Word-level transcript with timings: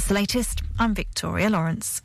That's 0.00 0.08
the 0.08 0.14
latest. 0.14 0.62
I'm 0.78 0.94
Victoria 0.94 1.50
Lawrence. 1.50 2.00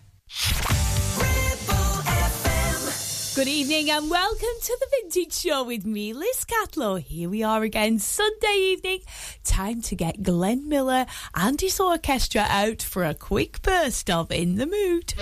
Good 3.36 3.48
evening 3.48 3.90
and 3.90 4.10
welcome 4.10 4.58
to 4.64 4.78
the 4.82 4.88
Vintage 5.02 5.32
Show 5.32 5.64
with 5.64 5.86
me, 5.86 6.12
Liz 6.12 6.44
Catlow. 6.44 7.00
Here 7.00 7.30
we 7.30 7.42
are 7.42 7.64
again, 7.64 8.00
Sunday 8.00 8.58
evening. 8.58 9.00
Time 9.46 9.82
to 9.84 9.96
get 9.96 10.24
Glenn 10.24 10.68
Miller 10.68 11.06
and 11.36 11.62
his 11.62 11.80
orchestra 11.80 12.46
out 12.50 12.82
for 12.82 13.06
a 13.06 13.14
quick 13.14 13.62
burst 13.62 14.10
of 14.10 14.30
In 14.30 14.58
the 14.58 14.66
Mood. 14.66 15.14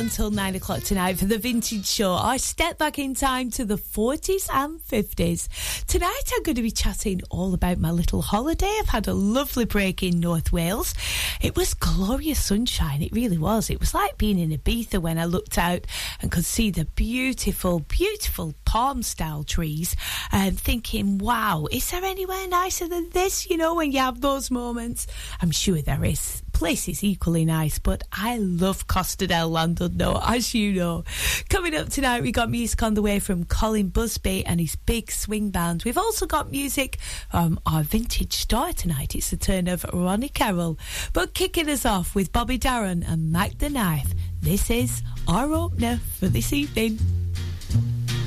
Until 0.00 0.30
nine 0.30 0.54
o'clock 0.54 0.82
tonight 0.82 1.18
for 1.18 1.26
the 1.26 1.36
Vintage 1.36 1.86
Show. 1.86 2.14
I 2.14 2.38
step 2.38 2.78
back 2.78 2.98
in 2.98 3.14
time 3.14 3.50
to 3.50 3.66
the 3.66 3.76
40s 3.76 4.48
and 4.50 4.80
50s. 4.80 5.84
Tonight 5.84 6.22
I'm 6.34 6.42
going 6.42 6.56
to 6.56 6.62
be 6.62 6.70
chatting 6.70 7.20
all 7.28 7.52
about 7.52 7.76
my 7.76 7.90
little 7.90 8.22
holiday. 8.22 8.74
I've 8.80 8.88
had 8.88 9.08
a 9.08 9.12
lovely 9.12 9.66
break 9.66 10.02
in 10.02 10.18
North 10.18 10.52
Wales. 10.52 10.94
It 11.42 11.54
was 11.54 11.74
glorious 11.74 12.42
sunshine. 12.42 13.02
It 13.02 13.12
really 13.12 13.36
was. 13.36 13.68
It 13.68 13.78
was 13.78 13.92
like 13.92 14.16
being 14.16 14.38
in 14.38 14.56
Ibiza 14.56 15.02
when 15.02 15.18
I 15.18 15.26
looked 15.26 15.58
out 15.58 15.86
and 16.22 16.30
could 16.30 16.46
see 16.46 16.70
the 16.70 16.86
beautiful, 16.86 17.80
beautiful 17.80 18.54
palm 18.64 19.02
style 19.02 19.44
trees 19.44 19.94
and 20.32 20.58
thinking, 20.58 21.18
wow, 21.18 21.66
is 21.70 21.90
there 21.90 22.04
anywhere 22.04 22.48
nicer 22.48 22.88
than 22.88 23.10
this? 23.10 23.50
You 23.50 23.58
know, 23.58 23.74
when 23.74 23.92
you 23.92 23.98
have 23.98 24.22
those 24.22 24.50
moments. 24.50 25.06
I'm 25.42 25.50
sure 25.50 25.82
there 25.82 26.06
is 26.06 26.42
place 26.60 26.88
is 26.88 27.02
equally 27.02 27.46
nice, 27.46 27.78
but 27.78 28.02
I 28.12 28.36
love 28.36 28.86
Costa 28.86 29.26
del 29.26 29.50
Llandudno, 29.50 30.20
as 30.28 30.54
you 30.54 30.74
know. 30.74 31.04
Coming 31.48 31.74
up 31.74 31.88
tonight, 31.88 32.22
we 32.22 32.32
got 32.32 32.50
music 32.50 32.82
on 32.82 32.92
the 32.92 33.00
way 33.00 33.18
from 33.18 33.46
Colin 33.46 33.88
Busby 33.88 34.44
and 34.44 34.60
his 34.60 34.76
big 34.76 35.10
swing 35.10 35.48
band. 35.48 35.84
We've 35.84 35.96
also 35.96 36.26
got 36.26 36.50
music 36.50 36.98
from 37.30 37.58
our 37.64 37.82
vintage 37.82 38.34
star 38.34 38.74
tonight. 38.74 39.14
It's 39.14 39.30
the 39.30 39.38
turn 39.38 39.68
of 39.68 39.86
Ronnie 39.90 40.28
Carroll. 40.28 40.78
But 41.14 41.32
kicking 41.32 41.70
us 41.70 41.86
off 41.86 42.14
with 42.14 42.30
Bobby 42.30 42.58
Darin 42.58 43.04
and 43.04 43.32
Mike 43.32 43.56
the 43.56 43.70
Knife, 43.70 44.12
this 44.42 44.68
is 44.68 45.00
our 45.26 45.50
opener 45.54 45.98
for 46.18 46.28
this 46.28 46.52
evening. 46.52 46.98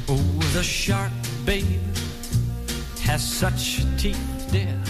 Oh, 0.09 0.17
the 0.53 0.63
shark, 0.63 1.11
babe, 1.45 1.67
has 3.03 3.23
such 3.23 3.85
teeth, 3.95 4.49
dear, 4.51 4.81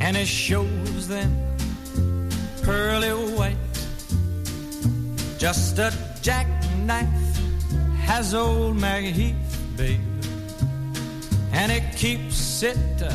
and 0.00 0.16
it 0.16 0.26
shows 0.26 1.08
them 1.08 1.55
pearly 2.66 3.10
white. 3.36 3.56
Just 5.38 5.78
a 5.78 5.92
jackknife 6.20 7.38
has 8.04 8.34
old 8.34 8.76
Macheath, 8.76 9.36
babe, 9.76 10.00
and 11.52 11.70
it 11.70 11.84
keeps 11.96 12.64
it 12.64 12.76
uh, 13.00 13.12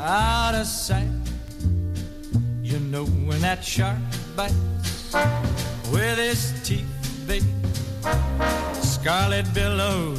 out 0.00 0.56
of 0.56 0.66
sight. 0.66 1.06
You 2.60 2.80
know 2.80 3.06
when 3.06 3.40
that 3.42 3.64
shark 3.64 3.98
bites 4.34 5.14
with 5.92 6.18
his 6.18 6.52
teeth, 6.64 7.24
babe, 7.28 7.44
scarlet 8.82 9.46
billows 9.54 10.18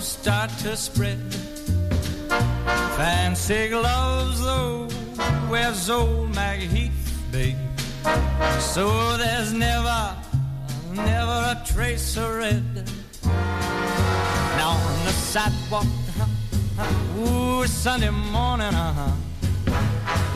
start 0.00 0.50
to 0.64 0.76
spread. 0.76 1.22
Fancy 2.96 3.68
gloves, 3.68 4.42
though, 4.42 4.88
wears 5.48 5.88
old 5.88 6.34
Macheath 6.34 7.01
babe. 7.32 7.56
So 8.60 9.16
there's 9.16 9.54
never, 9.54 10.14
never 10.92 11.38
a 11.54 11.62
trace 11.64 12.16
of 12.18 12.34
red. 12.34 12.90
Now 14.58 14.72
on 14.88 15.04
the 15.06 15.12
sidewalk, 15.12 15.86
uh-huh, 16.20 17.20
ooh, 17.20 17.66
Sunday 17.66 18.10
morning, 18.10 18.74
uh-huh, 18.74 19.12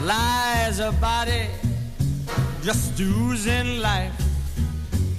lies 0.04 0.80
a 0.80 0.92
body 0.92 1.48
just 2.62 2.98
oozing 2.98 3.80
life. 3.80 4.14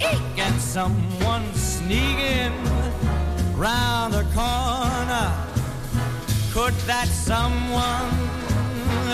Eek, 0.00 0.38
and 0.38 0.60
someone 0.60 1.46
sneaking 1.54 2.54
round 3.56 4.14
the 4.14 4.24
corner. 4.34 5.28
Could 6.52 6.74
that 6.86 7.06
someone 7.06 8.10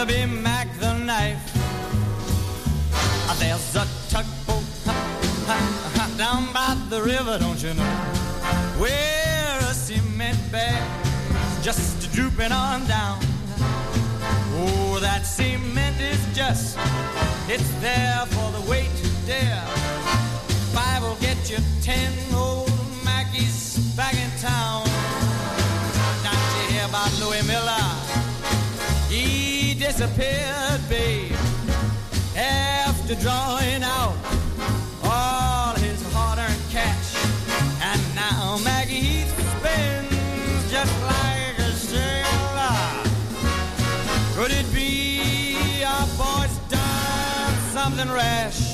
be 0.07 0.25
Mac 0.25 0.69
the 0.81 0.95
knife? 0.99 1.64
There's 3.39 3.77
a 3.77 3.87
tugboat 4.09 4.63
down 6.17 6.53
by 6.53 6.77
the 6.89 7.03
river, 7.03 7.39
don't 7.39 7.61
you 7.63 7.75
know? 7.75 7.95
Where 8.79 9.59
a 9.59 9.75
cement 9.75 10.39
bag's 10.53 11.65
just 11.65 12.13
drooping 12.13 12.53
on 12.53 12.87
down. 12.87 13.19
Oh, 14.57 14.99
that 15.01 15.27
cement 15.27 16.01
is 16.01 16.25
just, 16.35 16.79
it's 17.49 17.71
there 17.81 18.25
for 18.27 18.53
the 18.53 18.71
weight 18.71 18.91
to 19.03 19.09
dare. 19.27 19.65
Five 20.73 21.03
will 21.03 21.17
get 21.17 21.51
you 21.51 21.59
ten 21.83 22.13
old 22.35 22.71
Mackies 23.05 23.97
back 23.97 24.15
in 24.15 24.31
town. 24.41 24.85
Don't 26.23 26.51
you 26.57 26.75
hear 26.75 26.87
about 26.87 27.13
Louis 27.21 27.43
Miller? 27.47 27.87
He 29.09 29.75
disappeared, 29.75 30.81
babe 30.89 31.35
after 33.05 33.21
drawing 33.21 33.83
out 33.83 34.17
all 35.05 35.75
his 35.75 36.01
hard-earned 36.15 36.63
cash. 36.71 37.15
And 37.83 38.01
now 38.15 38.59
Maggie 38.65 39.25
spins 39.25 40.71
just 40.71 41.03
like 41.03 41.59
a 41.59 41.73
sailor. 41.73 43.03
Could 44.35 44.53
it 44.53 44.73
be 44.73 45.85
our 45.85 46.07
boy's 46.17 46.57
done 46.71 47.55
something 47.73 48.11
rash? 48.11 48.74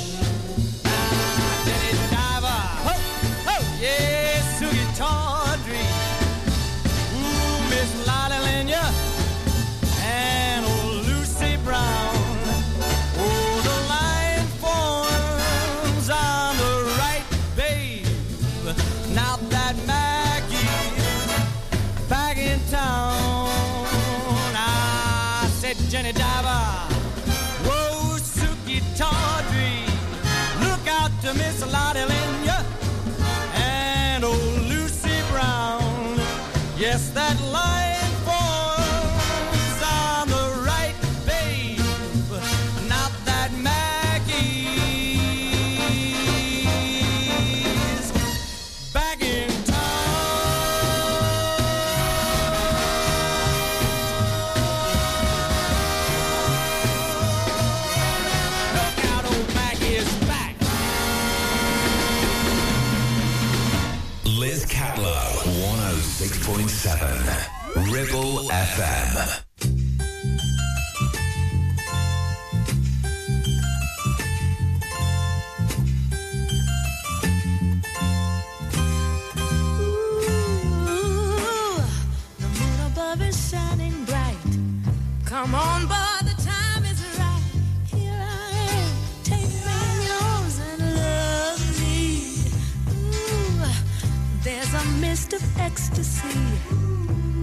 Ecstasy 95.71 96.39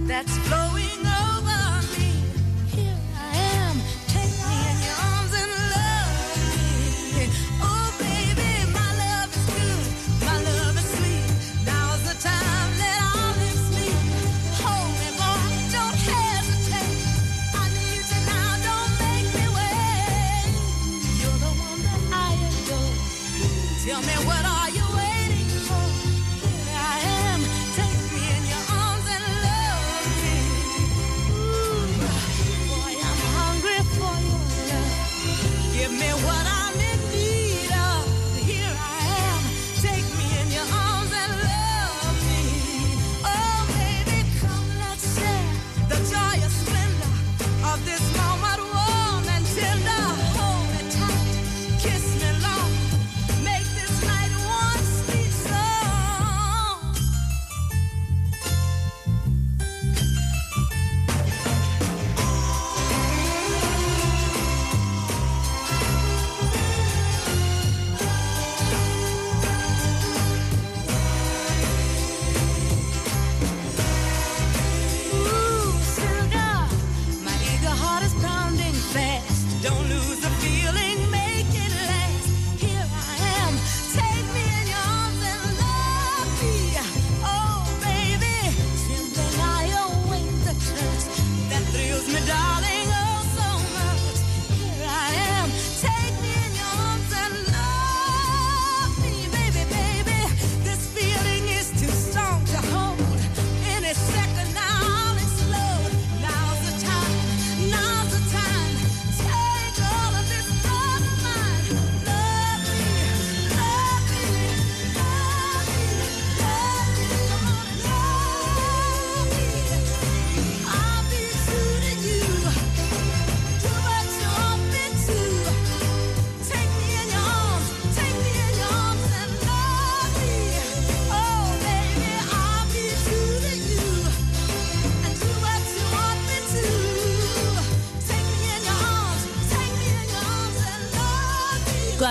that's 0.06 0.36
flowing 0.48 0.77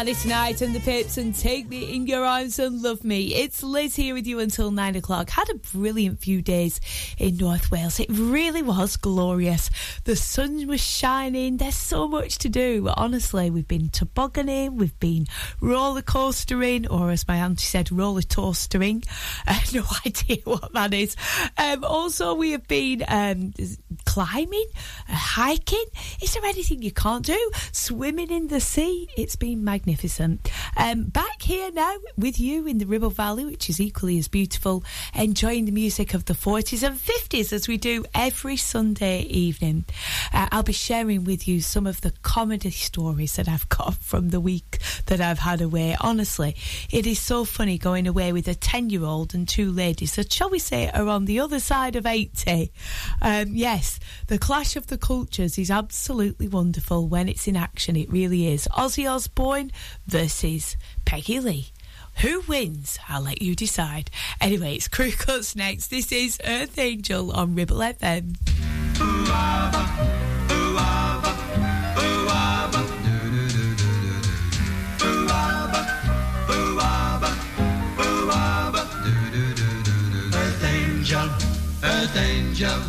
Gladys 0.08 0.26
Knight 0.26 0.62
and 0.62 0.74
the 0.74 0.80
Pips 0.80 1.18
and 1.18 1.36
Take 1.36 1.68
Me 1.68 1.94
in 1.94 2.08
Your 2.08 2.24
Arms 2.24 2.60
and 2.60 2.82
Love 2.82 3.04
Me. 3.04 3.36
It's 3.36 3.62
Liz 3.62 3.94
here 3.94 4.14
with 4.14 4.26
you 4.26 4.40
until 4.40 4.72
nine 4.72 4.96
o'clock. 4.96 5.30
Had 5.30 5.50
a 5.50 5.56
brilliant 5.56 6.22
few 6.22 6.42
days 6.42 6.80
in 7.18 7.36
North 7.36 7.70
Wales. 7.72 8.00
It 8.00 8.08
really 8.10 8.62
was 8.62 8.96
glorious. 8.96 9.70
The 10.06 10.16
sun 10.16 10.66
was 10.66 10.80
shining. 10.80 11.58
There's 11.58 11.76
so 11.76 12.08
much 12.08 12.38
to 12.38 12.48
do. 12.48 12.90
Honestly, 12.96 13.50
we've 13.50 13.68
been 13.68 13.90
tobogganing, 13.90 14.78
we've 14.78 14.98
been 14.98 15.28
roller 15.60 16.02
coastering, 16.02 16.88
or 16.88 17.12
as 17.12 17.28
my 17.28 17.40
auntie 17.40 17.66
said, 17.66 17.92
roller 17.92 18.22
toastering. 18.22 19.04
Uh, 19.46 19.60
no 19.74 19.84
idea 20.06 20.38
what 20.44 20.74
that 20.74 20.94
is. 20.94 21.16
Um, 21.58 21.84
also, 21.84 22.34
we 22.34 22.52
have 22.52 22.68
been 22.68 23.04
um, 23.08 23.54
climbing, 24.06 24.66
uh, 25.08 25.14
hiking. 25.14 25.86
Is 26.22 26.34
there 26.34 26.44
anything 26.44 26.82
you 26.82 26.92
can't 26.92 27.26
do? 27.26 27.52
Swimming 27.72 28.30
in 28.30 28.48
the 28.48 28.60
sea. 28.60 29.08
It's 29.16 29.36
been 29.38 29.64
magnificent. 29.64 29.97
Um, 30.76 31.06
back 31.06 31.42
here 31.42 31.72
now 31.72 31.96
with 32.18 32.40
you 32.40 32.68
in 32.68 32.78
the 32.78 32.86
Ribble 32.86 33.10
Valley, 33.10 33.46
which 33.46 33.70
is 33.70 33.82
equally 33.82 34.18
as 34.18 34.28
beautiful, 34.28 34.84
enjoying 35.14 35.66
the 35.66 35.72
music 35.72 36.14
of 36.14 36.26
the 36.26 36.34
40s 36.34 36.86
and 36.86 36.98
50s 36.98 37.52
as 37.52 37.68
we 37.68 37.78
do 37.78 38.06
every 38.14 38.58
Sunday 38.58 39.22
evening. 39.22 39.86
Uh, 40.34 40.48
I'll 40.52 40.64
be 40.64 40.74
sharing 40.74 41.24
with 41.24 41.48
you 41.48 41.62
some 41.62 41.88
of 41.88 42.02
the 42.02 42.12
comedy 42.22 42.72
stories 42.72 43.36
that 43.38 43.48
I've 43.48 43.68
got 43.70 43.96
from 44.02 44.30
the 44.30 44.40
week 44.40 44.80
that 45.08 45.22
I've 45.22 45.40
had 45.40 45.62
away. 45.62 45.96
Honestly, 46.00 46.56
it 46.92 47.08
is 47.08 47.20
so 47.20 47.44
funny 47.46 47.78
going 47.78 48.08
away 48.08 48.34
with 48.34 48.48
a 48.48 48.56
10 48.56 48.90
year 48.90 49.04
old 49.04 49.34
and 49.34 49.48
two 49.48 49.72
ladies 49.72 50.16
that, 50.16 50.32
shall 50.32 50.50
we 50.50 50.60
say, 50.60 50.90
are 50.94 51.08
on 51.08 51.26
the 51.26 51.40
other 51.40 51.60
side 51.60 51.96
of 51.96 52.06
80. 52.06 52.72
Um, 53.22 53.48
yes, 53.56 54.00
the 54.28 54.38
clash 54.38 54.76
of 54.76 54.88
the 54.88 54.98
cultures 54.98 55.58
is 55.58 55.72
absolutely 55.72 56.48
wonderful 56.48 57.08
when 57.08 57.30
it's 57.30 57.48
in 57.48 57.56
action. 57.56 57.96
It 57.96 58.12
really 58.12 58.48
is. 58.48 58.68
Ozzy 58.74 59.10
Osbourne 59.10 59.72
versus 60.06 60.78
Peggy 61.06 61.40
Lee. 61.40 61.68
Who 62.22 62.42
wins? 62.48 62.98
I'll 63.08 63.22
let 63.22 63.44
you 63.44 63.56
decide. 63.56 64.10
Anyway, 64.42 64.76
it's 64.76 64.88
Crew 64.88 65.12
Cuts 65.12 65.56
next. 65.56 65.90
This 65.90 66.12
is 66.12 66.40
Earth 66.44 66.80
Angel 66.80 67.32
on 67.32 67.54
Ribble 67.54 67.78
FM. 67.78 68.38
Earth 80.34 80.64
angel, 80.64 81.30
earth 81.84 82.18
angel, 82.18 82.80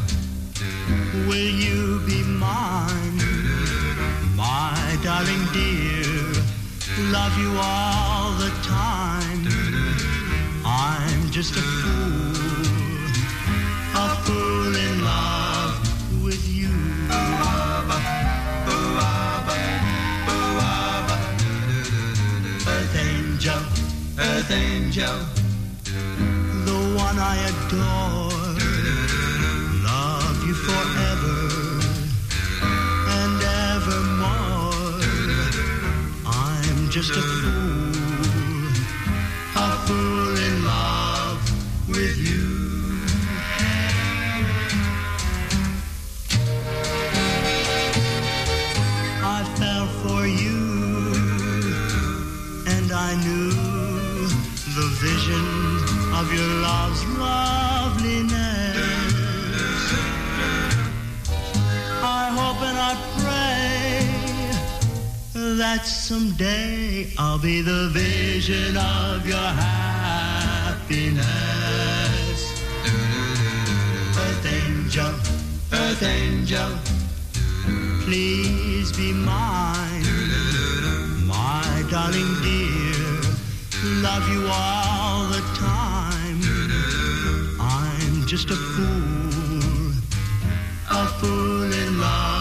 will 1.29 1.37
you 1.37 2.01
be 2.07 2.23
mine, 2.23 3.19
my 4.35 4.99
darling 5.03 5.45
dear? 5.53 5.98
Love 7.13 7.39
you 7.39 7.51
all 7.61 8.33
the 8.33 8.51
time. 8.63 9.47
I'm 10.65 11.31
just 11.31 11.55
a 11.57 11.61
fool, 11.61 13.05
a 13.95 14.09
fool 14.25 14.75
in 14.77 15.05
love 15.05 16.25
with 16.25 16.45
you. 16.49 16.69
Earth 22.67 22.97
angel, 22.97 23.63
earth 24.19 24.51
angel, 24.51 25.19
the 26.67 26.79
one 26.97 27.19
I 27.19 27.37
adore. 27.51 28.29
Love 29.85 30.47
you 30.47 30.55
forever 30.55 31.08
just 36.99 37.11
a 37.11 37.23
fool, 37.23 38.73
a 39.55 39.71
fool 39.87 40.37
in 40.37 40.65
love 40.65 41.41
with 41.89 42.19
you. 42.19 42.47
I 49.23 49.45
fell 49.59 49.87
for 50.03 50.27
you, 50.27 50.61
and 52.67 52.91
I 52.91 53.15
knew 53.23 53.53
the 54.75 54.89
vision 54.99 55.47
of 56.19 56.27
your 56.35 56.53
love's 56.67 57.05
loveliness. 57.17 58.77
I 62.03 62.31
hope 62.35 62.61
and 62.63 62.77
I 62.77 63.18
that 65.59 65.85
someday 65.85 67.13
I'll 67.19 67.39
be 67.39 67.61
the 67.63 67.89
vision 67.93 68.77
of 68.77 69.27
your 69.27 69.37
happiness. 69.37 70.85
Earth 74.17 74.47
angel, 74.47 75.13
earth 75.73 76.03
angel, 76.05 76.71
please 78.05 78.93
be 78.97 79.13
mine. 79.13 80.05
My 81.27 81.85
darling 81.91 82.35
dear, 82.41 83.21
love 84.01 84.29
you 84.29 84.47
all 84.49 85.27
the 85.27 85.43
time. 85.59 86.41
I'm 87.61 88.27
just 88.29 88.51
a 88.51 88.57
fool, 88.57 89.93
a 90.89 91.07
fool 91.19 91.73
in 91.73 91.99
love 91.99 92.38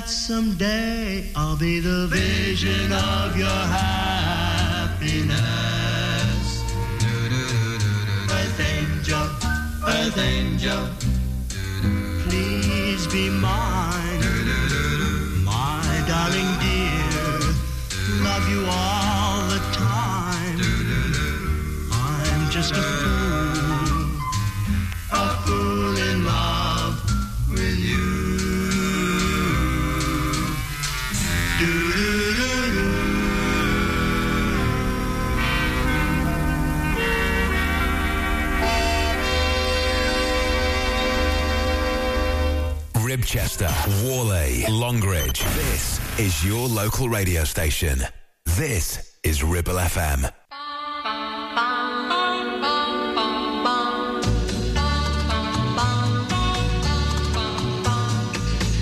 that 0.00 0.08
someday 0.08 1.26
I'll 1.34 1.56
be 1.56 1.80
the 1.80 2.06
vision 2.06 2.92
of 2.92 3.36
your 3.36 3.48
happiness. 3.48 5.02
Earth 8.30 8.60
angel, 8.76 9.26
earth 9.94 10.18
angel, 10.18 10.88
please 12.28 13.08
be 13.08 13.28
mine. 13.28 14.22
My 15.42 15.82
darling 16.06 16.52
dear, 16.62 17.10
love 18.22 18.46
you 18.52 18.62
all 18.70 19.48
the 19.54 19.60
time. 19.74 20.60
I'm 21.90 22.50
just 22.52 22.72
a 22.72 22.82
fool, 23.00 23.57
Ribchester, 43.28 43.68
Whalley, 44.06 44.64
Longridge. 44.70 45.40
This 45.54 46.18
is 46.18 46.42
your 46.42 46.66
local 46.66 47.10
radio 47.10 47.44
station. 47.44 48.00
This 48.56 49.18
is 49.22 49.44
Ribble 49.44 49.74
FM. 49.74 50.32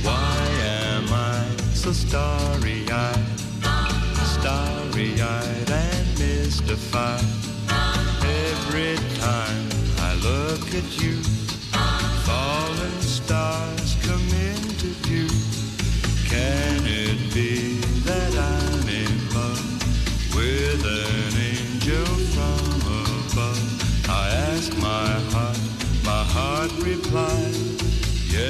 Why 0.04 0.48
am 0.62 1.12
I 1.12 1.56
so 1.74 1.90
starry-eyed, 1.90 3.40
starry-eyed 4.38 5.70
and 5.72 6.18
mystified? 6.20 7.24
Every 8.22 8.94
time 9.18 9.68
I 9.98 10.14
look 10.22 10.72
at 10.72 11.02
you, 11.02 11.35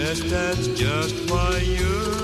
Yes, 0.07 0.21
that's 0.31 0.69
just 0.69 1.29
why 1.33 1.59
you're 1.59 2.15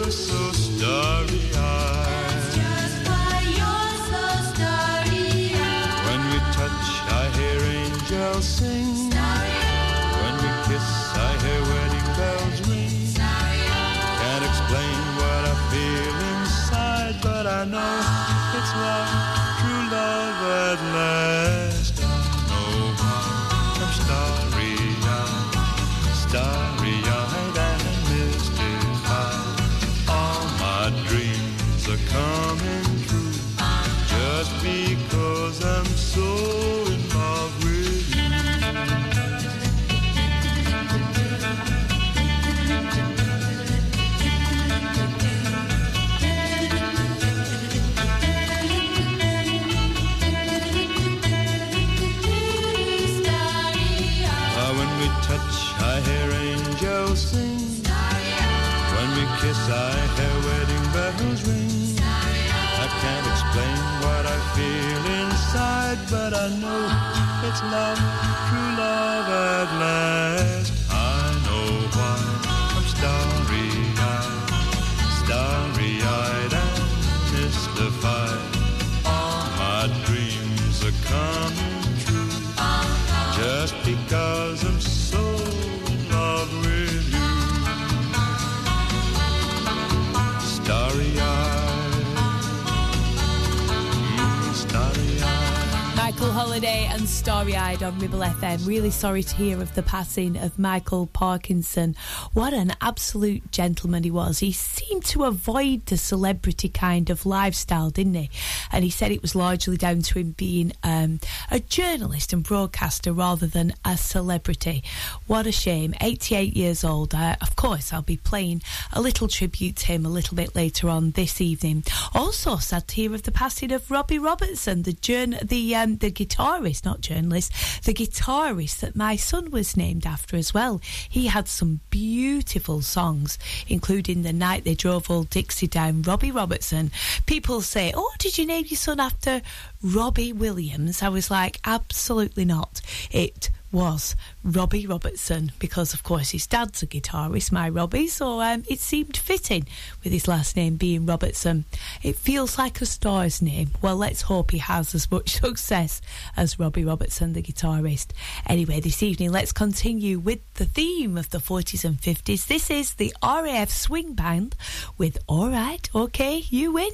Holliday 96.42 96.86
and 96.90 97.08
Starry 97.08 97.54
Eyed 97.54 97.84
on 97.84 98.00
Ribble 98.00 98.18
FM. 98.18 98.66
Really 98.66 98.90
sorry 98.90 99.22
to 99.22 99.36
hear 99.36 99.62
of 99.62 99.76
the 99.76 99.82
passing 99.82 100.36
of 100.36 100.58
Michael 100.58 101.06
Parkinson. 101.06 101.94
What 102.32 102.52
an 102.52 102.72
absolute 102.80 103.52
gentleman 103.52 104.02
he 104.02 104.10
was. 104.10 104.40
He 104.40 104.50
seemed 104.50 105.04
to 105.04 105.22
avoid 105.22 105.86
the 105.86 105.96
celebrity 105.96 106.68
kind 106.68 107.10
of 107.10 107.24
lifestyle, 107.24 107.90
didn't 107.90 108.14
he? 108.14 108.30
And 108.72 108.82
he 108.82 108.90
said 108.90 109.12
it 109.12 109.22
was 109.22 109.36
largely 109.36 109.76
down 109.76 110.02
to 110.02 110.18
him 110.18 110.32
being 110.32 110.72
um, 110.82 111.20
a 111.48 111.60
journalist 111.60 112.32
and 112.32 112.42
broadcaster 112.42 113.12
rather 113.12 113.46
than 113.46 113.74
a 113.84 113.96
celebrity. 113.96 114.82
What 115.28 115.46
a 115.46 115.52
shame. 115.52 115.94
88 116.00 116.56
years 116.56 116.82
old. 116.82 117.14
Uh, 117.14 117.36
of 117.40 117.54
course, 117.54 117.92
I'll 117.92 118.02
be 118.02 118.16
playing 118.16 118.62
a 118.92 119.00
little 119.00 119.28
tribute 119.28 119.76
to 119.76 119.86
him 119.86 120.04
a 120.04 120.10
little 120.10 120.34
bit 120.34 120.56
later 120.56 120.88
on 120.88 121.12
this 121.12 121.40
evening. 121.40 121.84
Also, 122.12 122.56
sad 122.56 122.88
to 122.88 122.96
hear 122.96 123.14
of 123.14 123.22
the 123.22 123.30
passing 123.30 123.70
of 123.70 123.88
Robbie 123.92 124.18
Robertson, 124.18 124.82
the 124.82 124.92
the 125.40 125.76
um, 125.76 125.98
the 125.98 126.10
guitarist, 126.10 126.31
not 126.38 127.00
journalist, 127.00 127.52
the 127.84 127.94
guitarist 127.94 128.80
that 128.80 128.96
my 128.96 129.16
son 129.16 129.50
was 129.50 129.76
named 129.76 130.06
after 130.06 130.36
as 130.36 130.54
well. 130.54 130.80
He 131.08 131.26
had 131.26 131.48
some 131.48 131.80
beautiful 131.90 132.82
songs, 132.82 133.38
including 133.68 134.22
The 134.22 134.32
Night 134.32 134.64
They 134.64 134.74
Drove 134.74 135.10
Old 135.10 135.30
Dixie 135.30 135.66
Down, 135.66 136.02
Robbie 136.02 136.30
Robertson. 136.30 136.90
People 137.26 137.60
say, 137.60 137.92
Oh, 137.94 138.12
did 138.18 138.38
you 138.38 138.46
name 138.46 138.64
your 138.66 138.76
son 138.76 139.00
after 139.00 139.42
Robbie 139.82 140.32
Williams? 140.32 141.02
I 141.02 141.08
was 141.08 141.30
like, 141.30 141.60
Absolutely 141.64 142.44
not. 142.44 142.80
It 143.10 143.50
was 143.72 144.14
Robbie 144.44 144.86
Robertson 144.86 145.50
because, 145.58 145.94
of 145.94 146.02
course, 146.02 146.30
his 146.30 146.46
dad's 146.46 146.82
a 146.82 146.86
guitarist, 146.86 147.50
my 147.50 147.68
Robbie, 147.68 148.06
so 148.06 148.40
um, 148.40 148.64
it 148.68 148.78
seemed 148.78 149.16
fitting 149.16 149.66
with 150.04 150.12
his 150.12 150.28
last 150.28 150.56
name 150.56 150.76
being 150.76 151.06
Robertson. 151.06 151.64
It 152.02 152.16
feels 152.16 152.58
like 152.58 152.80
a 152.80 152.86
star's 152.86 153.40
name. 153.40 153.70
Well, 153.80 153.96
let's 153.96 154.22
hope 154.22 154.50
he 154.50 154.58
has 154.58 154.94
as 154.94 155.10
much 155.10 155.30
success 155.40 156.00
as 156.36 156.58
Robbie 156.58 156.84
Robertson, 156.84 157.32
the 157.32 157.42
guitarist. 157.42 158.08
Anyway, 158.46 158.80
this 158.80 159.02
evening, 159.02 159.32
let's 159.32 159.52
continue 159.52 160.18
with 160.18 160.40
the 160.54 160.66
theme 160.66 161.16
of 161.16 161.30
the 161.30 161.38
40s 161.38 161.84
and 161.84 162.00
50s. 162.00 162.46
This 162.46 162.70
is 162.70 162.94
the 162.94 163.14
RAF 163.22 163.70
Swing 163.70 164.12
Band 164.12 164.54
with 164.98 165.18
Alright, 165.28 165.88
OK, 165.94 166.44
You 166.48 166.72
Win. 166.72 166.92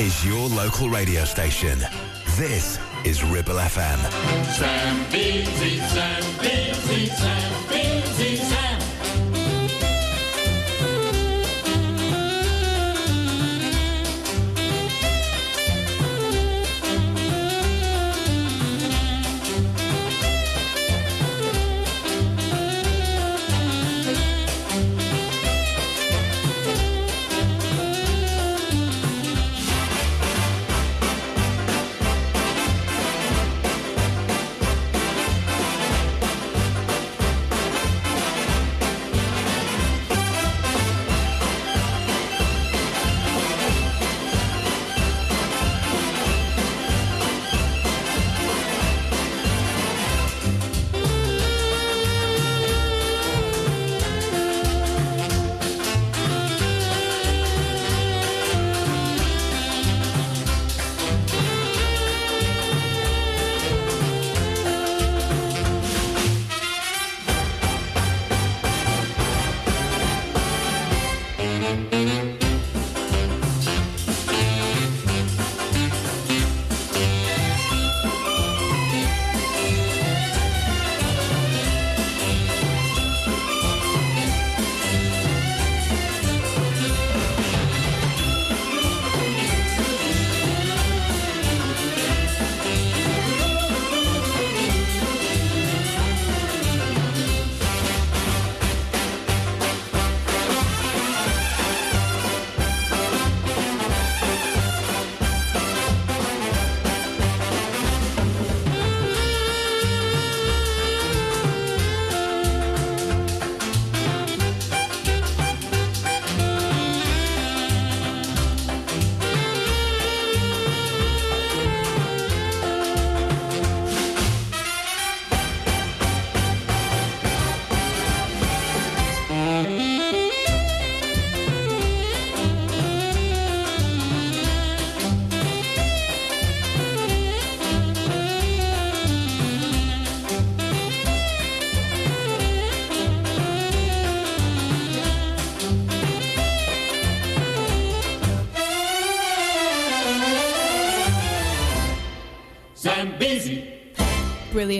Is 0.00 0.24
your 0.24 0.48
local 0.48 0.88
radio 0.88 1.26
station. 1.26 1.78
This 2.38 2.78
is 3.04 3.22
Ribble 3.22 3.56
FM. 3.56 3.98
Sam 4.46 5.04
Sam 5.10 5.42
Sam 5.88 6.22
Sam. 8.36 8.59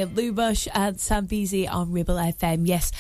Brilliant. 0.07 0.17
Lou 0.17 0.33
Busch 0.33 0.67
and 0.73 0.97
Zambesi 0.97 1.71
on 1.71 1.93
Ribble 1.93 2.15
FM. 2.15 2.67
Yes, 2.67 2.91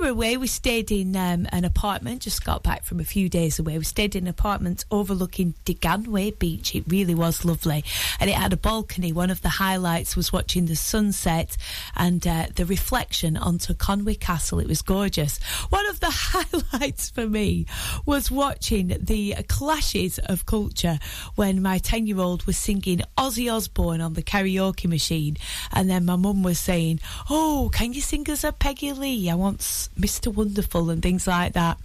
were 0.00 0.08
away, 0.08 0.36
we 0.36 0.46
stayed 0.46 0.90
in 0.90 1.14
um, 1.14 1.46
an 1.52 1.64
apartment, 1.64 2.22
just 2.22 2.44
got 2.44 2.62
back 2.62 2.84
from 2.84 3.00
a 3.00 3.04
few 3.04 3.28
days 3.28 3.58
away. 3.58 3.76
We 3.76 3.84
stayed 3.84 4.16
in 4.16 4.24
an 4.24 4.28
apartment 4.28 4.84
overlooking 4.90 5.54
Deganwy 5.64 6.38
Beach. 6.38 6.74
It 6.74 6.84
really 6.88 7.14
was 7.14 7.44
lovely. 7.44 7.84
And 8.18 8.30
it 8.30 8.36
had 8.36 8.52
a 8.52 8.56
balcony. 8.56 9.12
One 9.12 9.30
of 9.30 9.42
the 9.42 9.50
highlights 9.50 10.16
was 10.16 10.32
watching 10.32 10.66
the 10.66 10.76
sunset 10.76 11.56
and 11.94 12.26
uh, 12.26 12.46
the 12.54 12.64
reflection 12.64 13.36
onto 13.36 13.74
Conway 13.74 14.14
Castle. 14.14 14.58
It 14.58 14.68
was 14.68 14.80
gorgeous. 14.80 15.38
One 15.68 15.86
of 15.90 16.00
the 16.00 16.10
highlights 16.10 17.10
for 17.10 17.26
me 17.26 17.66
was 18.06 18.30
watching 18.30 18.96
the 19.00 19.34
clashes 19.48 20.18
of 20.18 20.46
culture 20.46 20.98
when 21.34 21.60
my 21.60 21.78
10 21.78 22.06
year 22.06 22.20
old 22.20 22.44
was 22.44 22.56
singing 22.56 23.02
Ozzy 23.18 23.52
Osbourne 23.52 24.00
on 24.00 24.14
the 24.14 24.22
karaoke 24.22 24.88
machine. 24.88 25.36
And 25.72 25.90
then 25.90 26.06
my 26.06 26.16
mum 26.16 26.42
was 26.42 26.58
saying, 26.58 27.00
Oh, 27.28 27.70
can 27.72 27.92
you 27.92 28.00
sing 28.00 28.28
us 28.30 28.44
a 28.44 28.52
Peggy 28.52 28.92
Lee? 28.92 29.28
I 29.28 29.34
want 29.34 29.60
Mr. 29.98 30.32
Wonderful 30.32 30.90
and 30.90 31.02
things 31.02 31.26
like 31.26 31.52
that. 31.54 31.78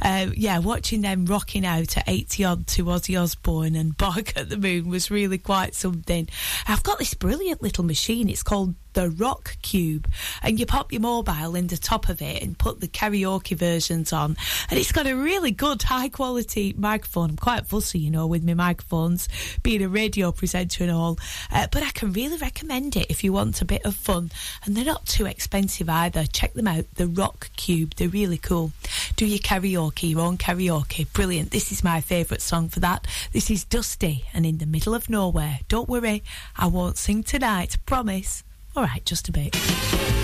Uh, 0.00 0.28
yeah, 0.34 0.58
watching 0.58 1.02
them 1.02 1.26
rocking 1.26 1.64
out 1.64 1.96
at 1.96 2.08
80 2.08 2.44
odd 2.44 2.66
to 2.68 2.84
Ozzy 2.84 3.20
Osbourne 3.20 3.74
and 3.74 3.96
Bark 4.02 4.36
at 4.36 4.48
the 4.48 4.56
Moon 4.56 4.88
was 4.88 5.10
really 5.10 5.38
quite 5.38 5.74
something. 5.74 6.28
I've 6.66 6.82
got 6.82 6.98
this 6.98 7.14
brilliant 7.14 7.62
little 7.62 7.84
machine. 7.84 8.28
It's 8.28 8.42
called 8.42 8.74
the 8.94 9.10
Rock 9.10 9.56
Cube, 9.62 10.08
and 10.42 10.58
you 10.58 10.66
pop 10.66 10.92
your 10.92 11.00
mobile 11.00 11.54
in 11.54 11.66
the 11.66 11.76
top 11.76 12.08
of 12.08 12.22
it 12.22 12.42
and 12.42 12.58
put 12.58 12.80
the 12.80 12.88
karaoke 12.88 13.56
versions 13.56 14.12
on, 14.12 14.36
and 14.70 14.78
it's 14.78 14.92
got 14.92 15.06
a 15.06 15.14
really 15.14 15.50
good 15.50 15.82
high 15.82 16.08
quality 16.08 16.74
microphone. 16.76 17.30
I'm 17.30 17.36
quite 17.36 17.66
fussy, 17.66 17.98
you 17.98 18.10
know, 18.10 18.26
with 18.26 18.44
my 18.44 18.54
microphones, 18.54 19.28
being 19.62 19.82
a 19.82 19.88
radio 19.88 20.32
presenter 20.32 20.84
and 20.84 20.92
all, 20.92 21.18
uh, 21.50 21.66
but 21.70 21.82
I 21.82 21.90
can 21.90 22.12
really 22.12 22.36
recommend 22.36 22.96
it 22.96 23.10
if 23.10 23.24
you 23.24 23.32
want 23.32 23.60
a 23.60 23.64
bit 23.64 23.84
of 23.84 23.94
fun, 23.94 24.30
and 24.64 24.76
they're 24.76 24.84
not 24.84 25.06
too 25.06 25.26
expensive 25.26 25.88
either. 25.88 26.24
Check 26.26 26.54
them 26.54 26.68
out, 26.68 26.84
the 26.94 27.06
Rock 27.06 27.50
Cube. 27.56 27.94
They're 27.96 28.08
really 28.08 28.38
cool. 28.38 28.72
Do 29.16 29.26
your 29.26 29.38
karaoke, 29.38 30.10
your 30.10 30.20
own 30.20 30.38
karaoke, 30.38 31.12
brilliant. 31.12 31.50
This 31.50 31.72
is 31.72 31.84
my 31.84 32.00
favourite 32.00 32.42
song 32.42 32.68
for 32.68 32.80
that. 32.80 33.06
This 33.32 33.50
is 33.50 33.64
Dusty 33.64 34.24
and 34.34 34.44
in 34.44 34.58
the 34.58 34.66
middle 34.66 34.94
of 34.94 35.08
nowhere. 35.08 35.60
Don't 35.68 35.88
worry, 35.88 36.22
I 36.56 36.66
won't 36.66 36.98
sing 36.98 37.22
tonight. 37.22 37.76
Promise. 37.86 38.44
All 38.74 38.84
right, 38.84 39.04
just 39.04 39.28
a 39.28 39.32
bit. 39.32 40.21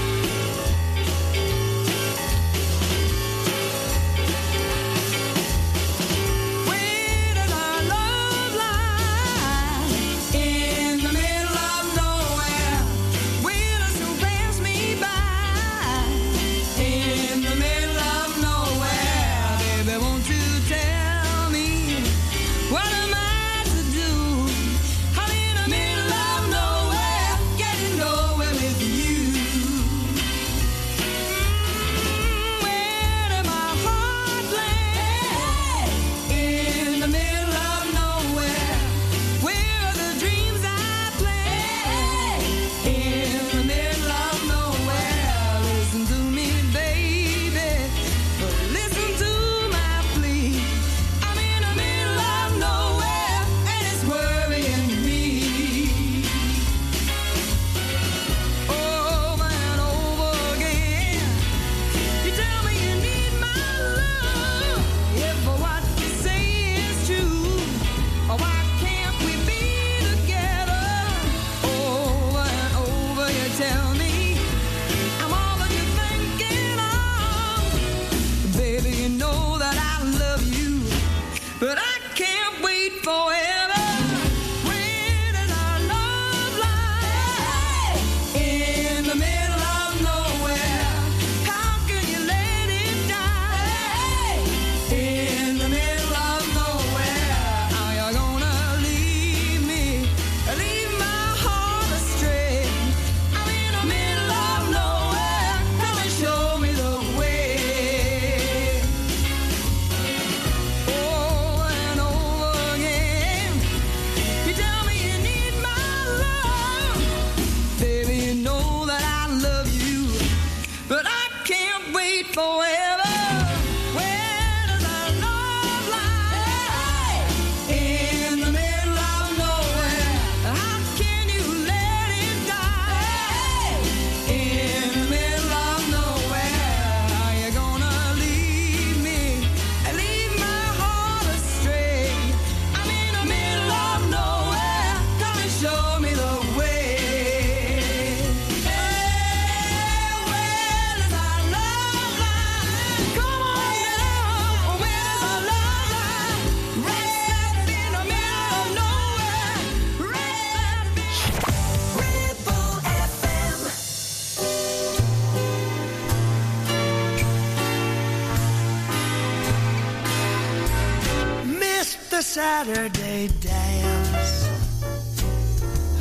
Saturday 172.59 173.29
dance. 173.41 174.49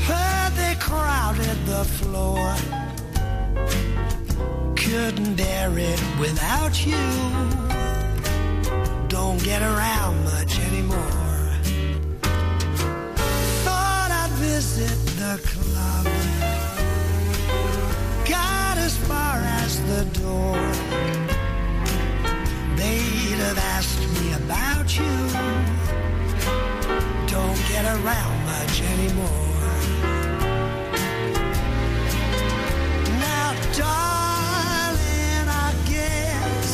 Heard 0.07 0.53
they 0.53 0.73
crowded 0.79 1.57
the 1.67 1.85
floor. 1.85 2.55
Couldn't 4.75 5.35
bear 5.35 5.69
it 5.77 6.01
without 6.19 6.83
you. 6.83 6.97
Don't 9.07 9.39
get 9.43 9.61
around 9.61 10.23
much 10.23 10.59
anymore. 10.61 11.45
Thought 13.63 14.09
I'd 14.21 14.31
visit 14.41 14.97
the 15.21 15.39
club. 15.51 16.05
Got 18.27 18.79
as 18.79 18.97
far 18.97 19.37
as 19.61 19.79
the 19.91 20.05
door. 20.21 20.57
They'd 22.77 23.41
have 23.45 23.59
asked 23.59 24.01
me 24.15 24.33
about 24.33 24.97
you 24.97 25.56
get 27.77 27.85
around 27.85 28.35
much 28.45 28.81
anymore. 28.81 29.45
Now, 33.25 33.53
darling, 33.77 35.47
I 35.47 35.71
guess 35.85 36.69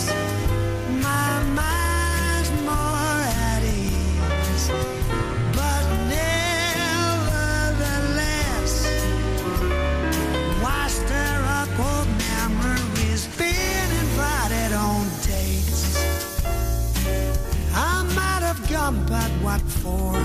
my 1.08 1.44
mind's 1.60 2.52
more 2.70 3.20
at 3.52 3.62
ease. 3.64 4.66
But 5.58 5.84
nevertheless, 6.16 7.14
why 10.64 10.82
stir 10.88 11.38
up 11.60 11.74
old 11.90 12.10
memories? 12.30 13.22
Been 13.36 13.90
invited 14.06 14.72
on 14.74 15.04
dates. 15.28 15.82
I 17.76 18.04
might 18.16 18.44
have 18.50 18.62
gone, 18.70 18.98
but 19.06 19.32
what 19.44 19.62
for? 19.82 20.23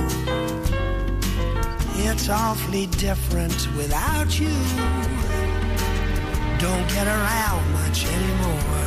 It's 2.31 2.39
awfully 2.39 2.87
different 2.89 3.57
without 3.75 4.39
you. 4.39 4.53
Don't 6.59 6.87
get 6.91 7.07
around 7.07 7.73
much 7.73 8.05
anymore. 8.05 8.78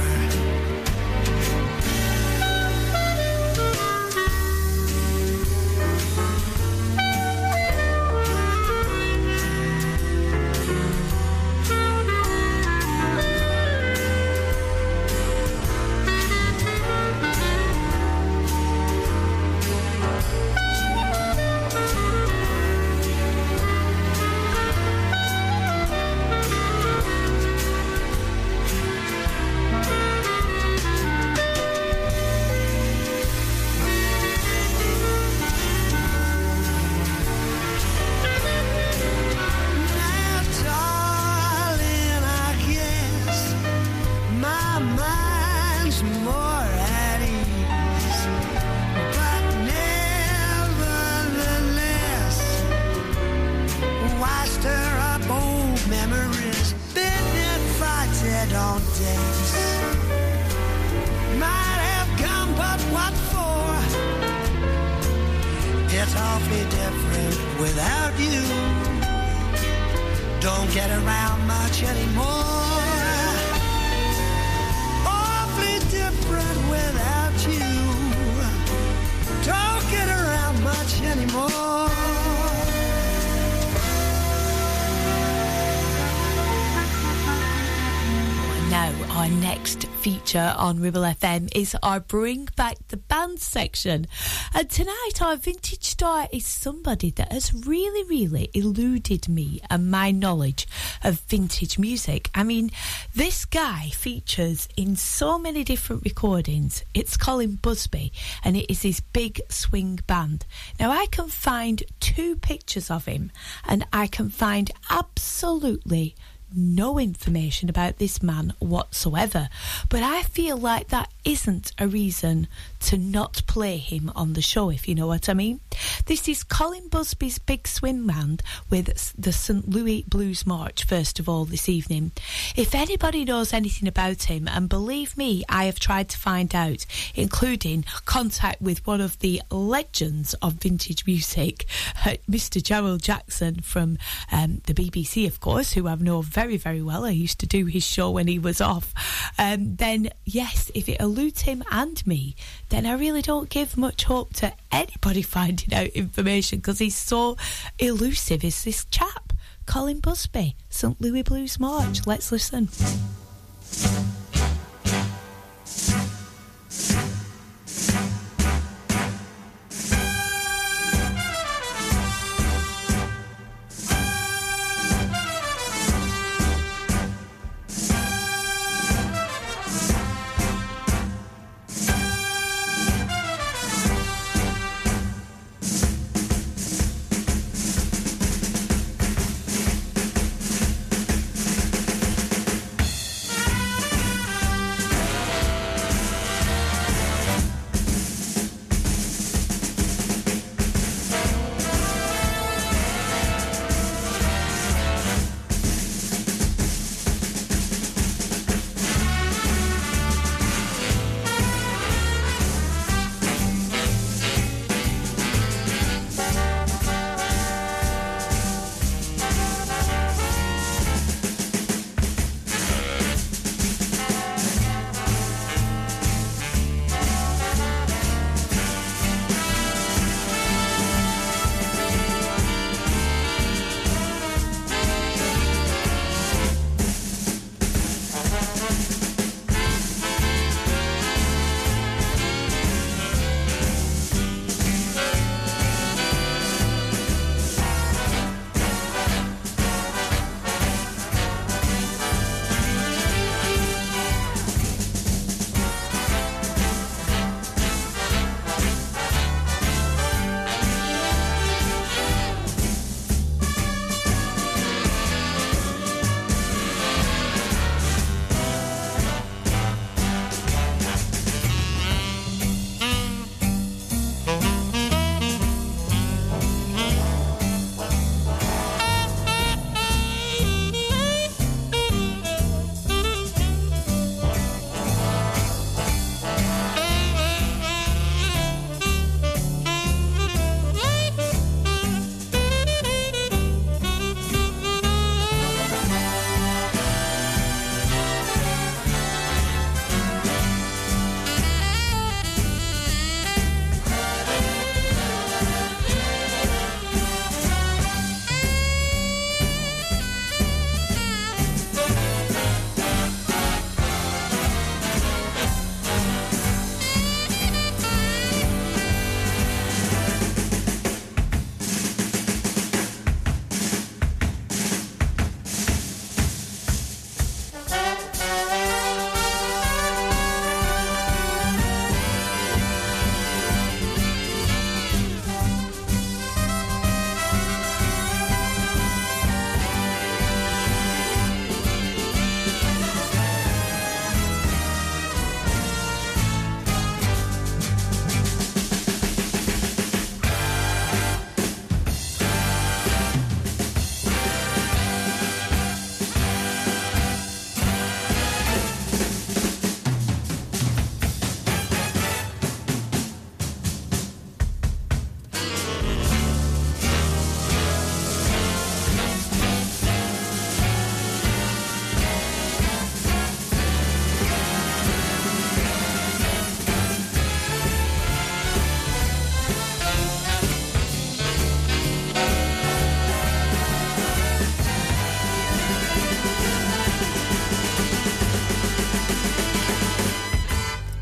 Feature 90.31 90.53
on 90.57 90.79
Ribble 90.79 91.01
FM 91.01 91.49
is 91.53 91.75
our 91.83 91.99
Bring 91.99 92.47
Back 92.55 92.77
the 92.87 92.95
Band 92.95 93.41
section. 93.41 94.07
And 94.53 94.69
tonight, 94.69 95.21
our 95.21 95.35
vintage 95.35 95.83
star 95.83 96.29
is 96.31 96.45
somebody 96.45 97.11
that 97.11 97.33
has 97.33 97.53
really, 97.53 98.07
really 98.07 98.49
eluded 98.53 99.27
me 99.27 99.59
and 99.69 99.91
my 99.91 100.11
knowledge 100.11 100.67
of 101.03 101.19
vintage 101.19 101.77
music. 101.77 102.29
I 102.33 102.43
mean, 102.43 102.71
this 103.13 103.43
guy 103.43 103.89
features 103.89 104.69
in 104.77 104.95
so 104.95 105.37
many 105.37 105.65
different 105.65 106.03
recordings. 106.05 106.85
It's 106.93 107.17
Colin 107.17 107.59
Busby, 107.61 108.13
and 108.41 108.55
it 108.55 108.71
is 108.71 108.83
his 108.83 109.01
big 109.01 109.41
swing 109.49 109.99
band. 110.07 110.45
Now, 110.79 110.91
I 110.91 111.07
can 111.07 111.27
find 111.27 111.83
two 111.99 112.37
pictures 112.37 112.89
of 112.89 113.03
him, 113.03 113.33
and 113.67 113.85
I 113.91 114.07
can 114.07 114.29
find 114.29 114.71
absolutely 114.89 116.15
no 116.55 116.99
information 116.99 117.69
about 117.69 117.97
this 117.97 118.21
man 118.21 118.53
whatsoever. 118.59 119.49
But 119.89 120.03
I 120.03 120.23
feel 120.23 120.57
like 120.57 120.89
that 120.89 121.11
isn't 121.23 121.71
a 121.77 121.87
reason 121.87 122.47
to 122.81 122.97
not 122.97 123.41
play 123.47 123.77
him 123.77 124.11
on 124.15 124.33
the 124.33 124.41
show, 124.41 124.69
if 124.69 124.87
you 124.87 124.95
know 124.95 125.07
what 125.07 125.29
I 125.29 125.33
mean. 125.33 125.59
This 126.05 126.27
is 126.27 126.43
Colin 126.43 126.87
Busby's 126.89 127.37
Big 127.39 127.67
Swing 127.67 128.07
Band 128.07 128.41
with 128.69 129.13
the 129.17 129.31
St. 129.31 129.69
Louis 129.69 130.03
Blues 130.07 130.45
March, 130.45 130.83
first 130.83 131.19
of 131.19 131.29
all, 131.29 131.45
this 131.45 131.69
evening. 131.69 132.11
If 132.55 132.73
anybody 132.75 133.23
knows 133.23 133.53
anything 133.53 133.87
about 133.87 134.23
him, 134.23 134.47
and 134.47 134.67
believe 134.67 135.15
me, 135.15 135.43
I 135.47 135.65
have 135.65 135.79
tried 135.79 136.09
to 136.09 136.17
find 136.17 136.53
out, 136.55 136.85
including 137.15 137.85
contact 138.05 138.61
with 138.61 138.85
one 138.85 139.01
of 139.01 139.19
the 139.19 139.41
legends 139.51 140.33
of 140.35 140.53
vintage 140.53 141.05
music, 141.05 141.65
uh, 142.05 142.15
Mr. 142.29 142.61
Gerald 142.61 143.03
Jackson 143.03 143.61
from 143.61 143.97
um, 144.31 144.61
the 144.65 144.73
BBC, 144.73 145.27
of 145.27 145.39
course, 145.39 145.73
who 145.73 145.87
I 145.87 145.95
know 145.95 146.21
very, 146.21 146.57
very 146.57 146.81
well. 146.81 147.05
I 147.05 147.11
used 147.11 147.39
to 147.39 147.45
do 147.45 147.65
his 147.65 147.85
show 147.85 148.09
when 148.09 148.27
he 148.27 148.39
was 148.39 148.59
off. 148.59 148.93
Um, 149.37 149.75
then, 149.75 150.09
yes, 150.25 150.71
if 150.73 150.89
it 150.89 150.99
eludes 150.99 151.41
him 151.41 151.63
and 151.71 152.05
me, 152.07 152.35
then 152.71 152.85
I 152.85 152.93
really 152.93 153.21
don't 153.21 153.49
give 153.49 153.77
much 153.77 154.05
hope 154.05 154.33
to 154.35 154.53
anybody 154.71 155.21
finding 155.37 155.73
out 155.73 155.87
information 155.87 156.59
because 156.59 156.79
he's 156.79 156.95
so 156.95 157.37
elusive, 157.77 158.43
is 158.43 158.63
this 158.63 158.85
chap. 158.85 159.33
Colin 159.65 159.99
Busby, 159.99 160.55
St. 160.69 160.99
Louis 160.99 161.21
Blues 161.21 161.59
March. 161.59 162.07
Let's 162.07 162.31
listen. 162.31 162.69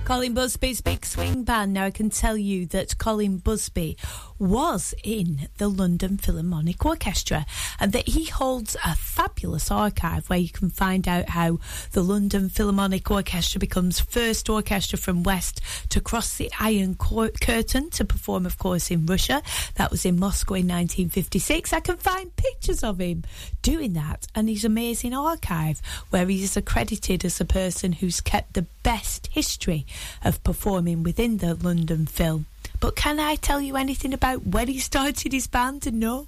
Colin 0.10 0.34
Busby's 0.34 0.82
Big 0.82 1.06
Swing 1.06 1.44
Band. 1.44 1.72
Now, 1.72 1.86
I 1.86 1.92
can 1.92 2.10
tell 2.10 2.36
you 2.36 2.66
that 2.70 2.98
Colin 2.98 3.38
Busby 3.38 3.96
was 4.40 4.94
in 5.04 5.50
the 5.58 5.68
London 5.68 6.18
Philharmonic 6.18 6.86
Orchestra 6.86 7.46
and 7.80 7.92
that 7.92 8.08
he 8.08 8.26
holds 8.26 8.76
a 8.86 8.96
fabulous 8.96 9.70
archive 9.70 10.30
where 10.30 10.40
you 10.40 10.50
can 10.50 10.70
find 10.70 11.08
out 11.08 11.30
how 11.30 11.60
the 11.92 12.02
London 12.02 12.50
Philharmonic 12.50 13.12
Orchestra 13.12 13.60
becomes 13.60 14.00
first 14.00 14.50
orchestra 14.50 14.98
from 14.98 15.24
West 15.24 15.62
to 15.90 16.00
cross 16.00 16.38
the 16.38 16.50
Iron 16.60 16.96
Curtain 16.96 17.90
to 17.90 18.06
perform, 18.06 18.46
of 18.46 18.58
course, 18.58 18.90
in 18.90 19.06
Russia. 19.06 19.44
That 19.76 19.92
was 19.92 20.06
in 20.06 20.20
Moscow 20.20 20.56
in 20.56 20.68
1956. 20.68 21.74
I 21.74 21.82
can 21.82 21.98
find 21.98 22.36
pictures 22.36 22.84
of 22.84 23.00
him 23.00 23.24
doing 23.62 23.94
that 23.94 24.28
and 24.34 24.48
his 24.48 24.64
amazing 24.64 25.14
archive 25.14 25.82
where 26.10 26.28
he 26.28 26.44
is 26.44 26.56
accredited 26.56 27.26
as 27.26 27.42
a 27.42 27.46
person 27.46 27.92
who's 27.92 28.22
kept 28.22 28.54
the 28.54 28.66
best 28.84 29.28
history 29.28 29.86
of 30.24 30.44
performing 30.44 31.04
within 31.04 31.38
the 31.38 31.56
London 31.56 32.06
Phil. 32.06 32.46
But 32.80 32.96
can 32.96 33.20
I 33.20 33.36
tell 33.36 33.62
you 33.62 33.76
anything 33.76 34.14
about 34.14 34.46
when 34.48 34.68
he 34.68 34.80
started 34.80 35.34
his 35.34 35.48
band? 35.48 35.92
No. 35.94 36.28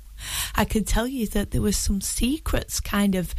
I 0.55 0.65
can 0.65 0.83
tell 0.83 1.07
you 1.07 1.27
that 1.27 1.51
there 1.51 1.61
was 1.61 1.77
some 1.77 2.01
secrets 2.01 2.79
kind 2.79 3.15
of 3.15 3.33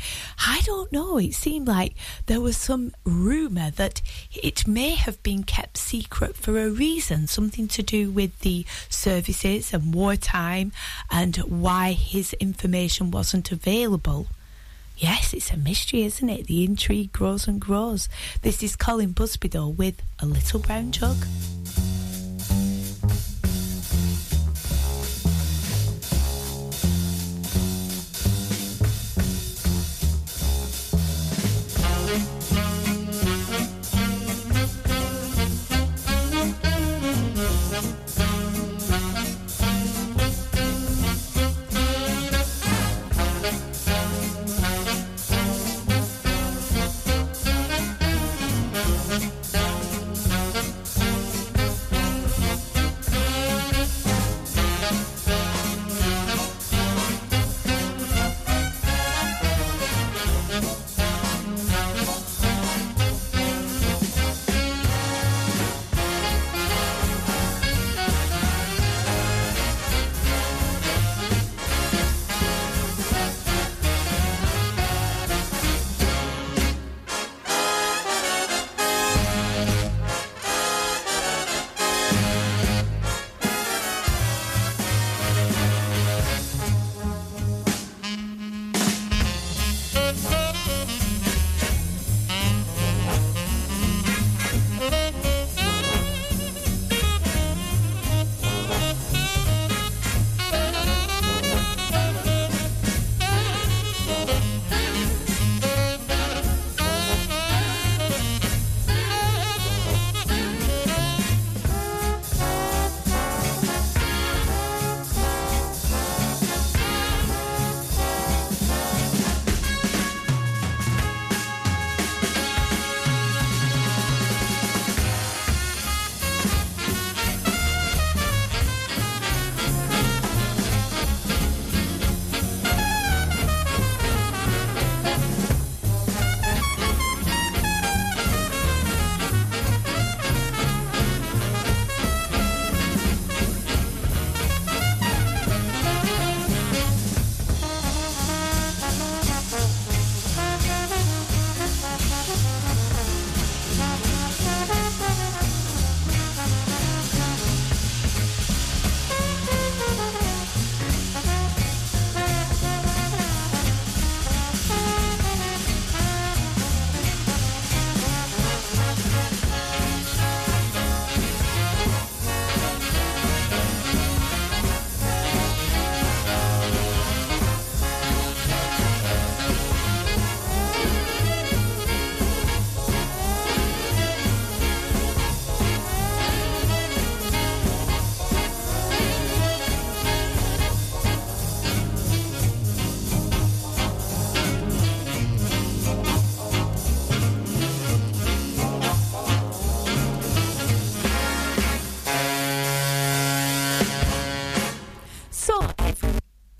I 0.44 0.62
don't 0.64 0.90
know, 0.92 1.18
it 1.18 1.34
seemed 1.34 1.68
like 1.68 1.94
there 2.26 2.40
was 2.40 2.56
some 2.56 2.92
rumour 3.04 3.70
that 3.72 4.02
it 4.32 4.66
may 4.66 4.90
have 4.90 5.22
been 5.22 5.44
kept 5.44 5.76
secret 5.76 6.36
for 6.36 6.58
a 6.58 6.70
reason, 6.70 7.26
something 7.26 7.68
to 7.68 7.82
do 7.82 8.10
with 8.10 8.36
the 8.40 8.64
services 8.88 9.72
and 9.72 9.94
wartime 9.94 10.72
and 11.10 11.36
why 11.36 11.92
his 11.92 12.32
information 12.34 13.10
wasn't 13.10 13.52
available. 13.52 14.26
Yes, 14.96 15.32
it's 15.32 15.50
a 15.50 15.56
mystery, 15.56 16.02
isn't 16.02 16.28
it? 16.28 16.46
The 16.46 16.64
intrigue 16.64 17.12
grows 17.12 17.48
and 17.48 17.60
grows. 17.60 18.08
This 18.42 18.62
is 18.62 18.76
Colin 18.76 19.12
Busby 19.12 19.48
though 19.48 19.68
with 19.68 20.02
a 20.18 20.26
little 20.26 20.60
brown 20.60 20.92
jug. 20.92 21.16
Bye. 32.02 32.41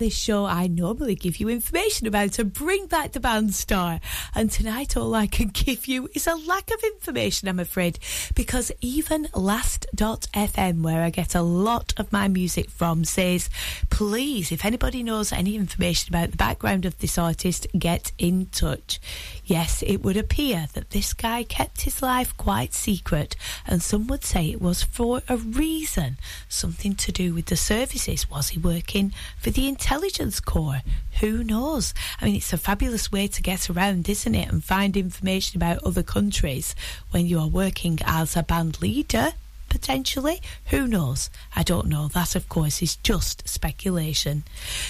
This 0.03 0.17
show, 0.17 0.43
I 0.43 0.67
normally 0.67 1.15
give 1.15 1.37
you 1.37 1.47
information 1.47 2.07
about 2.07 2.33
to 2.33 2.43
bring 2.43 2.87
back 2.87 3.13
the 3.13 3.21
band 3.21 3.53
star. 3.53 4.01
And 4.35 4.51
tonight, 4.51 4.97
all 4.97 5.15
I 5.15 5.27
can 5.27 5.47
give 5.53 5.87
you 5.87 6.09
is 6.13 6.27
a 6.27 6.35
lack 6.35 6.69
of 6.71 6.83
information, 6.83 7.47
I'm 7.47 7.59
afraid, 7.59 7.99
because 8.35 8.69
even 8.81 9.29
Last.fm, 9.33 10.81
where 10.81 11.03
I 11.03 11.09
get 11.09 11.35
a 11.35 11.41
lot 11.41 11.93
of 11.95 12.11
my 12.11 12.27
music 12.27 12.69
from, 12.69 13.05
says, 13.05 13.49
please, 13.89 14.51
if 14.51 14.65
anybody 14.65 15.03
knows 15.03 15.31
any 15.31 15.55
information 15.55 16.13
about 16.13 16.31
the 16.31 16.37
background 16.37 16.85
of 16.85 16.99
this 16.99 17.17
artist, 17.17 17.65
get 17.79 18.11
in 18.17 18.47
touch. 18.47 18.99
Yes, 19.45 19.83
it 19.87 20.03
would 20.03 20.17
appear 20.17 20.67
that 20.73 20.89
this 20.89 21.13
guy 21.13 21.43
kept 21.43 21.83
his 21.83 22.01
life 22.01 22.35
quite 22.35 22.73
secret, 22.73 23.37
and 23.65 23.81
some 23.81 24.07
would 24.07 24.25
say 24.25 24.49
it 24.49 24.61
was 24.61 24.83
for 24.83 25.21
a 25.29 25.37
reason. 25.37 26.17
Something 26.49 26.95
to 26.95 27.13
do 27.13 27.33
with 27.33 27.45
the 27.45 27.55
services. 27.55 28.29
Was 28.29 28.49
he 28.49 28.59
working 28.59 29.13
for 29.39 29.49
the 29.49 29.67
intelligence 29.93 30.39
corps? 30.39 30.81
Who 31.19 31.43
knows? 31.43 31.93
I 32.19 32.25
mean, 32.25 32.37
it's 32.37 32.51
a 32.51 32.57
fabulous 32.57 33.11
way 33.11 33.27
to 33.27 33.41
get 33.43 33.69
around, 33.69 34.09
isn't 34.09 34.33
it? 34.33 34.51
And 34.51 34.63
find 34.63 34.97
information 34.97 35.55
about 35.59 35.83
other 35.83 36.01
countries 36.01 36.75
when 37.11 37.27
you 37.27 37.37
are 37.37 37.47
working 37.47 37.99
as 38.03 38.35
a 38.35 38.41
band 38.41 38.81
leader. 38.81 39.33
Potentially, 39.69 40.41
who 40.71 40.87
knows? 40.87 41.29
I 41.55 41.61
don't 41.61 41.89
know. 41.89 42.07
That, 42.07 42.35
of 42.35 42.49
course, 42.49 42.81
is 42.81 42.95
just 42.95 43.47
speculation. 43.47 44.45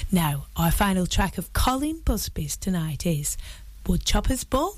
Now, 0.09 0.45
our 0.55 0.71
final 0.71 1.05
track 1.05 1.37
of 1.37 1.51
Colin 1.51 1.99
Busby's 2.05 2.55
tonight 2.55 3.05
is 3.05 3.35
Woodchopper's 3.85 4.45
Ball. 4.45 4.77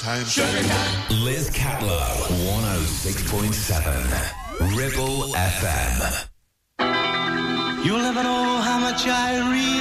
time. 0.00 0.24
Sugar 0.24 0.62
time. 0.62 1.24
Liz 1.24 1.50
Catlow, 1.50 2.24
106.7. 2.48 4.76
Ribble 4.76 5.34
FM. 5.34 6.26
You'll 7.84 7.98
never 7.98 8.22
know 8.22 8.60
how 8.62 8.78
much 8.78 9.06
I 9.06 9.38
read 9.52 9.79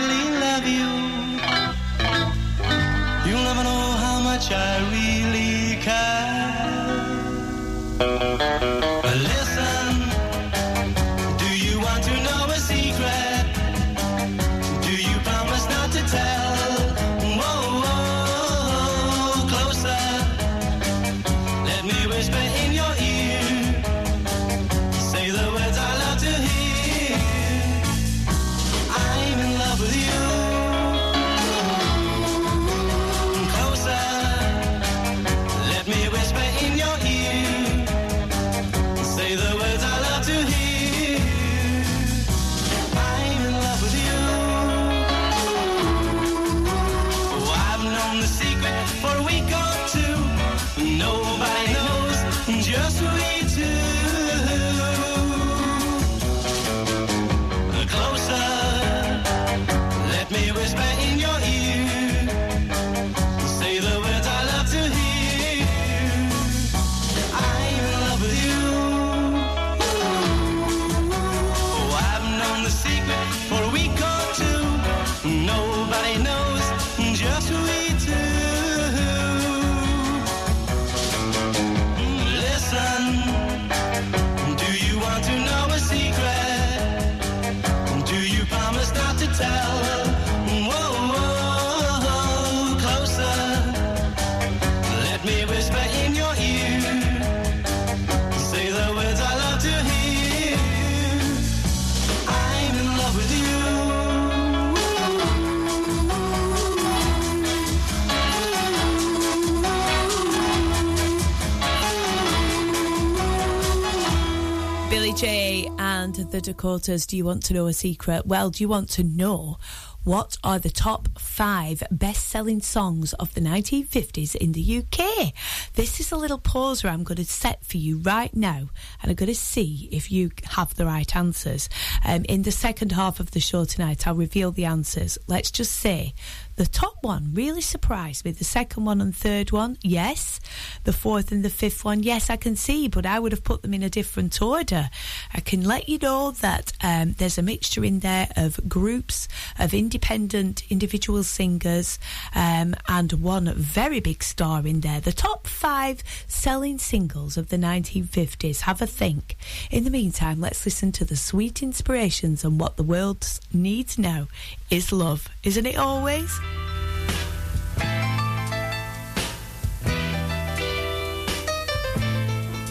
the 116.40 116.54
Dakotas 116.54 117.06
Do 117.06 117.18
You 117.18 117.26
Want 117.26 117.44
to 117.46 117.54
Know 117.54 117.68
a 117.68 117.74
Secret? 117.74 118.26
Well, 118.26 118.50
do 118.50 118.64
you 118.64 118.70
want 118.70 118.90
to 118.92 119.04
know 119.04 119.58
what 120.06 120.38
are 120.42 120.58
the 120.58 120.70
top 120.70 121.20
five 121.20 121.84
best 121.92 122.30
selling 122.30 122.62
songs 122.62 123.12
of 123.14 123.34
the 123.34 123.42
1950s 123.42 124.36
in 124.36 124.54
the 124.54 124.78
UK? 124.78 125.34
This 125.74 126.00
is 126.00 126.14
a 126.14 126.18
little 126.18 126.38
pause 126.38 126.82
where 126.82 126.94
I'm 126.94 127.04
going 127.04 127.18
to 127.18 127.26
set 127.26 127.66
for 127.66 127.76
you 127.76 127.98
right 127.98 128.34
now, 128.34 128.70
and 129.02 129.10
I'm 129.10 129.16
going 129.16 129.28
to 129.28 129.36
see 129.36 129.90
if 129.92 130.14
you 130.14 130.32
have 130.46 130.74
the 130.76 130.86
right 130.86 131.14
answers. 131.14 131.68
Um, 132.06 132.24
in 132.30 132.44
the 132.44 132.52
second 132.52 132.94
half 132.94 133.20
of 133.20 133.32
the 133.32 133.42
show 133.42 133.66
tonight, 133.66 134.08
I'll 134.08 134.16
reveal 134.16 134.52
the 134.52 134.64
answers. 134.64 135.18
Let's 135.28 135.52
just 135.52 135.74
say 135.74 136.14
the 136.60 136.68
top 136.68 136.98
one 137.00 137.32
really 137.34 137.62
surprised 137.62 138.26
me. 138.26 138.32
The 138.32 138.44
second 138.44 138.84
one 138.84 139.00
and 139.00 139.16
third 139.16 139.54
one, 139.54 139.78
yes. 139.82 140.42
The 140.84 140.92
fourth 140.92 141.32
and 141.32 141.42
the 141.42 141.50
fifth 141.50 141.86
one, 141.86 142.04
yes, 142.04 142.30
I 142.30 142.36
can 142.36 142.58
see, 142.58 142.90
but 142.90 143.06
I 143.06 143.18
would 143.18 143.32
have 143.32 143.46
put 143.46 143.62
them 143.62 143.74
in 143.74 143.82
a 143.82 143.90
different 143.90 144.42
order. 144.42 144.90
I 145.34 145.40
can 145.40 145.64
let 145.64 145.88
you 145.88 145.98
know 146.00 146.32
that 146.32 146.74
um, 146.84 147.14
there's 147.14 147.38
a 147.38 147.42
mixture 147.42 147.86
in 147.86 148.00
there 148.00 148.28
of 148.36 148.60
groups, 148.68 149.30
of 149.58 149.74
independent 149.74 150.70
individual 150.70 151.24
singers, 151.24 151.98
um, 152.36 152.76
and 152.90 153.14
one 153.14 153.54
very 153.56 154.02
big 154.02 154.22
star 154.22 154.68
in 154.68 154.82
there. 154.82 155.00
The 155.00 155.14
top 155.14 155.48
five 155.48 156.04
selling 156.28 156.78
singles 156.78 157.38
of 157.38 157.48
the 157.48 157.58
1950s. 157.58 158.60
Have 158.62 158.82
a 158.82 158.86
think. 158.86 159.38
In 159.72 159.86
the 159.86 159.90
meantime, 159.90 160.42
let's 160.42 160.66
listen 160.66 160.92
to 160.92 161.06
the 161.06 161.16
sweet 161.16 161.64
inspirations 161.64 162.44
and 162.44 162.60
what 162.60 162.76
the 162.76 162.84
world 162.84 163.26
needs 163.54 163.98
now 163.98 164.28
is 164.70 164.92
love, 164.92 165.30
isn't 165.44 165.66
it 165.66 165.78
always? 165.78 166.30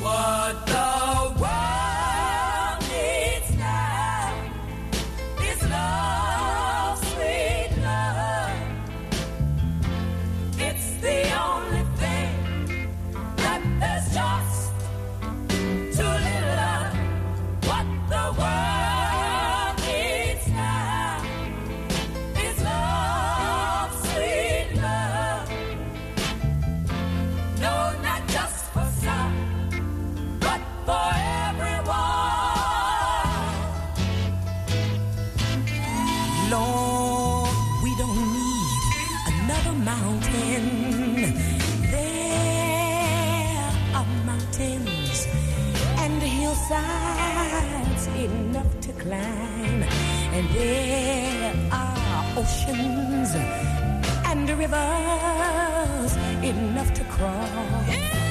What 0.03 0.78
and 50.39 50.49
there 50.51 51.53
are 51.73 52.25
oceans 52.37 53.35
and 54.31 54.49
rivers 54.51 56.13
enough 56.45 56.95
to 56.95 57.03
cross. 57.05 57.89
Enough 57.89 58.28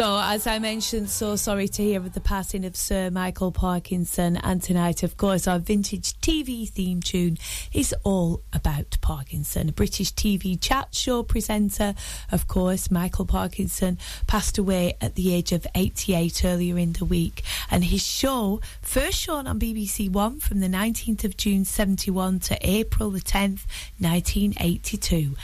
So, 0.00 0.18
as 0.18 0.46
I 0.46 0.58
mentioned, 0.60 1.10
so 1.10 1.36
sorry 1.36 1.68
to 1.68 1.82
hear 1.82 2.00
of 2.00 2.14
the 2.14 2.22
passing 2.22 2.64
of 2.64 2.74
Sir 2.74 3.10
Michael 3.10 3.52
Parkinson. 3.52 4.38
And 4.38 4.62
tonight, 4.62 5.02
of 5.02 5.18
course, 5.18 5.46
our 5.46 5.58
vintage 5.58 6.14
TV 6.20 6.66
theme 6.66 7.02
tune 7.02 7.36
is 7.72 7.94
all 8.02 8.42
about 8.52 8.96
Parkinson. 9.00 9.68
A 9.68 9.72
British 9.72 10.12
TV 10.12 10.60
chat 10.60 10.94
show 10.94 11.22
presenter, 11.22 11.94
of 12.32 12.48
course, 12.48 12.90
Michael 12.90 13.26
Parkinson 13.26 13.98
passed 14.26 14.58
away 14.58 14.96
at 15.00 15.14
the 15.14 15.34
age 15.34 15.52
of 15.52 15.66
88 15.74 16.44
earlier 16.44 16.78
in 16.78 16.92
the 16.94 17.04
week. 17.04 17.42
And 17.70 17.84
his 17.84 18.04
show, 18.06 18.60
first 18.82 19.18
shown 19.18 19.46
on 19.46 19.60
BBC 19.60 20.10
One 20.10 20.40
from 20.40 20.60
the 20.60 20.68
19th 20.68 21.24
of 21.24 21.36
June 21.36 21.64
71 21.64 22.40
to 22.40 22.58
April 22.62 23.10
the 23.10 23.20
10th, 23.20 23.66
1982. 23.98 25.36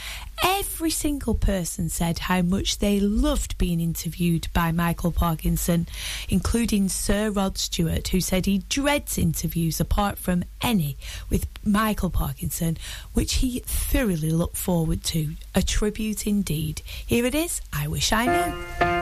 Every 0.43 0.91
single 0.91 1.33
person 1.33 1.89
said 1.89 2.19
how 2.19 2.43
much 2.43 2.77
they 2.77 2.99
loved 2.99 3.57
being 3.57 3.79
interviewed 3.79 4.47
by 4.53 4.71
Michael 4.71 5.11
Parkinson, 5.11 5.87
including 6.29 6.89
Sir 6.89 7.31
Rod 7.31 7.57
Stewart, 7.57 8.07
who 8.09 8.21
said 8.21 8.45
he 8.45 8.59
dreads 8.59 9.17
interviews 9.17 9.79
apart 9.79 10.19
from 10.19 10.43
any 10.61 10.97
with 11.29 11.47
Michael 11.63 12.09
Parkinson, 12.09 12.77
which 13.13 13.35
he 13.35 13.59
thoroughly 13.65 14.31
looked 14.31 14.57
forward 14.57 15.03
to. 15.05 15.35
A 15.55 15.61
tribute 15.61 16.27
indeed. 16.27 16.81
Here 17.05 17.25
it 17.25 17.35
is 17.35 17.61
I 17.73 17.87
Wish 17.87 18.11
I 18.11 18.25
Knew. 18.25 18.96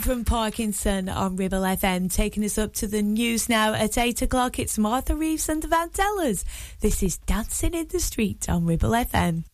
From 0.00 0.24
Parkinson 0.24 1.08
on 1.10 1.36
Ribble 1.36 1.60
FM, 1.60 2.12
taking 2.12 2.42
us 2.44 2.56
up 2.56 2.72
to 2.74 2.86
the 2.86 3.02
news 3.02 3.48
now 3.48 3.74
at 3.74 3.98
8 3.98 4.22
o'clock. 4.22 4.58
It's 4.58 4.78
Martha 4.78 5.14
Reeves 5.14 5.48
and 5.48 5.62
the 5.62 5.68
Vandellas. 5.68 6.44
This 6.80 7.02
is 7.02 7.18
Dancing 7.18 7.74
in 7.74 7.86
the 7.88 8.00
Street 8.00 8.48
on 8.48 8.64
Ribble 8.64 8.90
FM. 8.90 9.44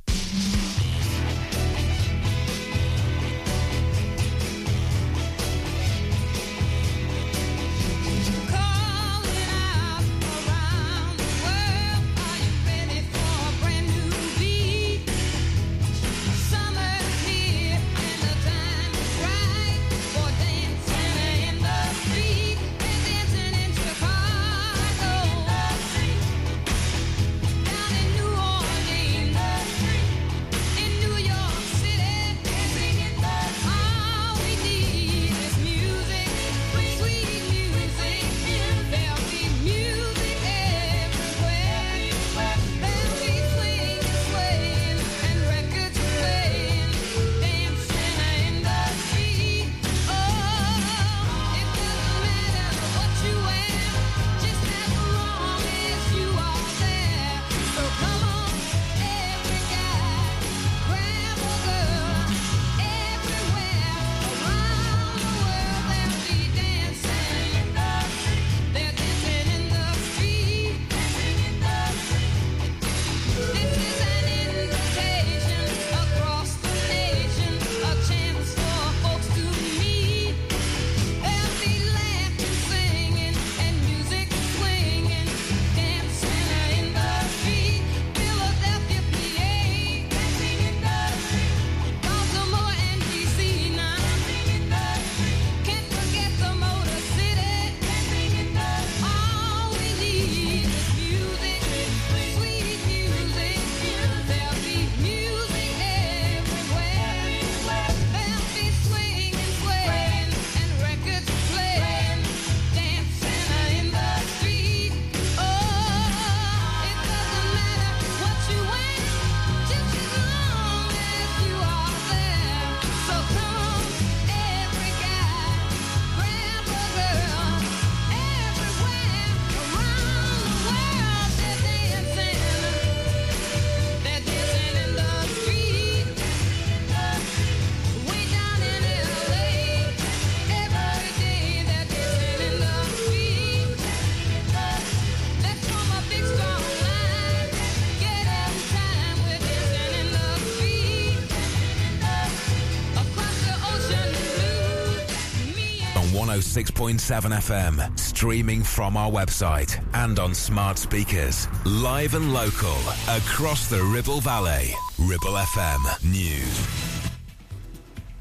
106.7 156.56 156.98
FM, 157.36 157.98
streaming 157.98 158.62
from 158.62 158.96
our 158.96 159.10
website 159.10 159.78
and 159.92 160.18
on 160.18 160.32
smart 160.34 160.78
speakers, 160.78 161.48
live 161.66 162.14
and 162.14 162.32
local 162.32 162.78
across 163.08 163.68
the 163.68 163.82
Ribble 163.82 164.22
Valley. 164.22 164.72
Ribble 164.98 165.34
FM 165.34 166.10
News. 166.10 166.86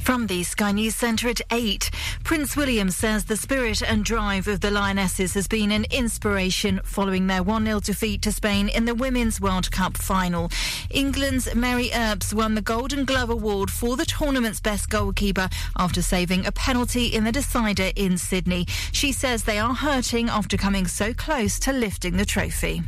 From 0.05 0.27
the 0.27 0.43
Sky 0.43 0.71
News 0.71 0.95
Centre 0.95 1.29
at 1.29 1.41
8, 1.49 1.89
Prince 2.23 2.55
William 2.55 2.91
says 2.91 3.25
the 3.25 3.35
spirit 3.35 3.81
and 3.81 4.05
drive 4.05 4.47
of 4.47 4.59
the 4.59 4.69
Lionesses 4.69 5.33
has 5.33 5.47
been 5.47 5.71
an 5.71 5.85
inspiration 5.89 6.79
following 6.83 7.25
their 7.25 7.41
1 7.41 7.65
0 7.65 7.79
defeat 7.79 8.21
to 8.21 8.31
Spain 8.31 8.69
in 8.69 8.85
the 8.85 8.93
Women's 8.93 9.41
World 9.41 9.71
Cup 9.71 9.97
final. 9.97 10.51
England's 10.95 11.53
Mary 11.53 11.91
Earps 11.93 12.33
won 12.33 12.55
the 12.55 12.61
Golden 12.61 13.03
Glove 13.03 13.29
Award 13.29 13.69
for 13.69 13.97
the 13.97 14.05
tournament's 14.05 14.61
best 14.61 14.89
goalkeeper 14.89 15.49
after 15.77 16.01
saving 16.01 16.45
a 16.45 16.53
penalty 16.53 17.07
in 17.07 17.25
the 17.25 17.33
decider 17.33 17.91
in 17.97 18.17
Sydney. 18.17 18.65
She 18.93 19.11
says 19.11 19.43
they 19.43 19.59
are 19.59 19.73
hurting 19.73 20.29
after 20.29 20.55
coming 20.55 20.87
so 20.87 21.13
close 21.13 21.59
to 21.59 21.73
lifting 21.73 22.15
the 22.15 22.23
trophy. 22.23 22.81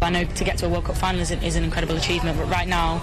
I 0.00 0.08
know 0.08 0.24
to 0.24 0.44
get 0.44 0.56
to 0.58 0.66
a 0.66 0.68
World 0.70 0.86
Cup 0.86 0.96
final 0.96 1.20
is 1.20 1.30
an, 1.32 1.42
is 1.42 1.56
an 1.56 1.64
incredible 1.64 1.96
achievement, 1.96 2.38
but 2.38 2.46
right 2.46 2.66
now 2.66 3.02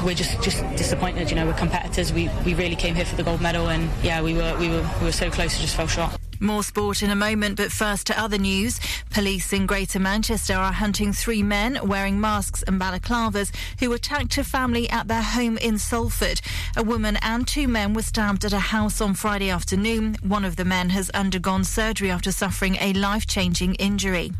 we're 0.04 0.14
just, 0.14 0.42
just 0.42 0.62
disappointed. 0.76 1.28
You 1.28 1.36
know, 1.36 1.44
we're 1.44 1.52
competitors. 1.52 2.14
We, 2.14 2.30
we 2.46 2.54
really 2.54 2.76
came 2.76 2.94
here 2.94 3.04
for 3.04 3.16
the 3.16 3.22
gold 3.22 3.42
medal, 3.42 3.68
and 3.68 3.90
yeah, 4.02 4.22
we 4.22 4.32
were 4.32 4.56
we 4.58 4.70
were 4.70 4.88
we 5.00 5.04
were 5.04 5.12
so 5.12 5.30
close, 5.30 5.54
to 5.56 5.60
just 5.60 5.76
fell 5.76 5.86
short. 5.86 6.16
More 6.40 6.62
sport 6.62 7.02
in 7.02 7.10
a 7.10 7.16
moment, 7.16 7.56
but 7.56 7.72
first 7.72 8.06
to 8.08 8.20
other 8.20 8.38
news. 8.38 8.78
Police 9.10 9.52
in 9.52 9.66
Greater 9.66 9.98
Manchester 9.98 10.54
are 10.54 10.72
hunting 10.72 11.12
three 11.12 11.42
men 11.42 11.78
wearing 11.82 12.20
masks 12.20 12.62
and 12.64 12.80
balaclavas 12.80 13.54
who 13.80 13.92
attacked 13.92 14.36
a 14.36 14.44
family 14.44 14.88
at 14.90 15.08
their 15.08 15.22
home 15.22 15.56
in 15.58 15.78
Salford. 15.78 16.40
A 16.76 16.82
woman 16.82 17.16
and 17.22 17.48
two 17.48 17.68
men 17.68 17.94
were 17.94 18.02
stabbed 18.02 18.44
at 18.44 18.52
a 18.52 18.58
house 18.58 19.00
on 19.00 19.14
Friday 19.14 19.48
afternoon. 19.48 20.16
One 20.22 20.44
of 20.44 20.56
the 20.56 20.64
men 20.64 20.90
has 20.90 21.08
undergone 21.10 21.64
surgery 21.64 22.10
after 22.10 22.30
suffering 22.32 22.76
a 22.80 22.92
life 22.92 23.26
changing 23.26 23.76
injury. 23.76 24.32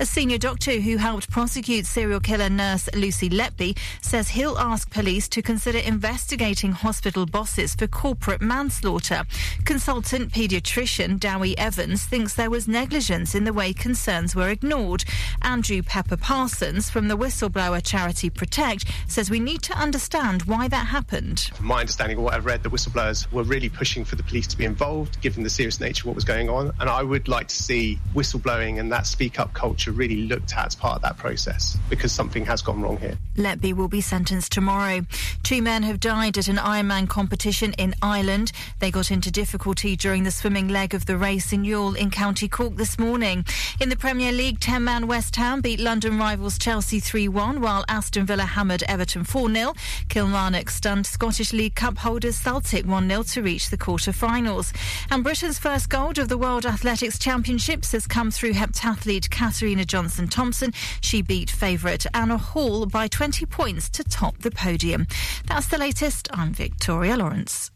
A 0.00 0.06
senior 0.06 0.38
doctor 0.38 0.80
who 0.80 0.96
helped 0.96 1.30
prosecute 1.30 1.86
serial 1.86 2.20
killer 2.20 2.50
nurse 2.50 2.88
Lucy 2.94 3.30
Letby 3.30 3.78
says 4.02 4.30
he'll 4.30 4.58
ask 4.58 4.90
police 4.90 5.28
to 5.28 5.42
consider 5.42 5.78
investigating 5.78 6.72
hospital 6.72 7.24
bosses 7.24 7.74
for 7.74 7.86
corporate 7.86 8.42
manslaughter. 8.42 9.22
Consultant 9.64 10.32
paediatrician 10.32 11.18
Dewi 11.36 11.58
Evans 11.58 12.02
thinks 12.02 12.32
there 12.32 12.48
was 12.48 12.66
negligence 12.66 13.34
in 13.34 13.44
the 13.44 13.52
way 13.52 13.74
concerns 13.74 14.34
were 14.34 14.48
ignored. 14.48 15.04
Andrew 15.42 15.82
Pepper 15.82 16.16
Parsons 16.16 16.88
from 16.88 17.08
the 17.08 17.16
whistleblower 17.16 17.84
charity 17.84 18.30
Protect 18.30 18.86
says 19.06 19.28
we 19.28 19.38
need 19.38 19.60
to 19.64 19.74
understand 19.74 20.44
why 20.44 20.66
that 20.68 20.86
happened. 20.86 21.50
From 21.54 21.66
my 21.66 21.80
understanding 21.80 22.16
of 22.16 22.24
what 22.24 22.32
I've 22.32 22.46
read, 22.46 22.62
the 22.62 22.70
whistleblowers 22.70 23.30
were 23.30 23.42
really 23.42 23.68
pushing 23.68 24.02
for 24.02 24.16
the 24.16 24.22
police 24.22 24.46
to 24.46 24.56
be 24.56 24.64
involved, 24.64 25.20
given 25.20 25.42
the 25.42 25.50
serious 25.50 25.78
nature 25.78 26.04
of 26.04 26.06
what 26.06 26.14
was 26.14 26.24
going 26.24 26.48
on. 26.48 26.72
And 26.80 26.88
I 26.88 27.02
would 27.02 27.28
like 27.28 27.48
to 27.48 27.62
see 27.62 27.98
whistleblowing 28.14 28.80
and 28.80 28.90
that 28.92 29.06
speak 29.06 29.38
up 29.38 29.52
culture 29.52 29.92
really 29.92 30.22
looked 30.22 30.56
at 30.56 30.68
as 30.68 30.74
part 30.74 30.96
of 30.96 31.02
that 31.02 31.18
process 31.18 31.76
because 31.90 32.12
something 32.12 32.46
has 32.46 32.62
gone 32.62 32.80
wrong 32.80 32.96
here. 32.96 33.18
Letby 33.36 33.74
will 33.74 33.88
be 33.88 34.00
sentenced 34.00 34.52
tomorrow. 34.52 35.02
Two 35.42 35.60
men 35.60 35.82
have 35.82 36.00
died 36.00 36.38
at 36.38 36.48
an 36.48 36.56
Ironman 36.56 37.10
competition 37.10 37.74
in 37.74 37.94
Ireland. 38.00 38.52
They 38.78 38.90
got 38.90 39.10
into 39.10 39.30
difficulty 39.30 39.96
during 39.96 40.22
the 40.22 40.30
swimming 40.30 40.68
leg 40.68 40.94
of 40.94 41.04
the 41.04 41.18
race 41.18 41.25
in 41.26 41.64
Youghal 41.64 41.96
in 41.96 42.08
County 42.08 42.46
Cork 42.46 42.76
this 42.76 43.00
morning. 43.00 43.44
In 43.80 43.88
the 43.88 43.96
Premier 43.96 44.30
League, 44.30 44.60
10 44.60 44.84
man 44.84 45.08
West 45.08 45.34
Ham 45.34 45.60
beat 45.60 45.80
London 45.80 46.18
rivals 46.18 46.56
Chelsea 46.56 47.00
3 47.00 47.26
1, 47.26 47.60
while 47.60 47.84
Aston 47.88 48.26
Villa 48.26 48.44
hammered 48.44 48.84
Everton 48.84 49.24
4 49.24 49.52
0. 49.52 49.72
Kilmarnock 50.08 50.70
stunned 50.70 51.04
Scottish 51.04 51.52
League 51.52 51.74
Cup 51.74 51.98
holders 51.98 52.36
Celtic 52.36 52.86
1 52.86 53.08
0 53.08 53.22
to 53.24 53.42
reach 53.42 53.70
the 53.70 53.76
quarter 53.76 54.12
finals. 54.12 54.72
And 55.10 55.24
Britain's 55.24 55.58
first 55.58 55.88
gold 55.88 56.18
of 56.18 56.28
the 56.28 56.38
World 56.38 56.64
Athletics 56.64 57.18
Championships 57.18 57.90
has 57.90 58.06
come 58.06 58.30
through 58.30 58.52
heptathlete 58.52 59.28
Katarina 59.28 59.84
Johnson 59.84 60.28
Thompson. 60.28 60.72
She 61.00 61.22
beat 61.22 61.50
favourite 61.50 62.06
Anna 62.14 62.38
Hall 62.38 62.86
by 62.86 63.08
20 63.08 63.46
points 63.46 63.90
to 63.90 64.04
top 64.04 64.38
the 64.38 64.52
podium. 64.52 65.08
That's 65.48 65.66
the 65.66 65.78
latest. 65.78 66.28
I'm 66.32 66.52
Victoria 66.52 67.16
Lawrence. 67.16 67.72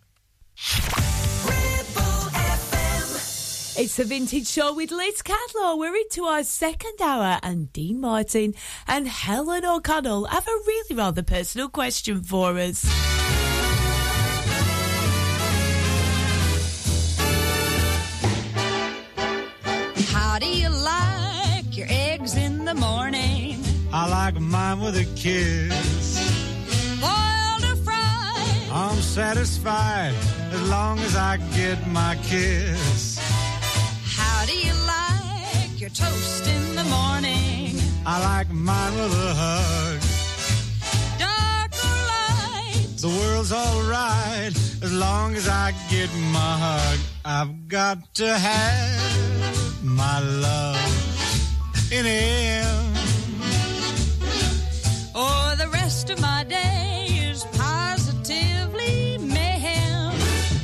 Ribble 3.80 3.86
It's 3.86 3.96
the 3.96 4.04
Vintage 4.04 4.46
Show 4.46 4.74
with 4.74 4.90
Liz 4.90 5.22
Catlow. 5.22 5.78
We're 5.78 5.96
into 5.96 6.24
our 6.24 6.44
second 6.44 7.00
hour, 7.02 7.38
and 7.42 7.72
Dean 7.72 7.98
Martin 7.98 8.54
and 8.86 9.08
Helen 9.08 9.64
O'Connell 9.64 10.26
have 10.26 10.46
a 10.46 10.58
really 10.66 10.96
rather 10.96 11.22
personal 11.22 11.70
question 11.70 12.22
for 12.22 12.58
us. 12.58 12.84
How 20.12 20.38
do 20.38 20.46
you 20.46 20.68
like 20.68 21.74
your 21.74 21.86
eggs 21.88 22.36
in 22.36 22.66
the 22.66 22.74
morning? 22.74 23.64
I 23.92 24.08
like 24.10 24.38
mine 24.38 24.80
with 24.80 24.96
a 24.96 25.06
kiss. 25.16 26.18
Boiled 27.00 27.64
or 27.64 27.82
fried? 27.82 28.70
I'm 28.70 29.00
satisfied 29.00 30.12
as 30.52 30.68
long 30.68 30.98
as 30.98 31.16
I 31.16 31.38
get 31.56 31.86
my 31.88 32.18
kiss. 32.22 33.19
How 34.40 34.46
do 34.46 34.56
you 34.56 34.72
like 34.86 35.78
your 35.78 35.90
toast 35.90 36.46
in 36.46 36.74
the 36.74 36.84
morning? 36.84 37.76
I 38.06 38.18
like 38.20 38.48
mine 38.50 38.94
with 38.94 39.12
a 39.12 39.34
hug. 39.42 40.00
Dark 41.18 41.72
or 41.84 41.98
light? 42.14 42.86
The 42.96 43.08
world's 43.08 43.52
alright 43.52 44.56
as 44.82 44.94
long 44.94 45.34
as 45.34 45.46
I 45.46 45.74
get 45.90 46.08
my 46.32 46.52
hug. 46.64 46.98
I've 47.22 47.68
got 47.68 48.14
to 48.14 48.28
have 48.32 49.84
my 49.84 50.20
love 50.20 51.92
in 51.92 52.06
him. 52.06 52.94
Or 55.14 55.54
the 55.56 55.68
rest 55.70 56.08
of 56.08 56.18
my 56.18 56.44
day 56.44 57.08
is 57.30 57.44
positively 57.58 59.18
mayhem. 59.18 60.14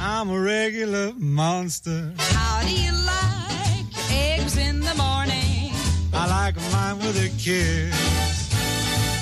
I'm 0.01 0.31
a 0.31 0.41
regular 0.41 1.13
monster. 1.19 2.15
How 2.17 2.63
do 2.63 2.75
you 2.75 2.93
like 3.05 3.36
eggs 4.17 4.57
in 4.57 4.81
the 4.81 4.95
morning? 4.95 5.73
I 6.13 6.25
like 6.39 6.57
mine 6.73 6.99
with 6.99 7.17
a 7.29 7.31
kiss. 7.39 7.95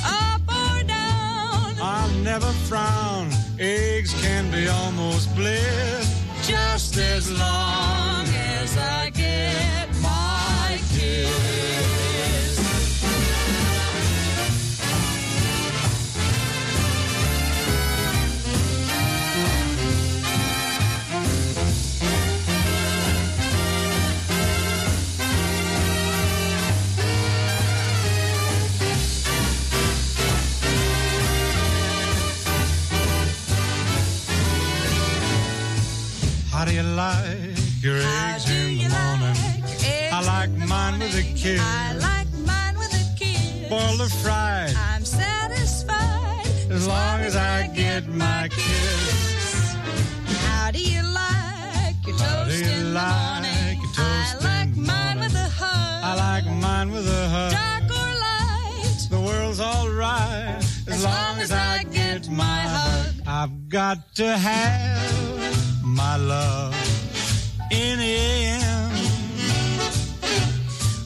Up 0.04 0.42
or 0.48 0.82
down? 0.84 1.74
I'll 1.80 2.14
never 2.30 2.50
frown. 2.68 3.30
Eggs 3.58 4.12
can 4.22 4.50
be 4.50 4.68
almost 4.68 5.34
bliss. 5.34 6.06
Just 6.42 6.96
as 6.96 7.30
long 7.30 8.24
as 8.60 8.76
I 8.76 9.10
get 9.10 9.88
my 10.02 10.78
kiss. 10.94 11.73
How 36.64 36.70
do 36.70 36.76
you 36.76 36.82
like 36.82 37.82
your 37.82 37.98
eggs 37.98 38.48
in 38.48 38.78
the 38.78 38.88
morning? 38.88 39.36
I 40.10 40.22
like 40.24 40.48
mine 40.66 40.98
with 40.98 41.14
a 41.14 41.22
kiss. 41.36 41.60
I 41.60 41.92
like 41.92 42.32
mine 42.38 42.78
with 42.78 42.94
a 42.94 43.04
kiss. 43.18 43.68
Boiled 43.68 44.00
or 44.00 44.08
fried, 44.08 44.74
I'm 44.74 45.04
satisfied 45.04 46.46
as 46.70 46.88
long 46.88 47.20
as 47.20 47.36
I 47.36 47.66
get 47.66 48.08
my 48.08 48.48
kiss. 48.50 49.74
How 50.46 50.70
do 50.70 50.80
you 50.80 51.02
like 51.02 51.96
your 52.06 52.16
How 52.16 52.44
toast 52.44 52.58
you 52.58 52.70
in 52.70 52.84
the 52.84 52.90
like 52.92 53.42
morning? 53.42 53.80
your 53.82 53.92
toast 53.92 54.36
I 54.40 54.64
like 54.64 54.74
mine 54.74 55.18
with 55.20 55.34
a 55.34 55.48
hug. 55.60 56.02
I 56.02 56.14
like 56.16 56.46
mine 56.46 56.90
with 56.92 57.06
a 57.06 57.28
hug. 57.28 57.52
Dark 57.52 57.90
or 57.90 58.12
light? 58.24 59.06
The 59.10 59.20
world's 59.20 59.60
alright 59.60 60.63
as, 60.88 61.04
long 61.04 61.38
as 61.38 61.50
I 61.52 61.82
get 61.84 62.28
my 62.30 62.60
hug. 62.60 63.14
I've 63.26 63.68
got 63.68 64.14
to 64.16 64.36
have 64.36 65.84
my 65.84 66.16
love 66.16 66.74
in 67.70 67.98
him. 67.98 68.90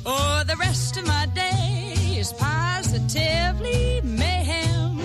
Or 0.04 0.44
the 0.44 0.56
rest 0.58 0.96
of 0.96 1.06
my 1.06 1.26
day 1.34 1.94
is 2.16 2.32
positively 2.32 4.00
mayhem. 4.02 5.00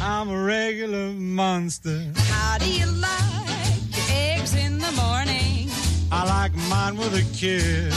I'm 0.00 0.28
a 0.30 0.42
regular 0.42 1.12
monster. 1.12 2.12
How 2.16 2.58
do 2.58 2.70
you 2.70 2.86
like 2.86 3.96
your 3.96 4.06
eggs 4.10 4.54
in 4.54 4.78
the 4.78 4.92
morning? 4.92 5.70
I 6.10 6.24
like 6.24 6.54
mine 6.68 6.96
with 6.96 7.14
a 7.14 7.24
kiss. 7.36 7.94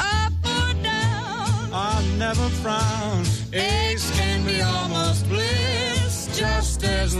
Up 0.00 0.32
or 0.44 0.72
down? 0.82 1.70
I'll 1.72 2.04
never 2.16 2.48
frown. 2.62 3.24
Eggs 3.52 4.17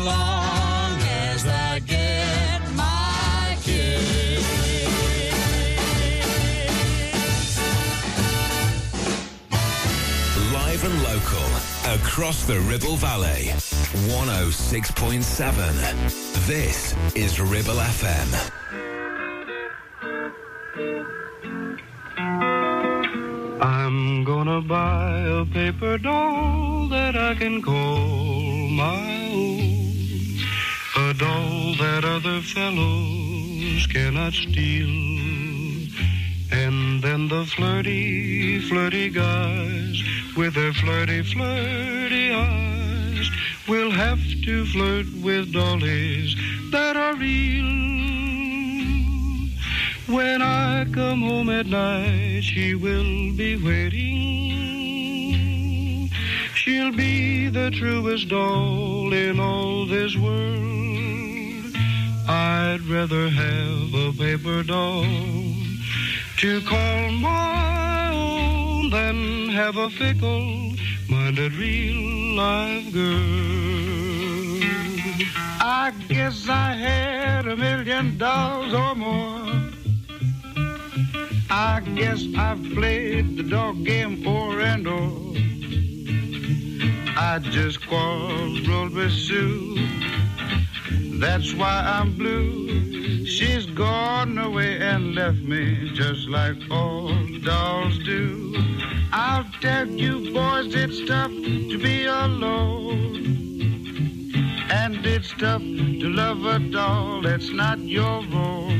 long 0.09 0.93
as 1.29 1.47
I 1.47 1.79
get 1.81 2.61
my 2.75 3.57
kiss. 3.63 4.47
Live 10.53 10.85
and 10.89 10.99
local, 11.11 11.49
across 12.01 12.39
the 12.47 12.59
Ribble 12.71 12.97
Valley. 12.97 13.53
106.7. 14.09 16.47
This 16.47 16.95
is 17.15 17.41
Ribble 17.41 17.81
FM. 17.99 18.29
I'm 23.61 24.25
gonna 24.25 24.61
buy 24.61 25.21
a 25.41 25.45
paper 25.45 25.99
doll 25.99 26.89
that 26.89 27.17
I 27.17 27.35
can 27.35 27.61
call 27.63 28.69
my 28.69 29.29
own. 29.33 29.78
Doll 31.19 31.75
that 31.79 32.05
other 32.05 32.41
fellows 32.41 33.87
cannot 33.89 34.33
steal. 34.33 34.87
And 36.53 37.03
then 37.03 37.27
the 37.27 37.45
flirty, 37.45 38.61
flirty 38.61 39.11
guys 39.11 40.01
with 40.37 40.55
their 40.55 40.73
flirty, 40.73 41.23
flirty 41.23 42.33
eyes 42.33 43.31
will 43.67 43.91
have 43.91 44.21
to 44.45 44.65
flirt 44.67 45.07
with 45.21 45.53
dollies 45.53 46.37
that 46.71 46.97
are 46.97 47.17
real. 47.17 47.67
When 50.07 50.41
I 50.41 50.87
come 50.93 51.23
home 51.23 51.51
at 51.51 51.67
night, 51.67 52.43
she 52.43 52.77
will 52.77 53.35
be 53.35 53.57
waiting. 53.57 54.49
She'll 56.55 56.93
be 56.93 57.49
the 57.49 57.73
truest 57.73 58.29
doll 58.29 59.13
in 59.13 59.41
all 59.41 59.85
this 59.87 60.17
world. 60.17 60.88
I'd 62.39 62.83
rather 62.87 63.29
have 63.29 63.95
a 63.95 64.13
paper 64.13 64.63
doll 64.63 65.03
to 66.37 66.61
call 66.61 67.11
my 67.11 68.13
own 68.13 68.91
than 68.91 69.49
have 69.49 69.77
a 69.77 69.91
fickle-minded 69.91 71.55
real 71.55 72.37
live 72.37 72.93
girl. 72.93 73.19
I 75.61 75.93
guess 76.07 76.49
I 76.49 76.75
had 76.75 77.49
a 77.49 77.57
million 77.57 78.17
dollars 78.19 78.73
or 78.73 78.95
more. 78.95 79.73
I 81.51 81.83
guess 81.97 82.25
I've 82.37 82.63
played 82.75 83.37
the 83.37 83.43
dog 83.43 83.85
game 83.85 84.25
o'er 84.25 84.61
and 84.61 84.87
o'er. 84.87 85.35
I 87.17 87.41
just 87.41 87.85
quarreled 87.85 88.95
with 88.95 89.13
Sue. 89.13 89.79
That's 91.19 91.53
why 91.53 91.83
I'm 91.85 92.17
blue. 92.17 93.27
She's 93.27 93.67
gone 93.67 94.39
away 94.39 94.79
and 94.79 95.17
left 95.17 95.39
me 95.39 95.91
just 95.93 96.29
like 96.29 96.57
all 96.71 97.13
dolls 97.43 97.99
do. 98.05 98.55
I'll 99.13 99.45
tell 99.61 99.89
you 99.89 100.33
boys, 100.33 100.73
it's 100.77 101.05
tough 101.09 101.33
to 101.33 101.79
be 101.79 102.05
alone. 102.05 103.17
And 104.71 105.05
it's 105.05 105.33
tough 105.33 105.61
to 105.63 106.09
love 106.09 106.45
a 106.45 106.61
doll 106.61 107.23
that's 107.23 107.51
not 107.51 107.81
your 107.81 108.23
own. 108.33 108.79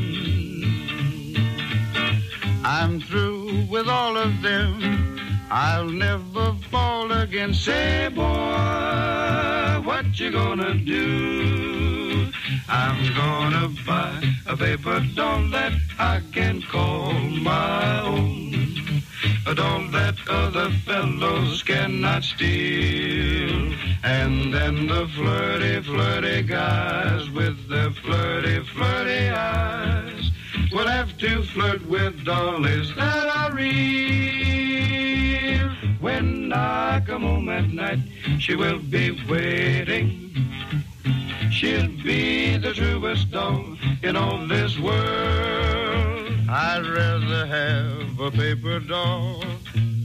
I'm 2.65 3.01
through 3.01 3.67
with 3.69 3.89
all 3.89 4.17
of 4.17 4.43
them. 4.43 5.47
I'll 5.51 5.89
never 5.89 6.55
fall 6.71 7.11
again. 7.11 7.53
Say, 7.53 8.11
boy, 8.15 9.83
what 9.85 10.21
you 10.21 10.31
gonna 10.31 10.75
do? 10.75 11.98
I'm 12.69 13.15
gonna 13.15 13.69
buy 13.87 14.23
a 14.47 14.57
paper 14.57 15.01
doll 15.15 15.49
that 15.51 15.73
I 15.99 16.23
can 16.33 16.63
call 16.63 17.13
my 17.13 18.01
own. 18.01 19.03
A 19.47 19.55
doll 19.55 19.89
that 19.89 20.17
other 20.29 20.71
fellows 20.87 21.63
cannot 21.63 22.25
steal. 22.25 23.75
And 24.03 24.55
then 24.55 24.87
the 24.87 25.09
flirty, 25.15 25.83
flirty 25.83 26.43
guys 26.43 27.29
with 27.31 27.69
their 27.69 27.91
flirty, 27.91 28.61
flirty 28.75 29.29
eyes 29.29 30.31
will 30.73 30.87
have 30.87 31.17
to 31.19 31.43
flirt 31.43 31.87
with 31.87 32.25
dollies 32.25 32.95
that 32.97 33.27
are 33.27 33.53
real. 33.55 33.69
When 36.01 36.53
I 36.53 37.03
come 37.07 37.23
home 37.23 37.49
at 37.49 37.69
night, 37.71 37.99
she 38.39 38.55
will 38.55 38.79
be 38.79 39.11
waiting. 39.29 40.29
She'll 41.51 41.89
be 42.05 42.57
the 42.59 42.73
truest 42.73 43.31
doll 43.31 43.77
in 44.03 44.17
all 44.17 44.47
this 44.47 44.79
world. 44.79 46.33
I'd 46.49 46.87
rather 46.87 47.47
have 47.47 48.21
a 48.21 48.31
paper 48.31 48.81
doll 48.81 49.43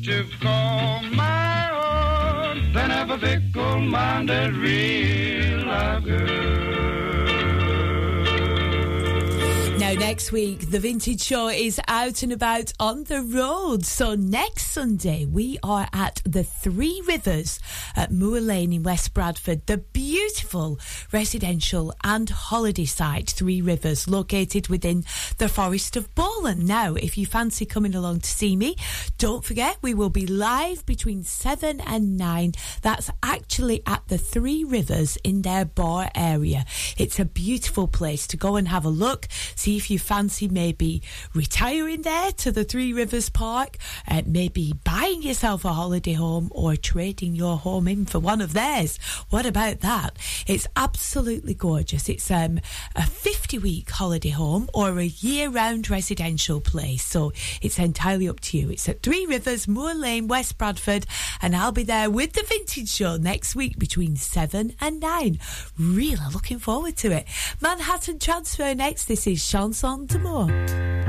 to 0.03 0.25
call 0.41 1.03
my 1.13 1.69
own 1.71 2.73
than 2.73 2.89
have 2.89 3.11
a 3.11 3.17
fickle-minded 3.17 4.55
real 4.55 5.67
life 5.67 6.03
girl. 6.03 7.22
Next 10.13 10.31
week, 10.31 10.69
the 10.69 10.77
Vintage 10.77 11.23
Show 11.23 11.47
is 11.47 11.81
out 11.87 12.21
and 12.21 12.31
about 12.31 12.71
on 12.79 13.05
the 13.05 13.23
road. 13.23 13.83
So, 13.83 14.13
next 14.13 14.67
Sunday, 14.67 15.25
we 15.25 15.57
are 15.63 15.87
at 15.91 16.21
the 16.23 16.43
Three 16.43 17.01
Rivers 17.07 17.59
at 17.95 18.11
Moor 18.11 18.39
Lane 18.39 18.73
in 18.73 18.83
West 18.83 19.15
Bradford, 19.15 19.65
the 19.65 19.79
beautiful 19.79 20.79
residential 21.11 21.95
and 22.03 22.29
holiday 22.29 22.85
site, 22.85 23.31
Three 23.31 23.59
Rivers, 23.59 24.07
located 24.07 24.67
within 24.67 25.03
the 25.39 25.49
Forest 25.49 25.95
of 25.95 26.13
Bowland. 26.13 26.67
Now, 26.67 26.93
if 26.93 27.17
you 27.17 27.25
fancy 27.25 27.65
coming 27.65 27.95
along 27.95 28.19
to 28.19 28.29
see 28.29 28.55
me, 28.55 28.75
don't 29.17 29.43
forget 29.43 29.77
we 29.81 29.95
will 29.95 30.11
be 30.11 30.27
live 30.27 30.85
between 30.85 31.23
7 31.23 31.81
and 31.81 32.17
9. 32.19 32.53
That's 32.83 33.09
actually 33.23 33.81
at 33.87 34.07
the 34.09 34.19
Three 34.19 34.63
Rivers 34.63 35.17
in 35.23 35.41
their 35.41 35.65
bar 35.65 36.11
area. 36.13 36.65
It's 36.99 37.19
a 37.19 37.25
beautiful 37.25 37.87
place 37.87 38.27
to 38.27 38.37
go 38.37 38.57
and 38.57 38.67
have 38.67 38.85
a 38.85 38.89
look, 38.89 39.27
see 39.55 39.75
if 39.75 39.89
you 39.89 40.02
fancy 40.03 40.47
maybe 40.47 41.01
retiring 41.33 42.01
there 42.03 42.31
to 42.33 42.51
the 42.51 42.63
Three 42.63 42.93
Rivers 42.93 43.29
Park, 43.29 43.77
uh, 44.07 44.21
maybe 44.25 44.73
buying 44.83 45.23
yourself 45.23 45.65
a 45.65 45.73
holiday 45.73 46.13
home 46.13 46.49
or 46.51 46.75
trading 46.75 47.35
your 47.35 47.57
home 47.57 47.87
in 47.87 48.05
for 48.05 48.19
one 48.19 48.41
of 48.41 48.53
theirs. 48.53 48.97
What 49.29 49.45
about 49.45 49.79
that? 49.79 50.17
It's 50.45 50.67
absolutely 50.75 51.53
gorgeous. 51.53 52.09
It's 52.09 52.29
um, 52.29 52.59
a 52.95 53.05
50 53.05 53.57
week 53.59 53.89
holiday 53.89 54.29
home 54.29 54.69
or 54.73 54.99
a 54.99 55.05
year 55.05 55.49
round 55.49 55.89
residential 55.89 56.59
place. 56.59 57.05
So 57.05 57.31
it's 57.61 57.79
entirely 57.79 58.27
up 58.27 58.41
to 58.41 58.57
you. 58.57 58.69
It's 58.71 58.89
at 58.89 59.01
Three 59.01 59.25
Rivers, 59.25 59.67
Moor 59.67 59.93
Lane, 59.93 60.27
West 60.27 60.57
Bradford, 60.57 61.05
and 61.41 61.55
I'll 61.55 61.71
be 61.71 61.83
there 61.83 62.09
with 62.09 62.33
the 62.33 62.43
Vintage 62.43 62.89
Show 62.89 63.17
next 63.17 63.55
week 63.55 63.79
between 63.79 64.15
7 64.17 64.75
and 64.81 64.99
9. 64.99 65.39
Really 65.79 66.17
looking 66.33 66.59
forward 66.59 66.97
to 66.97 67.11
it. 67.11 67.25
Manhattan 67.61 68.19
Transfer 68.19 68.75
next. 68.75 69.05
This 69.05 69.27
is 69.27 69.47
Chanson 69.47 69.92
d'amour. 69.97 70.47
Play 70.47 71.02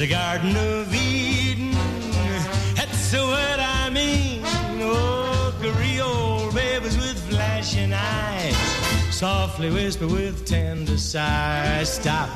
The 0.00 0.06
garden 0.06 0.56
of 0.56 0.94
Eden. 0.94 1.72
That's 2.74 3.12
what 3.12 3.60
I 3.60 3.90
mean. 3.90 4.40
Oh, 4.80 5.54
Creole 5.60 6.50
babies 6.52 6.96
with 6.96 7.18
flashing 7.28 7.92
eyes. 7.92 8.56
Softly 9.14 9.70
whisper 9.70 10.06
with 10.06 10.46
tender 10.46 10.96
sighs. 10.96 11.92
Stop. 11.92 12.30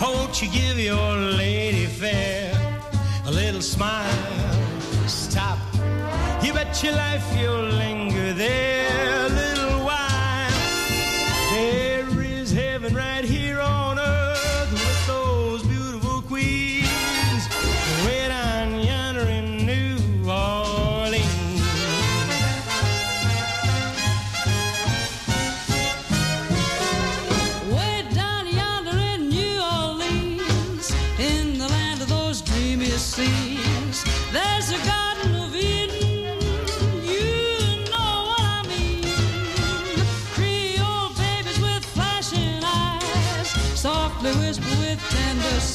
Won't 0.00 0.42
you 0.42 0.50
give 0.50 0.80
your 0.80 1.14
lady 1.14 1.86
fair 1.86 2.52
a 3.24 3.30
little 3.30 3.62
smile? 3.62 4.10
Stop. 5.06 5.58
You 6.42 6.52
bet 6.52 6.82
your 6.82 6.94
life 6.94 7.24
you'll 7.38 7.66
linger 7.66 8.32
there 8.32 9.19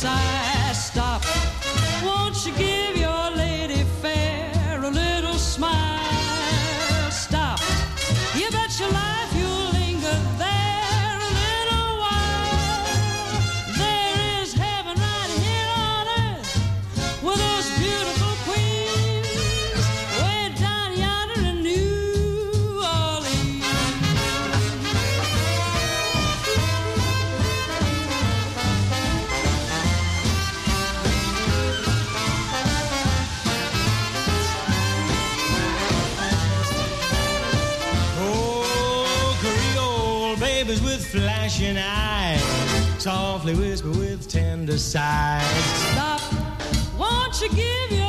tender 0.05 0.54
softly 43.45 43.63
whisper 43.63 43.89
with 43.89 44.27
tender 44.27 44.77
sighs. 44.77 45.43
Stop, 45.91 46.21
won't 46.97 47.39
you 47.41 47.49
give 47.49 47.91
your 47.91 48.04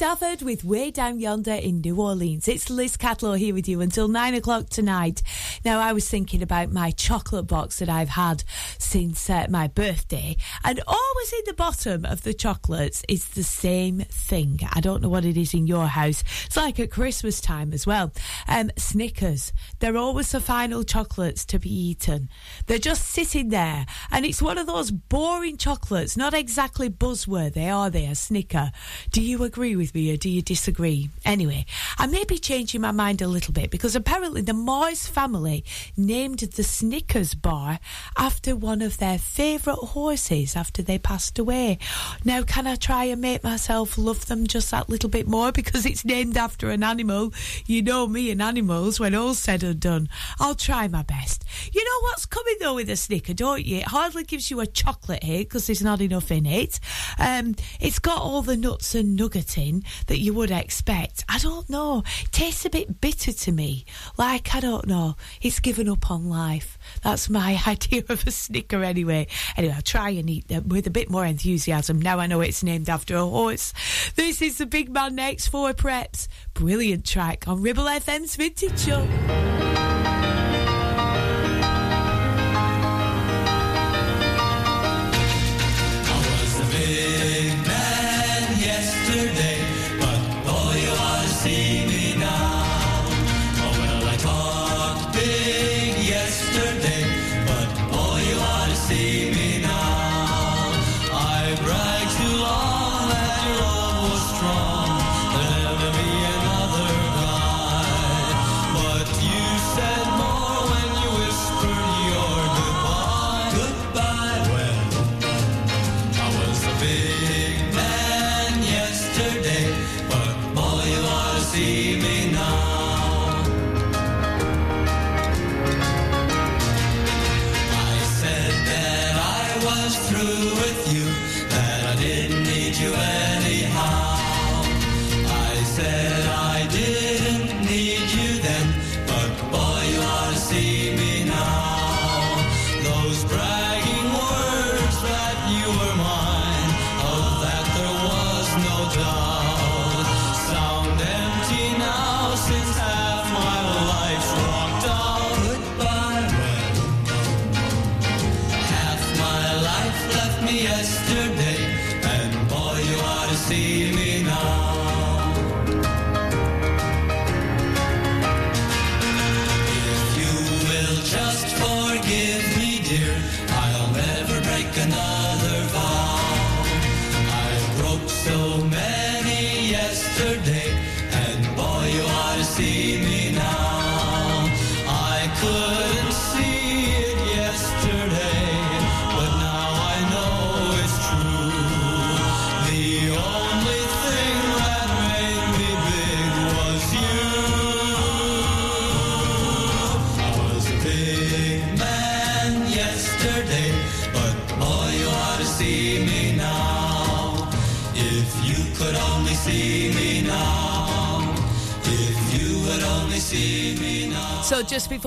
Stafford 0.00 0.40
with 0.40 0.64
Way 0.64 0.90
Down 0.90 1.20
Yonder 1.20 1.52
in 1.52 1.82
New 1.82 2.00
Orleans. 2.00 2.48
It's 2.48 2.70
Liz 2.70 2.96
Catlow 2.96 3.36
here 3.36 3.52
with 3.52 3.68
you 3.68 3.82
until 3.82 4.08
nine 4.08 4.32
o'clock 4.32 4.70
tonight. 4.70 5.22
Now, 5.62 5.80
I 5.80 5.92
was 5.92 6.08
thinking 6.08 6.42
about 6.42 6.72
my 6.72 6.90
chocolate 6.90 7.46
box 7.46 7.80
that 7.80 7.90
I've 7.90 8.08
had 8.08 8.44
since 8.78 9.28
uh, 9.28 9.46
my 9.50 9.68
birthday, 9.68 10.36
and 10.64 10.80
always 10.86 11.32
in 11.34 11.42
the 11.44 11.52
bottom 11.52 12.06
of 12.06 12.22
the 12.22 12.32
chocolates 12.32 13.02
is 13.08 13.28
the 13.28 13.42
same 13.42 14.00
thing. 14.08 14.60
I 14.72 14.80
don't 14.80 15.02
know 15.02 15.10
what 15.10 15.26
it 15.26 15.36
is 15.36 15.52
in 15.52 15.66
your 15.66 15.86
house. 15.86 16.24
It's 16.46 16.56
like 16.56 16.80
at 16.80 16.90
Christmas 16.90 17.42
time 17.42 17.74
as 17.74 17.86
well. 17.86 18.10
Um, 18.48 18.70
Snickers. 18.78 19.52
They're 19.80 19.98
always 19.98 20.32
the 20.32 20.40
final 20.40 20.82
chocolates 20.82 21.44
to 21.46 21.58
be 21.58 21.70
eaten. 21.70 22.30
They're 22.66 22.78
just 22.78 23.06
sitting 23.06 23.50
there, 23.50 23.84
and 24.10 24.24
it's 24.24 24.40
one 24.40 24.56
of 24.56 24.66
those 24.66 24.90
boring 24.90 25.58
chocolates, 25.58 26.16
not 26.16 26.32
exactly 26.32 26.88
buzzworthy, 26.88 27.70
are 27.70 27.90
they? 27.90 28.06
A 28.06 28.14
Snicker. 28.14 28.72
Do 29.10 29.20
you 29.20 29.44
agree 29.44 29.76
with 29.76 29.94
me 29.94 30.12
or 30.12 30.16
do 30.16 30.30
you 30.30 30.40
disagree? 30.40 31.10
Anyway, 31.26 31.66
I 31.98 32.06
may 32.06 32.24
be 32.24 32.38
changing 32.38 32.80
my 32.80 32.92
mind 32.92 33.20
a 33.20 33.28
little 33.28 33.52
bit 33.52 33.70
because 33.70 33.94
apparently 33.94 34.40
the 34.40 34.54
Mars 34.54 35.06
family 35.06 35.49
named 35.96 36.38
the 36.38 36.62
Snickers 36.62 37.34
bar 37.34 37.78
after 38.16 38.56
one 38.56 38.82
of 38.82 38.98
their 38.98 39.18
favourite 39.18 39.78
horses 39.78 40.56
after 40.56 40.82
they 40.82 40.98
passed 40.98 41.38
away. 41.38 41.78
Now, 42.24 42.42
can 42.42 42.66
I 42.66 42.76
try 42.76 43.04
and 43.04 43.20
make 43.20 43.44
myself 43.44 43.98
love 43.98 44.26
them 44.26 44.46
just 44.46 44.70
that 44.70 44.88
little 44.88 45.10
bit 45.10 45.26
more 45.28 45.52
because 45.60 45.86
it's 45.86 46.04
named 46.04 46.36
after 46.36 46.70
an 46.70 46.82
animal? 46.82 47.32
You 47.66 47.82
know 47.82 48.06
me 48.06 48.30
and 48.30 48.42
animals 48.42 49.00
when 49.00 49.14
all's 49.14 49.38
said 49.38 49.62
and 49.62 49.80
done. 49.80 50.08
I'll 50.38 50.54
try 50.54 50.88
my 50.88 51.02
best. 51.02 51.44
You 51.72 51.84
know 51.84 52.00
what's 52.02 52.26
coming 52.26 52.56
though 52.60 52.74
with 52.74 52.90
a 52.90 52.96
Snicker, 52.96 53.34
don't 53.34 53.64
you? 53.64 53.78
It 53.78 53.88
hardly 53.88 54.24
gives 54.24 54.50
you 54.50 54.60
a 54.60 54.66
chocolate 54.66 55.22
hit 55.22 55.48
because 55.48 55.66
there's 55.66 55.82
not 55.82 56.00
enough 56.00 56.30
in 56.30 56.46
it. 56.46 56.80
Um, 57.18 57.54
it's 57.80 57.98
got 57.98 58.18
all 58.18 58.42
the 58.42 58.56
nuts 58.56 58.94
and 58.94 59.16
nugget 59.16 59.58
in 59.58 59.84
that 60.06 60.18
you 60.18 60.34
would 60.34 60.50
expect. 60.50 61.24
I 61.28 61.38
don't 61.38 61.68
know. 61.68 62.02
It 62.22 62.32
tastes 62.32 62.64
a 62.64 62.70
bit 62.70 63.00
bitter 63.00 63.32
to 63.32 63.52
me. 63.52 63.84
Like, 64.16 64.54
I 64.54 64.60
don't 64.60 64.86
know. 64.86 65.16
It's 65.40 65.60
given 65.60 65.88
up 65.88 66.10
on 66.10 66.28
life. 66.28 66.78
That's 67.02 67.30
my 67.30 67.60
idea 67.66 68.02
of 68.08 68.26
a 68.26 68.30
Snicker 68.30 68.82
anyway. 68.84 69.26
Anyway, 69.56 69.74
I'll 69.74 69.82
try 69.82 70.10
and 70.10 70.28
eat 70.28 70.48
them 70.48 70.68
with 70.68 70.86
a 70.86 70.90
bit 70.90 71.10
more 71.10 71.24
enthusiasm. 71.24 72.00
Now 72.00 72.18
I 72.18 72.26
know 72.26 72.40
it's 72.40 72.62
named 72.62 72.88
after 72.88 73.16
a 73.16 73.24
horse. 73.24 73.72
This 74.16 74.42
is 74.42 74.58
the 74.58 74.66
Big 74.66 74.90
Man 74.90 75.14
Next 75.14 75.48
Four 75.48 75.72
Preps. 75.72 76.28
Brilliant 76.54 77.06
track 77.06 77.48
on 77.48 77.62
Ribble 77.62 77.84
FM's 77.84 78.36
Vintage 78.36 78.78
Show. 78.78 79.06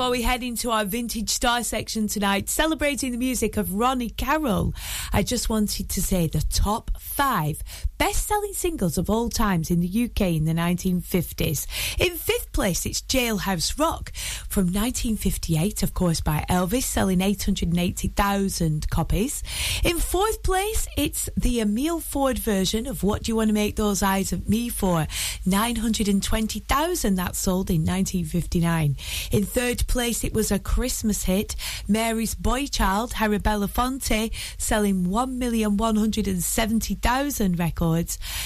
Before 0.04 0.12
we 0.12 0.22
head 0.22 0.44
into 0.44 0.70
our 0.70 0.84
vintage 0.84 1.30
star 1.30 1.64
section 1.64 2.10
tonight, 2.10 2.50
celebrating 2.50 3.14
the 3.14 3.18
music 3.18 3.56
of 3.56 3.74
Ronnie 3.74 4.10
Carroll, 4.10 4.74
I 5.14 5.24
just 5.24 5.48
wanted 5.48 5.88
to 5.88 6.02
say 6.02 6.28
the 6.28 6.44
top 6.52 6.92
five 7.00 7.64
best 8.04 8.28
selling 8.28 8.52
singles 8.52 8.98
of 8.98 9.10
all 9.10 9.30
times 9.30 9.72
in 9.72 9.80
the 9.80 10.04
UK 10.04 10.36
in 10.36 10.44
the 10.44 10.52
1950s. 10.52 11.66
In 11.98 12.18
fifth 12.18 12.52
place, 12.52 12.86
it's 12.86 13.02
Jailhouse 13.02 13.80
Rock 13.80 14.12
from 14.50 14.66
1958, 14.66 15.84
of 15.84 15.94
course, 15.94 16.20
by 16.20 16.44
Elvis, 16.50 16.84
selling 16.84 17.22
880,000 17.22 18.90
copies. 18.90 19.42
In 19.86 20.00
fourth 20.00 20.44
place, 20.44 20.86
it's 20.98 21.30
the 21.38 21.62
Emile 21.62 22.02
Ford 22.02 22.40
version 22.40 22.88
of 22.88 23.04
What 23.04 23.24
Do 23.24 23.32
You 23.32 23.38
Want 23.38 23.48
to 23.48 23.54
Make 23.54 23.78
Those 23.78 24.04
Eyes 24.04 24.34
of 24.34 24.50
Me 24.50 24.68
For? 24.68 25.08
920,000 25.46 27.16
that 27.16 27.38
sold 27.38 27.70
in 27.70 27.86
1959. 27.86 28.98
In 29.32 29.46
third 29.46 29.88
place, 29.88 30.26
it 30.26 30.34
was 30.34 30.52
a 30.52 30.60
Christmas 30.60 31.24
hit, 31.24 31.56
Mary's 31.88 32.36
Boy 32.36 32.66
Child, 32.66 33.14
Harry 33.14 33.40
Belafonte, 33.40 34.30
selling 34.58 35.06
1,170,000 35.06 37.58
records. 37.58 37.93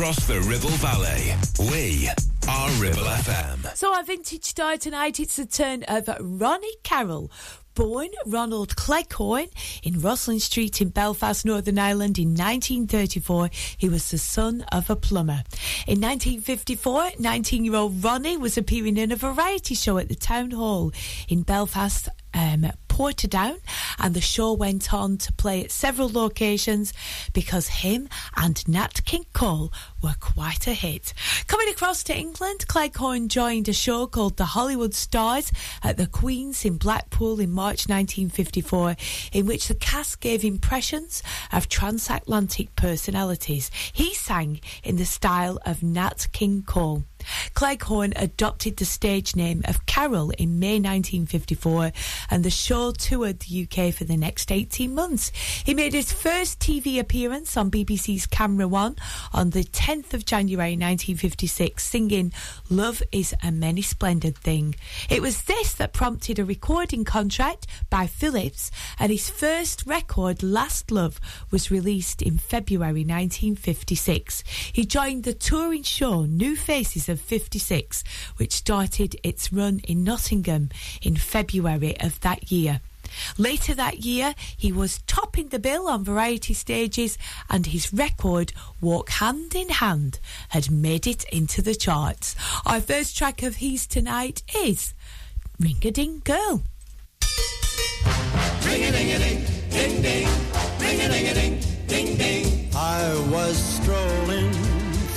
Across 0.08 0.26
the 0.26 0.40
Ribble 0.40 0.70
Valley. 0.78 1.34
We 1.70 2.08
are 2.48 2.70
Ribble 2.82 3.02
FM. 3.02 3.76
So, 3.76 3.94
our 3.94 4.04
vintage 4.04 4.46
star 4.46 4.78
tonight, 4.78 5.20
it's 5.20 5.36
the 5.36 5.46
turn 5.46 5.84
of 5.84 6.08
Ronnie 6.22 6.78
Carroll. 6.84 7.30
Born 7.76 8.08
Ronald 8.26 8.78
Cleghorn 8.78 9.48
in 9.84 10.00
Roslin 10.00 10.40
Street 10.40 10.82
in 10.82 10.90
Belfast, 10.90 11.46
Northern 11.46 11.78
Ireland 11.78 12.18
in 12.18 12.30
1934, 12.30 13.50
he 13.78 13.90
was 13.90 14.10
the 14.10 14.18
son 14.18 14.64
of 14.72 14.90
a 14.90 14.96
plumber. 14.96 15.44
In 15.86 16.00
1954, 16.00 17.12
19 17.20 17.66
year 17.66 17.76
old 17.76 18.02
Ronnie 18.02 18.38
was 18.38 18.58
appearing 18.58 18.96
in 18.96 19.12
a 19.12 19.18
variety 19.18 19.76
show 19.76 19.98
at 19.98 20.08
the 20.08 20.16
Town 20.16 20.52
Hall 20.52 20.94
in 21.28 21.42
Belfast. 21.42 22.08
Um, 22.34 22.72
Portadown, 22.98 23.60
and 24.00 24.16
the 24.16 24.22
show 24.22 24.54
went 24.54 24.92
on 24.92 25.20
to 25.20 25.32
play 25.34 25.64
at 25.64 25.70
several 25.70 26.10
locations 26.10 26.94
because 27.32 27.68
him 27.68 28.10
and 28.36 28.68
Nat 28.68 29.06
King 29.06 29.28
Cole 29.34 29.72
were 30.02 30.16
quite 30.20 30.66
a 30.66 30.74
hit. 30.74 31.14
Coming 31.46 31.70
across 31.70 32.02
to 32.06 32.18
England, 32.18 32.68
Cleghorn 32.68 33.30
joined 33.30 33.70
a 33.70 33.74
show 33.74 34.08
called 34.08 34.38
The 34.38 34.46
Hollywood 34.46 34.96
Stars 34.96 35.52
at 35.84 35.98
the 35.98 36.08
Queen's 36.08 36.66
in 36.66 36.78
Blackpool 36.78 37.40
in 37.40 37.52
March 37.52 37.88
1954, 37.88 38.96
in 39.32 39.46
which 39.46 39.68
the 39.68 39.76
cast 39.76 40.20
gave 40.20 40.44
impressions 40.44 41.22
of 41.52 41.70
transatlantic 41.70 42.76
personalities. 42.76 43.70
He 43.94 44.16
sang 44.16 44.60
in 44.84 44.96
the 44.96 45.06
style 45.06 45.60
of 45.68 45.84
Nat 45.84 46.28
King 46.32 46.64
Cole. 46.64 47.04
Cleghorn 47.54 48.14
adopted 48.16 48.78
the 48.78 48.86
stage 48.86 49.36
name 49.36 49.62
of 49.66 49.86
Carroll 49.86 50.32
in 50.32 50.60
May 50.60 50.80
1954 50.80 51.92
and 52.30 52.44
the 52.44 52.50
show 52.50 52.92
toured 52.92 53.40
the 53.40 53.64
UK 53.64 53.94
for 53.94 54.04
the 54.04 54.18
next 54.18 54.52
18 54.52 54.94
months. 54.94 55.32
He 55.66 55.74
made 55.74 55.94
his 55.94 56.12
first 56.14 56.60
TV 56.60 57.00
appearance 57.00 57.58
on 57.58 57.72
BBC's 57.72 58.28
Camera 58.28 58.68
One 58.68 58.96
on 59.34 59.52
the 59.52 59.64
10th 59.64 60.14
of 60.14 60.26
January 60.26 60.72
1956 60.72 61.84
singing 61.84 62.32
Love 62.70 63.02
is 63.12 63.34
a 63.44 63.52
Many 63.52 63.82
Splendid 63.82 64.38
Thing. 64.38 64.76
It 65.10 65.22
was 65.22 65.44
this 65.44 65.74
that 65.74 65.94
prompted 65.94 66.40
a 66.40 66.46
recording 66.46 67.04
contract 67.04 67.68
by 67.90 68.08
Philips 68.08 68.72
and 69.00 69.12
his 69.12 69.30
first 69.30 69.86
record 69.86 70.44
Last 70.44 70.92
Love 70.92 71.20
was 71.52 71.72
released 71.72 72.22
in 72.22 72.38
February 72.38 73.04
1956. 73.06 74.44
He 74.72 74.86
joined 74.86 75.24
the 75.24 75.34
touring 75.34 75.84
show 75.84 76.26
New 76.26 76.56
Faces 76.56 77.10
of 77.10 77.17
56 77.18 78.04
which 78.38 78.54
started 78.54 79.16
its 79.24 79.52
run 79.52 79.80
in 79.80 80.04
Nottingham 80.04 80.70
in 81.02 81.16
February 81.16 82.00
of 82.00 82.20
that 82.22 82.52
year. 82.52 82.82
Later 83.38 83.74
that 83.74 84.00
year, 84.00 84.36
he 84.56 84.72
was 84.72 85.00
topping 85.08 85.50
the 85.50 85.60
bill 85.60 85.88
on 85.88 86.04
variety 86.04 86.54
stages, 86.54 87.18
and 87.50 87.68
his 87.68 87.94
record, 87.94 88.54
Walk 88.82 89.10
Hand 89.10 89.56
in 89.56 89.70
Hand, 89.70 90.20
had 90.50 90.70
made 90.70 91.08
it 91.08 91.24
into 91.26 91.62
the 91.62 91.76
charts. 91.76 92.36
Our 92.66 92.82
first 92.82 93.18
track 93.18 93.44
of 93.44 93.58
his 93.58 93.88
tonight 93.88 94.44
is 94.56 94.94
Ring 95.60 95.78
a 95.84 95.92
Ding 95.92 96.22
Girl. 96.24 96.64
Ring 98.66 98.84
a 98.84 98.92
ding 98.92 99.12
a 99.12 99.20
ding, 99.20 99.46
ding 99.70 100.02
ding, 100.02 100.28
ring 100.80 101.02
a 101.02 101.10
ding 101.10 101.28
a 101.28 101.34
ding, 101.34 101.60
ding 101.88 102.18
ding. 102.18 102.70
I 102.76 103.28
was 103.32 103.58
strolling 103.58 104.67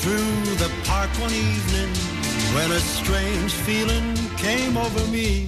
through 0.00 0.54
the 0.56 0.70
park 0.84 1.10
one 1.20 1.32
evening 1.32 1.92
when 2.54 2.70
a 2.72 2.80
strange 2.80 3.52
feeling 3.52 4.16
came 4.38 4.76
over 4.78 5.06
me. 5.08 5.46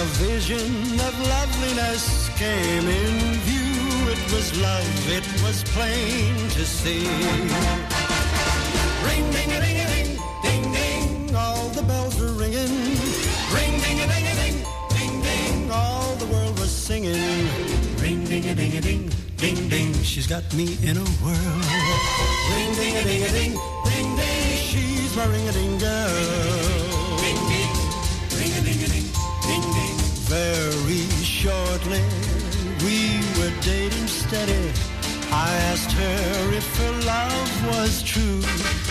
A 0.00 0.04
vision 0.18 0.98
of 0.98 1.14
loveliness 1.34 2.28
came 2.36 2.86
in 2.88 3.14
view. 3.46 3.78
It 4.14 4.22
was 4.32 4.46
love, 4.60 5.08
it 5.18 5.26
was 5.44 5.62
plain 5.74 6.34
to 6.56 6.64
see. 6.66 7.06
Ring, 9.06 9.24
ding 9.30 9.50
a 9.52 9.60
ding 9.64 9.78
a 9.84 9.86
ding, 9.94 10.10
ding 10.42 10.72
ding, 10.72 11.36
all 11.36 11.68
the 11.68 11.82
bells 11.82 12.20
were 12.20 12.32
ringing. 12.32 12.74
Ring, 13.54 13.74
ding 13.84 13.98
a 14.00 14.06
ding 14.12 14.26
a 14.26 14.34
ding, 14.42 14.58
ding 14.90 15.22
ding, 15.22 15.70
all 15.70 16.16
the 16.16 16.26
world 16.26 16.58
was 16.58 16.70
singing. 16.70 17.22
Ring, 18.02 18.24
ding 18.24 18.44
a 18.48 18.54
ding 18.56 18.76
a 18.76 18.80
ding, 18.80 19.10
ding 19.38 19.68
ding, 19.68 19.92
she's 20.02 20.26
got 20.26 20.42
me 20.54 20.76
in 20.82 20.96
a 20.96 21.08
whirl. 21.22 21.60
Ring, 22.52 22.74
ding 22.74 22.96
a 22.96 23.02
ding 23.04 23.22
a 23.22 23.30
ding, 23.30 23.54
ding 23.84 24.16
ding, 24.16 24.56
she's 24.70 25.16
my 25.16 25.26
ring 25.26 25.48
a 25.48 25.52
ding 25.52 25.78
girl. 25.78 27.18
Ding 27.22 27.40
ding, 27.50 27.74
ring 28.36 28.52
a 28.58 28.62
ding 28.66 28.80
a 28.82 28.88
ding, 28.94 29.08
ding 29.46 29.64
ding. 29.76 29.98
Very 30.26 31.06
shortly, 31.22 32.02
we 32.84 32.98
were 33.38 33.54
dating 33.62 34.08
steady. 34.08 34.72
I 35.30 35.54
asked 35.70 35.92
her 35.92 36.52
if 36.54 36.66
her 36.78 36.92
love 37.06 37.66
was 37.68 38.02
true. 38.02 38.42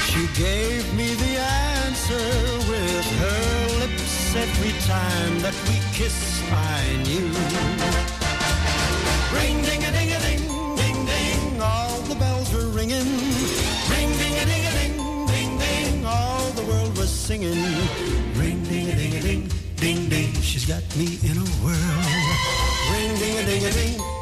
She 0.08 0.28
gave 0.40 0.94
me 0.94 1.14
the 1.14 1.34
answer 1.40 2.28
with 2.72 3.06
her 3.24 3.80
lips 3.82 4.36
every 4.36 4.74
time 4.88 5.40
that 5.40 5.56
we 5.68 5.76
kissed. 5.94 6.44
I 6.50 6.84
knew. 7.04 7.28
Ring 9.36 9.62
ding 9.62 9.84
a 9.84 9.92
ding 9.92 10.07
ringing. 12.88 13.06
Ring 13.90 14.18
ding 14.18 14.34
a 14.34 14.46
ding 14.46 14.66
a 14.66 14.72
ding, 14.72 15.26
ding 15.28 15.58
ding, 15.58 16.06
all 16.06 16.50
the 16.52 16.64
world 16.64 16.98
was 16.98 17.10
singing. 17.10 17.64
Ring 18.36 18.64
ding 18.64 18.90
a 18.90 18.96
ding 18.96 19.14
a 19.16 19.22
ding, 19.22 19.52
ding 19.76 20.10
ding, 20.10 20.34
she's 20.42 20.66
got 20.66 20.84
me 20.96 21.20
in 21.24 21.38
a 21.38 21.48
whirl. 21.64 22.04
Ring 22.94 23.16
ding 23.20 23.38
a 23.38 23.46
ding 23.46 23.66
a 23.66 23.72
ding, 23.72 24.17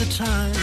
the 0.00 0.12
time? 0.12 0.54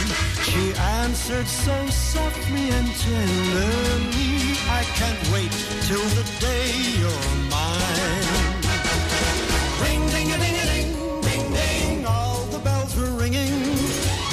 She 0.49 0.73
answered 1.01 1.47
so 1.47 1.75
softly 1.89 2.69
and 2.77 2.87
tenderly. 3.05 4.57
I 4.79 4.81
can't 4.97 5.21
wait 5.31 5.53
till 5.87 6.07
the 6.17 6.25
day 6.39 6.69
you're 6.99 7.29
mine. 7.53 8.57
Ring 9.83 10.01
ding 10.13 10.29
a 10.33 10.37
ding 10.43 10.57
a 10.63 10.65
ding, 10.71 10.89
ding 11.21 11.45
ding, 11.53 12.05
all 12.05 12.45
the 12.45 12.59
bells 12.59 12.95
were 12.97 13.13
ringing. 13.23 13.53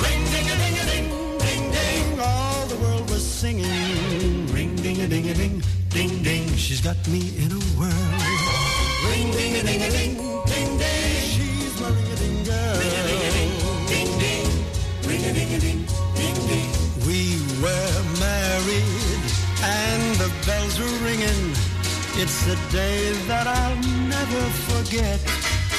Ring 0.04 0.22
ding 0.32 0.46
a 0.54 0.56
ding 0.62 0.76
a 0.82 0.84
ding, 0.90 1.08
ding 1.44 1.64
ding, 1.76 2.20
all 2.20 2.66
the 2.66 2.76
world 2.76 3.10
was 3.10 3.24
singing. 3.24 4.46
Ring 4.54 4.74
ding 4.76 5.02
a 5.02 5.06
ding 5.06 5.28
a 5.28 5.34
ding, 5.34 5.62
ding 5.90 6.22
ding, 6.22 6.48
she's 6.56 6.80
got 6.80 6.96
me 7.08 7.22
in 7.44 7.52
a 7.52 7.62
whirl. 7.76 8.08
Ring 9.10 9.30
ding 9.32 9.54
a 9.56 9.62
ding 9.68 9.82
a 9.82 9.90
ding, 9.90 10.23
bells 20.74 20.92
were 20.92 21.06
ringing. 21.06 21.52
It's 22.16 22.46
a 22.46 22.56
day 22.72 23.12
that 23.26 23.46
I'll 23.46 23.76
never 24.08 24.42
forget. 24.70 25.20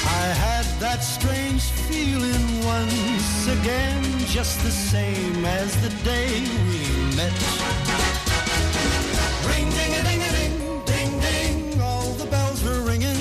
I 0.04 0.26
had 0.44 0.64
that 0.80 1.00
strange 1.02 1.62
feeling 1.88 2.64
once 2.64 3.48
again, 3.48 4.02
just 4.26 4.62
the 4.62 4.70
same 4.70 5.44
as 5.44 5.74
the 5.82 5.90
day 6.04 6.40
we 6.68 7.16
met. 7.16 7.32
Ring 9.48 9.68
ding 9.70 9.92
a 9.94 10.02
ding 10.08 10.22
a 10.22 10.30
ding, 10.36 10.84
ding 10.84 11.20
ding, 11.20 11.80
all 11.80 12.12
the 12.12 12.26
bells 12.26 12.62
were 12.62 12.82
ringing. 12.82 13.16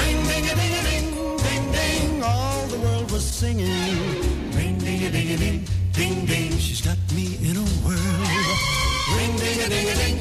Ring 0.00 0.18
ding 0.26 0.46
a 0.50 0.54
ding 0.54 0.74
a 0.80 0.82
ding, 0.90 1.08
ding 1.38 1.72
ding, 1.72 2.22
all 2.22 2.66
the 2.66 2.78
world 2.78 3.10
was 3.10 3.24
singing. 3.24 3.68
Ring 4.56 4.78
ding 4.78 5.04
a 5.04 5.10
ding 5.10 5.30
a 5.32 5.36
ding, 5.36 5.64
ding 5.92 6.26
ding, 6.26 6.52
she's 6.58 6.80
got 6.80 6.98
me 7.14 7.38
in 7.42 7.56
a 7.56 7.66
whirl. 7.84 8.72
Ring 9.16 9.36
ding 9.36 9.60
a 9.60 9.68
ding 9.68 9.88
a 9.88 9.94
ding 9.94 10.11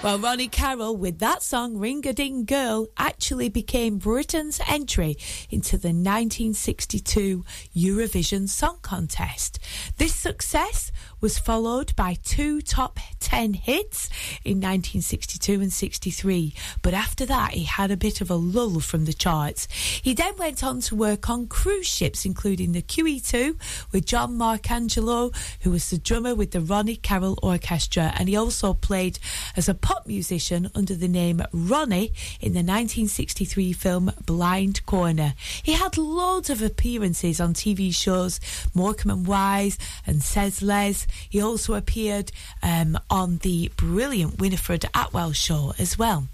Well, 0.00 0.20
Ronnie 0.20 0.46
Carroll 0.46 0.96
with 0.96 1.18
that 1.18 1.42
song 1.42 1.76
Ring 1.76 2.06
a 2.06 2.12
Ding 2.12 2.44
Girl 2.44 2.86
actually 2.98 3.48
became 3.48 3.98
Britain's 3.98 4.60
entry 4.68 5.16
into 5.50 5.76
the 5.76 5.88
1962 5.88 7.44
Eurovision 7.76 8.48
Song 8.48 8.78
Contest. 8.80 9.58
This 9.96 10.14
success 10.14 10.92
was 11.20 11.38
followed 11.38 11.94
by 11.96 12.16
two 12.22 12.60
top 12.60 12.98
10 13.20 13.54
hits 13.54 14.08
in 14.44 14.58
1962 14.58 15.60
and 15.60 15.72
63, 15.72 16.54
but 16.82 16.94
after 16.94 17.26
that 17.26 17.52
he 17.52 17.64
had 17.64 17.90
a 17.90 17.96
bit 17.96 18.20
of 18.20 18.30
a 18.30 18.34
lull 18.34 18.80
from 18.80 19.04
the 19.04 19.12
charts. 19.12 19.68
He 20.02 20.14
then 20.14 20.36
went 20.36 20.62
on 20.62 20.80
to 20.82 20.94
work 20.94 21.28
on 21.28 21.46
cruise 21.46 21.86
ships, 21.86 22.24
including 22.24 22.72
the 22.72 22.82
QE2 22.82 23.56
with 23.92 24.06
John 24.06 24.38
Marcangelo, 24.38 25.34
who 25.62 25.70
was 25.70 25.90
the 25.90 25.98
drummer 25.98 26.34
with 26.34 26.52
the 26.52 26.60
Ronnie 26.60 26.96
Carroll 26.96 27.38
Orchestra, 27.42 28.14
and 28.16 28.28
he 28.28 28.36
also 28.36 28.74
played 28.74 29.18
as 29.56 29.68
a 29.68 29.74
pop 29.74 30.06
musician 30.06 30.70
under 30.74 30.94
the 30.94 31.08
name 31.08 31.42
Ronnie 31.52 32.12
in 32.40 32.52
the 32.52 32.60
1963 32.60 33.72
film 33.72 34.12
Blind 34.24 34.86
Corner. 34.86 35.34
He 35.62 35.72
had 35.72 35.98
loads 35.98 36.50
of 36.50 36.62
appearances 36.62 37.40
on 37.40 37.54
TV 37.54 37.94
shows 37.94 38.40
Morecambe 38.74 39.10
and 39.10 39.26
Wise 39.26 39.78
and 40.06 40.22
Sez 40.22 40.62
Les. 40.62 41.07
He 41.28 41.40
also 41.40 41.74
appeared 41.74 42.32
um, 42.62 42.98
on 43.10 43.38
the 43.38 43.70
brilliant 43.76 44.38
Winifred 44.40 44.84
Atwell 44.94 45.32
show 45.32 45.72
as 45.78 45.98
well. 45.98 46.28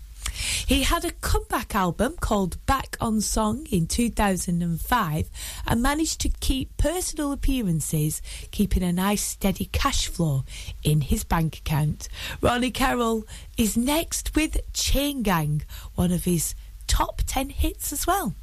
He 0.66 0.82
had 0.82 1.04
a 1.04 1.12
comeback 1.12 1.74
album 1.74 2.16
called 2.20 2.64
Back 2.66 2.96
on 3.00 3.20
Song 3.20 3.66
in 3.70 3.86
2005 3.86 5.30
and 5.66 5.82
managed 5.82 6.20
to 6.22 6.28
keep 6.28 6.76
personal 6.76 7.32
appearances, 7.32 8.20
keeping 8.50 8.82
a 8.82 8.92
nice 8.92 9.22
steady 9.22 9.66
cash 9.66 10.08
flow 10.08 10.44
in 10.82 11.02
his 11.02 11.22
bank 11.24 11.58
account. 11.58 12.08
Ronnie 12.40 12.70
Carroll 12.70 13.24
is 13.56 13.76
next 13.76 14.34
with 14.34 14.58
Chain 14.72 15.22
Gang, 15.22 15.62
one 15.94 16.10
of 16.10 16.24
his 16.24 16.54
top 16.86 17.22
10 17.26 17.50
hits 17.50 17.92
as 17.92 18.06
well. 18.06 18.34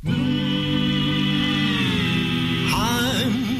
I'm 2.73 3.50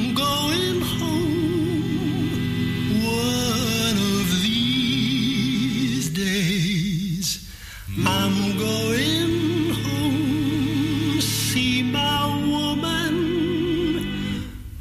I'm 7.98 8.58
going 8.58 9.74
home, 9.84 11.20
see 11.20 11.84
my 11.84 12.26
woman, 12.50 13.14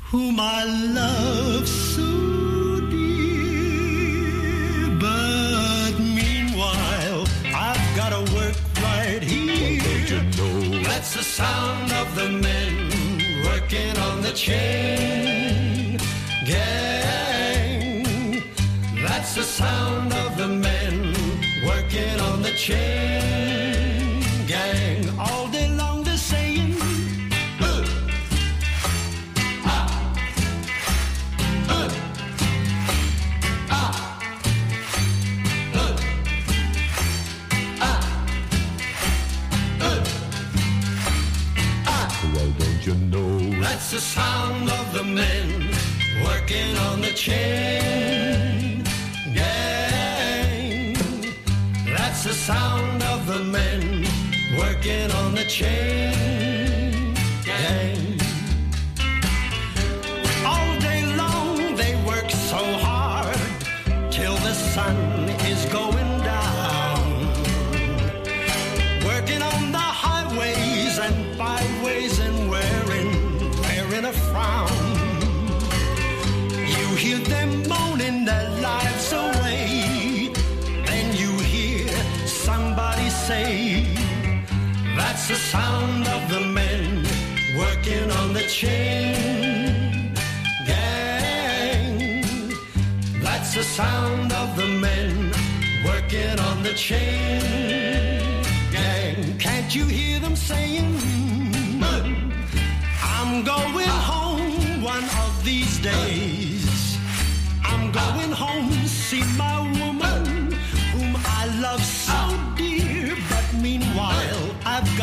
whom 0.05 0.39
I 0.39 0.63
love 0.65 1.67
so 1.69 2.81
dear. 2.89 4.17
But 5.01 5.99
meanwhile, 5.99 7.27
I've 7.47 7.97
got 7.97 8.11
to 8.11 8.23
work 8.33 8.55
right 8.81 9.21
here. 9.21 9.81
Don't 10.07 10.09
you 10.09 10.23
know? 10.71 10.83
That's 10.85 11.15
the 11.15 11.25
sound 11.25 11.93
of 11.93 12.15
the 12.15 12.29
men 12.29 12.93
working 13.45 13.99
on 13.99 14.23
the 14.23 14.33
chain. 14.33 15.20
Chain 22.61 24.21
gang. 24.47 25.01
All 25.19 25.49
day 25.49 25.69
long 25.81 26.05
they're 26.05 26.25
saying, 26.33 26.77
"Uh, 27.59 27.85
ah, 29.65 30.13
uh, 31.77 31.89
ah, 33.71 34.23
uh, 35.81 35.97
ah, 41.87 42.09
Well, 42.35 42.51
don't 42.61 42.87
you 42.87 42.95
know? 43.13 43.39
That's 43.63 43.91
the 43.91 44.01
sound 44.01 44.69
of 44.69 44.87
the 44.93 45.05
men 45.05 45.47
working 46.27 46.77
on 46.89 47.01
the 47.01 47.13
chain 47.25 48.20
change. 55.51 56.40
The 85.31 85.37
sound 85.37 86.09
of 86.09 86.29
the 86.29 86.41
men 86.41 87.05
working 87.57 88.11
on 88.11 88.33
the 88.33 88.43
chain 88.49 90.13
gang. 90.67 92.13
That's 93.23 93.55
the 93.55 93.63
sound 93.63 94.33
of 94.33 94.57
the 94.57 94.67
men 94.67 95.31
working 95.87 96.37
on 96.49 96.65
the 96.65 96.75
chain 96.75 98.43
gang. 98.73 99.39
Can't 99.39 99.73
you 99.73 99.85
hear 99.85 100.19
them 100.19 100.35
saying, 100.35 100.99
I'm 103.15 103.45
going 103.45 103.95
home 104.11 104.83
one 104.83 105.05
of 105.25 105.45
these 105.45 105.79
days. 105.79 106.99
I'm 107.63 107.93
going 107.93 108.33
home 108.33 108.73
see 108.87 109.23
my 109.39 109.50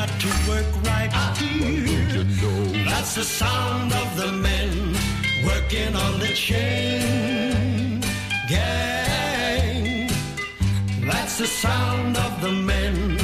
got 0.07 0.19
to 0.21 0.27
work 0.49 0.65
right 0.85 1.11
here. 1.37 2.23
That's 2.85 3.15
the 3.15 3.23
sound 3.23 3.93
of 3.93 4.17
the 4.17 4.31
men 4.31 4.95
working 5.45 5.95
on 5.95 6.19
the 6.19 6.27
chain 6.33 8.01
gang. 8.49 10.09
That's 11.01 11.37
the 11.37 11.47
sound 11.47 12.17
of 12.17 12.41
the 12.41 12.51
men 12.51 13.17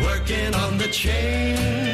working 0.00 0.54
on 0.54 0.78
the 0.78 0.88
chain 0.88 1.87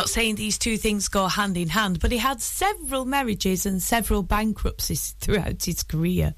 Not 0.00 0.08
saying 0.08 0.36
these 0.36 0.56
two 0.56 0.78
things 0.78 1.08
go 1.08 1.26
hand 1.28 1.58
in 1.58 1.68
hand, 1.68 2.00
but 2.00 2.10
he 2.10 2.16
had 2.16 2.40
several 2.40 3.04
marriages 3.04 3.66
and 3.66 3.82
several 3.82 4.22
bankruptcies 4.22 5.14
throughout 5.20 5.62
his 5.62 5.82
career. 5.82 6.32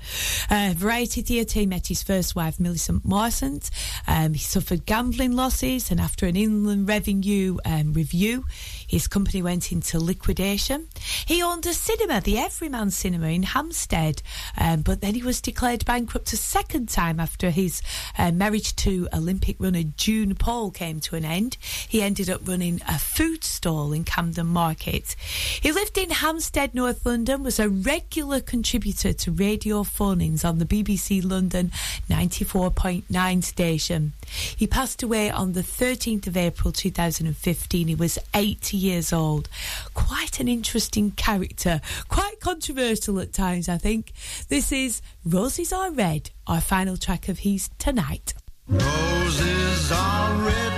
Uh, 0.50 0.74
Variety 0.76 1.22
Theatre, 1.22 1.60
he 1.60 1.66
met 1.66 1.86
his 1.86 2.02
first 2.02 2.34
wife, 2.34 2.58
Millicent 2.58 3.04
Martin. 3.04 3.60
Um, 4.08 4.34
he 4.34 4.40
suffered 4.40 4.84
gambling 4.84 5.36
losses, 5.36 5.92
and 5.92 6.00
after 6.00 6.26
an 6.26 6.34
inland 6.34 6.88
revenue 6.88 7.58
um, 7.64 7.92
review, 7.92 8.44
his 8.92 9.08
company 9.08 9.40
went 9.40 9.72
into 9.72 9.98
liquidation. 9.98 10.86
He 11.24 11.42
owned 11.42 11.64
a 11.64 11.72
cinema, 11.72 12.20
the 12.20 12.38
Everyman 12.38 12.90
Cinema 12.90 13.28
in 13.28 13.42
Hampstead, 13.42 14.20
um, 14.58 14.82
but 14.82 15.00
then 15.00 15.14
he 15.14 15.22
was 15.22 15.40
declared 15.40 15.86
bankrupt 15.86 16.30
a 16.34 16.36
second 16.36 16.90
time 16.90 17.18
after 17.18 17.48
his 17.48 17.80
uh, 18.18 18.32
marriage 18.32 18.76
to 18.76 19.08
Olympic 19.14 19.56
runner 19.58 19.84
June 19.96 20.34
Paul 20.34 20.70
came 20.70 21.00
to 21.00 21.16
an 21.16 21.24
end. 21.24 21.56
He 21.88 22.02
ended 22.02 22.28
up 22.28 22.46
running 22.46 22.82
a 22.86 22.98
food 22.98 23.44
stall 23.44 23.94
in 23.94 24.04
Camden 24.04 24.48
Market. 24.48 25.16
He 25.62 25.72
lived 25.72 25.96
in 25.96 26.10
Hampstead, 26.10 26.74
North 26.74 27.06
London, 27.06 27.42
was 27.42 27.58
a 27.58 27.70
regular 27.70 28.40
contributor 28.40 29.14
to 29.14 29.32
radio 29.32 29.84
phone-ins 29.84 30.44
on 30.44 30.58
the 30.58 30.66
BBC 30.66 31.24
London 31.24 31.72
94.9 32.10 33.42
station. 33.42 34.12
He 34.56 34.66
passed 34.66 35.02
away 35.02 35.30
on 35.30 35.52
the 35.52 35.62
13th 35.62 36.26
of 36.26 36.36
April 36.36 36.72
2015. 36.72 37.88
He 37.88 37.94
was 37.94 38.18
80 38.34 38.76
years 38.76 39.12
old. 39.12 39.48
Quite 39.94 40.40
an 40.40 40.48
interesting 40.48 41.10
character, 41.12 41.80
quite 42.08 42.40
controversial 42.40 43.20
at 43.20 43.32
times, 43.32 43.68
I 43.68 43.78
think. 43.78 44.12
This 44.48 44.72
is 44.72 45.02
Roses 45.24 45.72
Are 45.72 45.90
Red, 45.90 46.30
our 46.46 46.60
final 46.60 46.96
track 46.96 47.28
of 47.28 47.40
his 47.40 47.70
tonight. 47.78 48.34
Roses 48.68 49.92
are 49.92 50.34
red, 50.46 50.71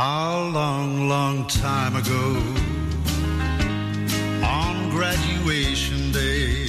A 0.00 0.48
long, 0.52 1.08
long 1.08 1.44
time 1.48 1.96
ago, 1.96 2.36
on 4.46 4.90
graduation 4.90 6.12
day, 6.12 6.68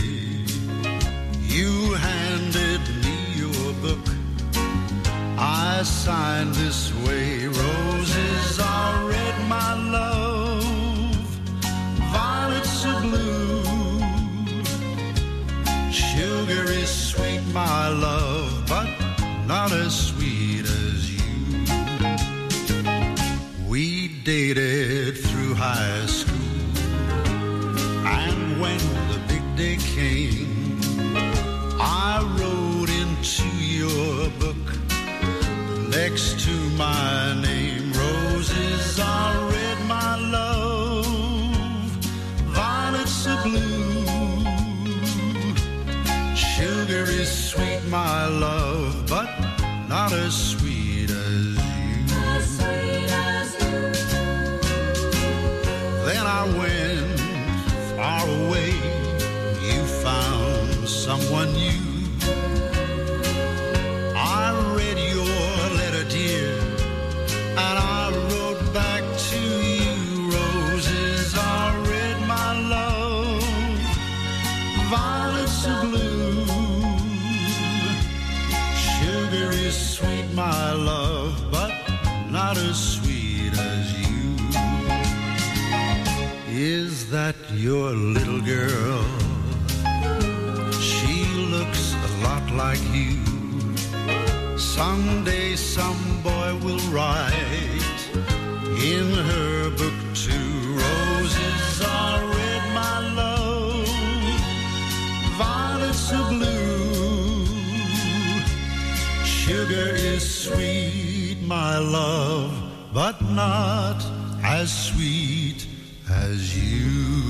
you 1.44 1.94
handed 1.94 2.82
me 3.04 3.18
your 3.36 3.74
book. 3.84 4.04
I 5.38 5.84
signed 5.84 6.56
this 6.56 6.92
way. 7.06 7.46
Roses 7.46 8.60
are 8.60 9.08
red, 9.08 9.36
my 9.48 9.76
love. 9.76 10.64
Violets 12.12 12.84
are 12.84 13.00
blue. 13.00 13.62
Sugar 15.92 16.64
is 16.72 16.90
sweet, 16.90 17.44
my 17.54 17.90
love, 17.90 18.29
dated 24.30 25.18
through 25.18 25.56
high 25.56 26.06
school. 26.06 26.36
And 28.06 28.62
when 28.62 28.78
the 29.12 29.20
big 29.28 29.44
day 29.56 29.78
came, 29.96 30.78
I 31.82 32.22
wrote 32.38 32.92
into 33.02 33.50
your 33.58 34.30
book 34.44 34.66
next 35.90 36.40
to 36.46 36.54
my 36.78 37.42
name. 37.42 37.92
Roses 37.92 39.00
are 39.00 39.36
red, 39.50 39.80
my 39.88 40.14
love. 40.38 41.08
Violets 42.60 43.26
are 43.26 43.42
blue. 43.42 44.46
Sugar 46.36 47.06
is 47.22 47.32
sweet, 47.52 47.82
my 47.90 48.28
love, 48.28 49.08
but 49.08 49.30
not 49.88 50.12
as 50.14 50.36
sweet 50.52 50.69
one 61.40 61.56
you. 61.56 61.80
I 64.42 64.46
read 64.78 64.98
your 65.16 65.36
letter, 65.80 66.06
dear, 66.18 66.52
and 67.66 67.76
I 68.02 68.04
wrote 68.30 68.62
back 68.82 69.04
to 69.30 69.42
you. 69.84 69.98
Roses 70.38 71.30
are 71.52 71.74
red, 71.92 72.18
my 72.36 72.50
love, 72.76 73.44
violets 74.96 75.60
are 75.72 75.82
blue. 75.86 76.46
Sugar 78.90 79.50
is 79.68 79.76
sweet, 79.96 80.28
my 80.46 80.74
love, 80.92 81.34
but 81.56 81.74
not 82.38 82.56
as 82.70 82.78
sweet 82.96 83.54
as 83.72 83.86
you. 84.02 84.22
Is 86.50 87.10
that 87.16 87.38
your 87.66 87.92
little? 87.92 88.29
Someday 94.80 95.58
some 95.58 96.22
boy 96.24 96.56
will 96.64 96.80
write 96.90 98.02
in 98.82 99.08
her 99.30 99.70
book 99.72 100.00
too. 100.16 100.52
Roses 100.86 101.82
are 101.86 102.26
red, 102.26 102.64
my 102.74 103.00
love. 103.14 103.90
Violets 105.36 106.14
are 106.14 106.30
blue. 106.30 107.46
Sugar 109.26 109.90
is 110.14 110.24
sweet, 110.46 111.40
my 111.42 111.78
love, 111.78 112.54
but 112.94 113.22
not 113.22 114.02
as 114.46 114.72
sweet 114.72 115.68
as 116.10 116.56
you. 116.58 117.29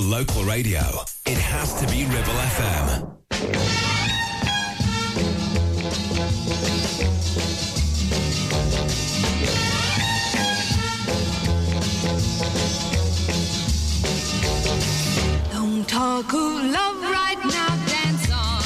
Local 0.00 0.42
radio, 0.44 0.80
it 1.26 1.38
has 1.38 1.74
to 1.80 1.86
be 1.88 2.04
Ribble 2.06 2.32
FM. 2.32 3.10
Talk 15.86 16.32
of 16.32 16.64
love 16.70 17.02
right 17.02 17.38
now, 17.46 17.76
dance 17.86 18.30
on. 18.30 18.62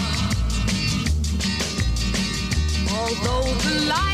Although 2.93 3.55
the 3.65 3.87
lights 3.87 4.14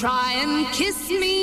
try 0.00 0.32
and 0.42 0.66
kiss 0.74 1.08
me 1.08 1.35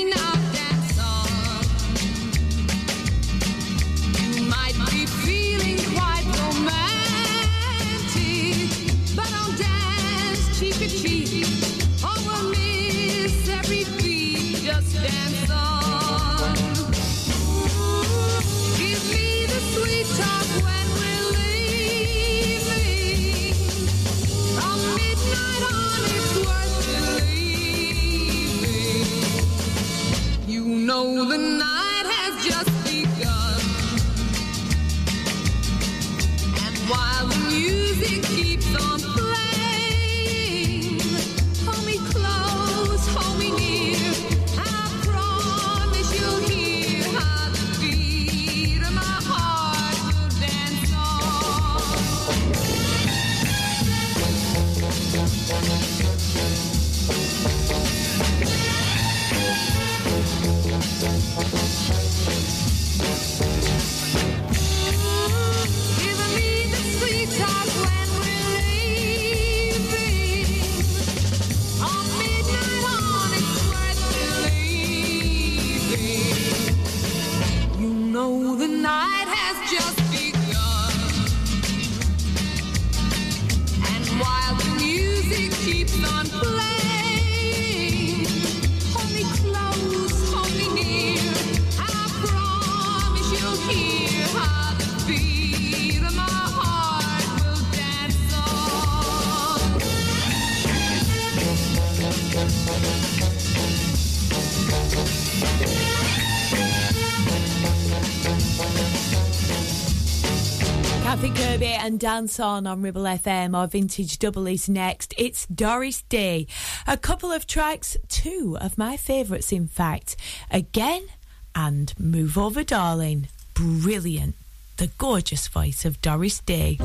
Dance 112.03 112.37
On 112.37 112.67
on 112.67 112.81
Ribble 112.81 113.03
FM. 113.03 113.55
Our 113.55 113.65
vintage 113.65 114.19
double 114.19 114.45
is 114.45 114.67
next. 114.67 115.13
It's 115.17 115.45
Doris 115.45 116.01
Day. 116.01 116.47
A 116.85 116.97
couple 116.97 117.31
of 117.31 117.47
tracks, 117.47 117.95
two 118.09 118.57
of 118.59 118.77
my 118.77 118.97
favourites, 118.97 119.53
in 119.53 119.67
fact. 119.67 120.17
Again 120.51 121.07
and 121.55 121.97
Move 121.97 122.37
Over 122.37 122.65
Darling. 122.65 123.29
Brilliant. 123.53 124.35
The 124.75 124.87
gorgeous 124.97 125.47
voice 125.47 125.85
of 125.85 126.01
Doris 126.01 126.41
Day. 126.41 126.77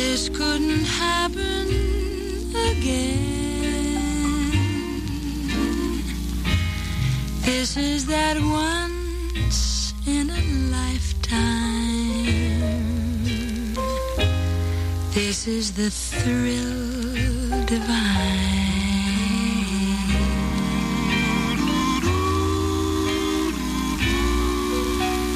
This 0.00 0.28
couldn't 0.28 0.84
happen 0.84 1.66
again. 2.70 3.18
This 7.44 7.76
is 7.76 8.06
that 8.06 8.36
once 8.40 9.92
in 10.06 10.30
a 10.30 10.42
lifetime. 10.76 11.34
This 15.14 15.48
is 15.48 15.72
the 15.72 15.90
thrill 15.90 17.64
divine. 17.66 18.68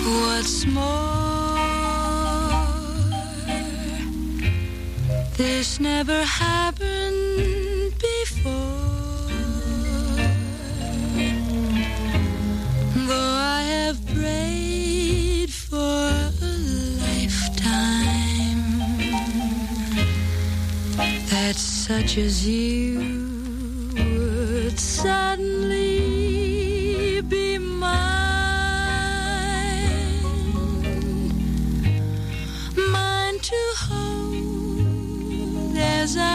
What's 0.04 0.66
more, 0.66 1.21
this 5.36 5.80
never 5.80 6.24
happened 6.24 7.94
before. 7.98 8.52
Though 13.08 13.36
I 13.56 13.62
have 13.62 14.06
prayed 14.08 15.50
for 15.50 15.76
a 15.78 16.52
lifetime 17.06 18.62
that 21.30 21.56
such 21.56 22.18
as 22.18 22.46
you 22.46 22.98
would 23.94 24.78
suddenly 24.78 25.91
as 36.02 36.16
I'm 36.16 36.31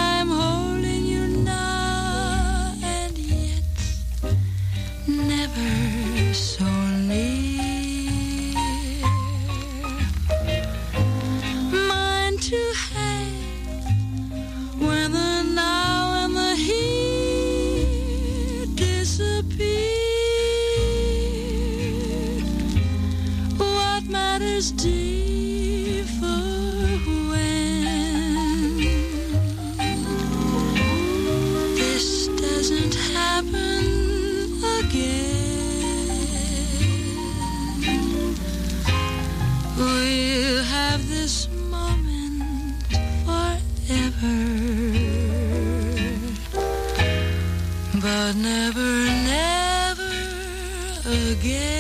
again. 51.40 51.77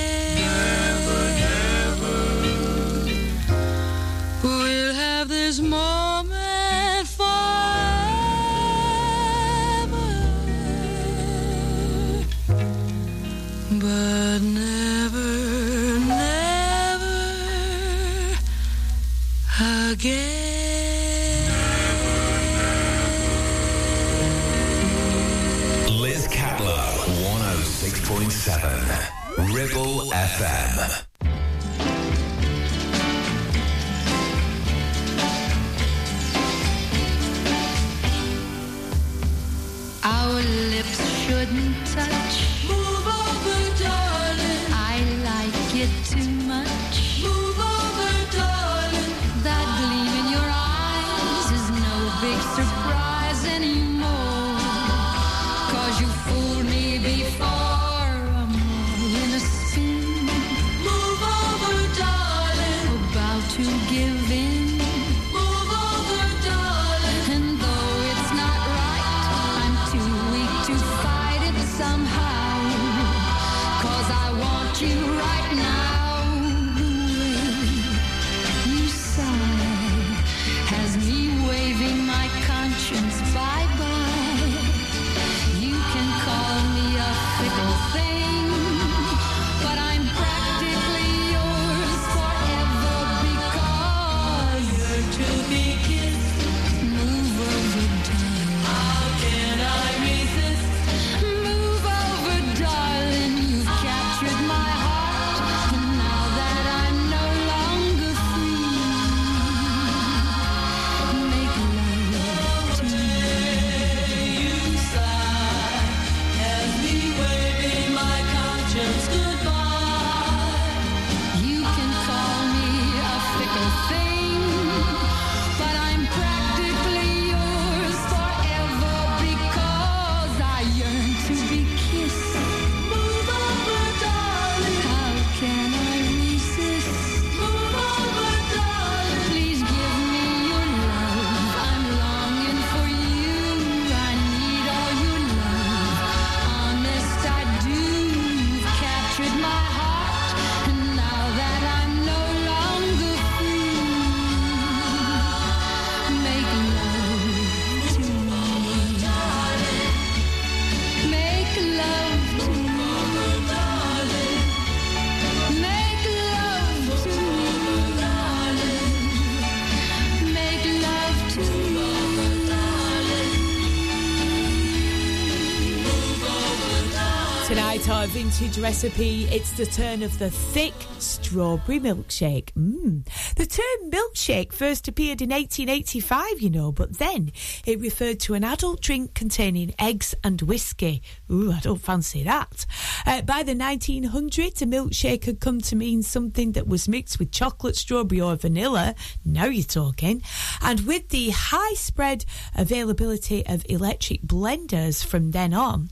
Vintage 178.28 178.58
recipe, 178.58 179.24
it's 179.32 179.52
the 179.52 179.66
turn 179.66 180.04
of 180.04 180.20
the 180.20 180.30
thick 180.30 180.74
strawberry 181.00 181.80
milkshake. 181.80 182.52
Mmm. 182.58 183.08
The 183.36 183.46
term 183.46 183.90
milkshake 183.90 184.52
first 184.52 184.90
appeared 184.90 185.22
in 185.22 185.30
1885, 185.30 186.42
you 186.42 186.50
know, 186.50 186.74
but 186.74 186.98
then 186.98 187.32
it 187.66 187.80
referred 187.80 188.20
to 188.22 188.34
an 188.34 188.44
adult 188.44 188.82
drink 188.82 189.14
containing 189.14 189.74
eggs 189.80 190.14
and 190.26 190.42
whiskey. 190.42 191.02
Ooh, 191.32 191.54
I 191.54 191.60
don't 191.62 191.82
fancy 191.82 192.22
that. 192.24 192.66
Uh, 193.06 193.22
by 193.22 193.44
the 193.44 193.56
1900s, 193.56 194.62
a 194.62 194.66
milkshake 194.66 195.24
had 195.24 195.40
come 195.40 195.62
to 195.62 195.78
mean 195.78 196.04
something 196.04 196.52
that 196.52 196.68
was 196.68 196.90
mixed 196.90 197.20
with 197.20 197.32
chocolate, 197.32 197.78
strawberry, 197.78 198.20
or 198.20 198.36
vanilla. 198.36 198.94
Now 199.24 199.46
you're 199.46 199.64
talking. 199.64 200.22
And 200.62 200.82
with 200.82 201.08
the 201.10 201.30
high 201.30 201.76
spread 201.76 202.26
availability 202.58 203.46
of 203.46 203.66
electric 203.70 204.24
blenders 204.24 205.06
from 205.06 205.32
then 205.32 205.54
on, 205.54 205.90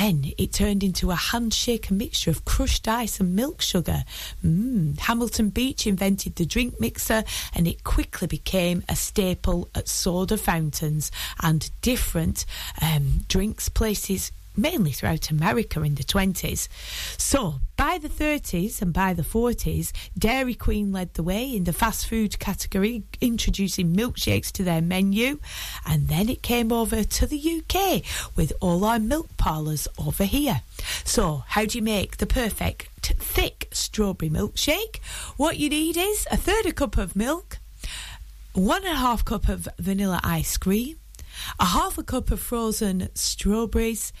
then 0.00 0.32
it 0.36 0.52
turned 0.52 0.82
into 0.82 1.10
a 1.10 1.14
handshaken 1.14 1.96
mixture 1.96 2.30
of 2.30 2.44
crushed 2.44 2.88
ice 2.88 3.20
and 3.20 3.36
milk 3.36 3.62
sugar. 3.62 4.04
Mm. 4.44 4.98
Hamilton 4.98 5.50
Beach 5.50 5.86
invented 5.86 6.34
the 6.34 6.44
drink 6.44 6.80
mixer 6.80 7.22
and 7.54 7.68
it 7.68 7.84
quickly 7.84 8.26
became 8.26 8.82
a 8.88 8.96
staple 8.96 9.68
at 9.74 9.88
soda 9.88 10.36
fountains 10.36 11.12
and 11.40 11.70
different 11.80 12.44
um, 12.82 13.24
drinks 13.28 13.68
places 13.68 14.32
mainly 14.56 14.92
throughout 14.92 15.30
America 15.30 15.82
in 15.82 15.94
the 15.94 16.04
20s. 16.04 16.68
So, 17.18 17.56
by 17.76 17.98
the 17.98 18.08
30s 18.08 18.80
and 18.80 18.92
by 18.92 19.14
the 19.14 19.22
40s, 19.22 19.92
Dairy 20.16 20.54
Queen 20.54 20.92
led 20.92 21.14
the 21.14 21.22
way 21.22 21.54
in 21.54 21.64
the 21.64 21.72
fast 21.72 22.06
food 22.06 22.38
category, 22.38 23.02
introducing 23.20 23.94
milkshakes 23.94 24.52
to 24.52 24.62
their 24.62 24.80
menu. 24.80 25.38
And 25.84 26.08
then 26.08 26.28
it 26.28 26.42
came 26.42 26.72
over 26.72 27.02
to 27.02 27.26
the 27.26 27.62
UK 27.62 28.02
with 28.36 28.52
all 28.60 28.84
our 28.84 28.98
milk 28.98 29.36
parlours 29.36 29.88
over 29.98 30.24
here. 30.24 30.62
So, 31.04 31.44
how 31.48 31.64
do 31.64 31.78
you 31.78 31.82
make 31.82 32.18
the 32.18 32.26
perfect 32.26 32.88
thick 33.02 33.68
strawberry 33.72 34.30
milkshake? 34.30 34.98
What 35.36 35.58
you 35.58 35.68
need 35.68 35.96
is 35.96 36.26
a 36.30 36.36
third 36.36 36.66
a 36.66 36.72
cup 36.72 36.96
of 36.96 37.16
milk, 37.16 37.58
one 38.52 38.84
and 38.84 38.94
a 38.94 38.98
half 38.98 39.24
cup 39.24 39.48
of 39.48 39.68
vanilla 39.78 40.20
ice 40.22 40.56
cream, 40.56 40.96
a 41.58 41.64
half 41.66 41.98
a 41.98 42.02
cup 42.02 42.30
of 42.30 42.40
frozen 42.40 43.08
strawberries, 43.14 44.12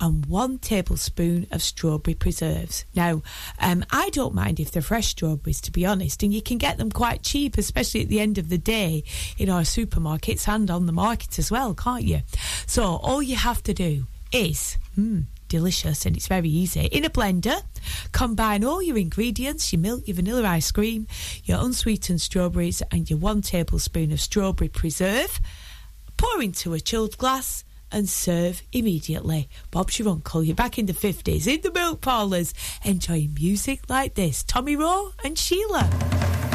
and 0.00 0.26
one 0.26 0.58
tablespoon 0.58 1.46
of 1.50 1.62
strawberry 1.62 2.14
preserves. 2.14 2.84
Now, 2.94 3.22
um, 3.60 3.84
I 3.90 4.10
don't 4.10 4.34
mind 4.34 4.60
if 4.60 4.70
they're 4.70 4.82
fresh 4.82 5.08
strawberries, 5.08 5.60
to 5.62 5.72
be 5.72 5.84
honest, 5.84 6.22
and 6.22 6.32
you 6.32 6.42
can 6.42 6.58
get 6.58 6.78
them 6.78 6.90
quite 6.90 7.22
cheap, 7.22 7.58
especially 7.58 8.02
at 8.02 8.08
the 8.08 8.20
end 8.20 8.38
of 8.38 8.48
the 8.48 8.58
day 8.58 9.04
in 9.36 9.50
our 9.50 9.62
supermarkets 9.62 10.48
and 10.48 10.70
on 10.70 10.86
the 10.86 10.92
market 10.92 11.38
as 11.38 11.50
well, 11.50 11.74
can't 11.74 12.04
you? 12.04 12.20
So, 12.66 12.84
all 12.84 13.22
you 13.22 13.36
have 13.36 13.62
to 13.64 13.74
do 13.74 14.06
is 14.32 14.76
mm, 14.96 15.24
delicious 15.48 16.06
and 16.06 16.16
it's 16.16 16.28
very 16.28 16.48
easy. 16.48 16.86
In 16.86 17.04
a 17.04 17.10
blender, 17.10 17.62
combine 18.12 18.64
all 18.64 18.82
your 18.82 18.98
ingredients 18.98 19.72
your 19.72 19.80
milk, 19.80 20.06
your 20.06 20.16
vanilla 20.16 20.46
ice 20.48 20.70
cream, 20.70 21.06
your 21.44 21.58
unsweetened 21.60 22.20
strawberries, 22.20 22.82
and 22.90 23.08
your 23.08 23.18
one 23.18 23.42
tablespoon 23.42 24.12
of 24.12 24.20
strawberry 24.20 24.68
preserve. 24.68 25.40
Pour 26.16 26.42
into 26.42 26.74
a 26.74 26.80
chilled 26.80 27.16
glass 27.16 27.64
and 27.92 28.08
serve 28.08 28.62
immediately. 28.72 29.48
Bob's 29.70 29.98
your 29.98 30.08
uncle. 30.08 30.42
You're 30.42 30.54
back 30.54 30.78
in 30.78 30.86
the 30.86 30.92
50s 30.92 31.46
in 31.46 31.60
the 31.62 31.72
milk 31.72 32.00
parlours 32.00 32.54
enjoying 32.84 33.34
music 33.34 33.88
like 33.88 34.14
this. 34.14 34.42
Tommy 34.44 34.76
Roe 34.76 35.12
and 35.24 35.38
Sheila. 35.38 36.47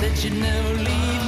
Said 0.00 0.24
you'd 0.24 0.40
never 0.40 0.72
leave 0.78 1.19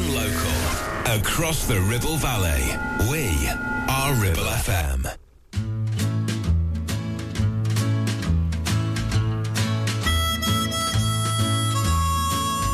and 0.00 0.14
local. 0.14 1.20
Across 1.20 1.66
the 1.66 1.80
Ribble 1.80 2.16
Valley. 2.16 2.62
We 3.10 3.48
are 3.88 4.12
Ribble 4.14 4.48
FM. 4.66 5.06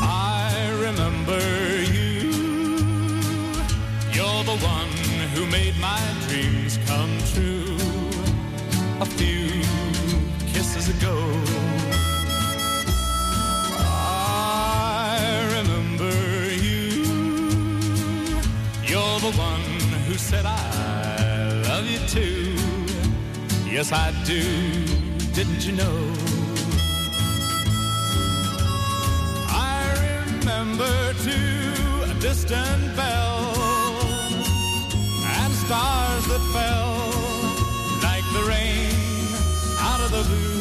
I 0.01 0.69
remember 0.85 1.41
you. 1.95 2.31
You're 4.15 4.43
the 4.43 4.59
one 4.63 4.95
who 5.33 5.45
made 5.47 5.77
my 5.79 6.01
dreams 6.27 6.77
come 6.85 7.17
true. 7.33 7.77
A 9.01 9.05
few 9.05 9.36
Yes, 23.77 23.91
I 23.91 24.11
do. 24.25 24.41
Didn't 25.35 25.63
you 25.63 25.73
know? 25.73 25.97
I 29.49 29.83
remember 30.39 31.13
too 31.21 32.09
a 32.09 32.15
distant 32.19 32.95
bell 32.95 33.53
and 35.37 35.53
stars 35.53 36.25
that 36.25 36.43
fell 36.55 36.89
like 38.01 38.25
the 38.33 38.49
rain 38.49 38.95
out 39.79 40.01
of 40.01 40.09
the 40.09 40.23
blue. 40.23 40.56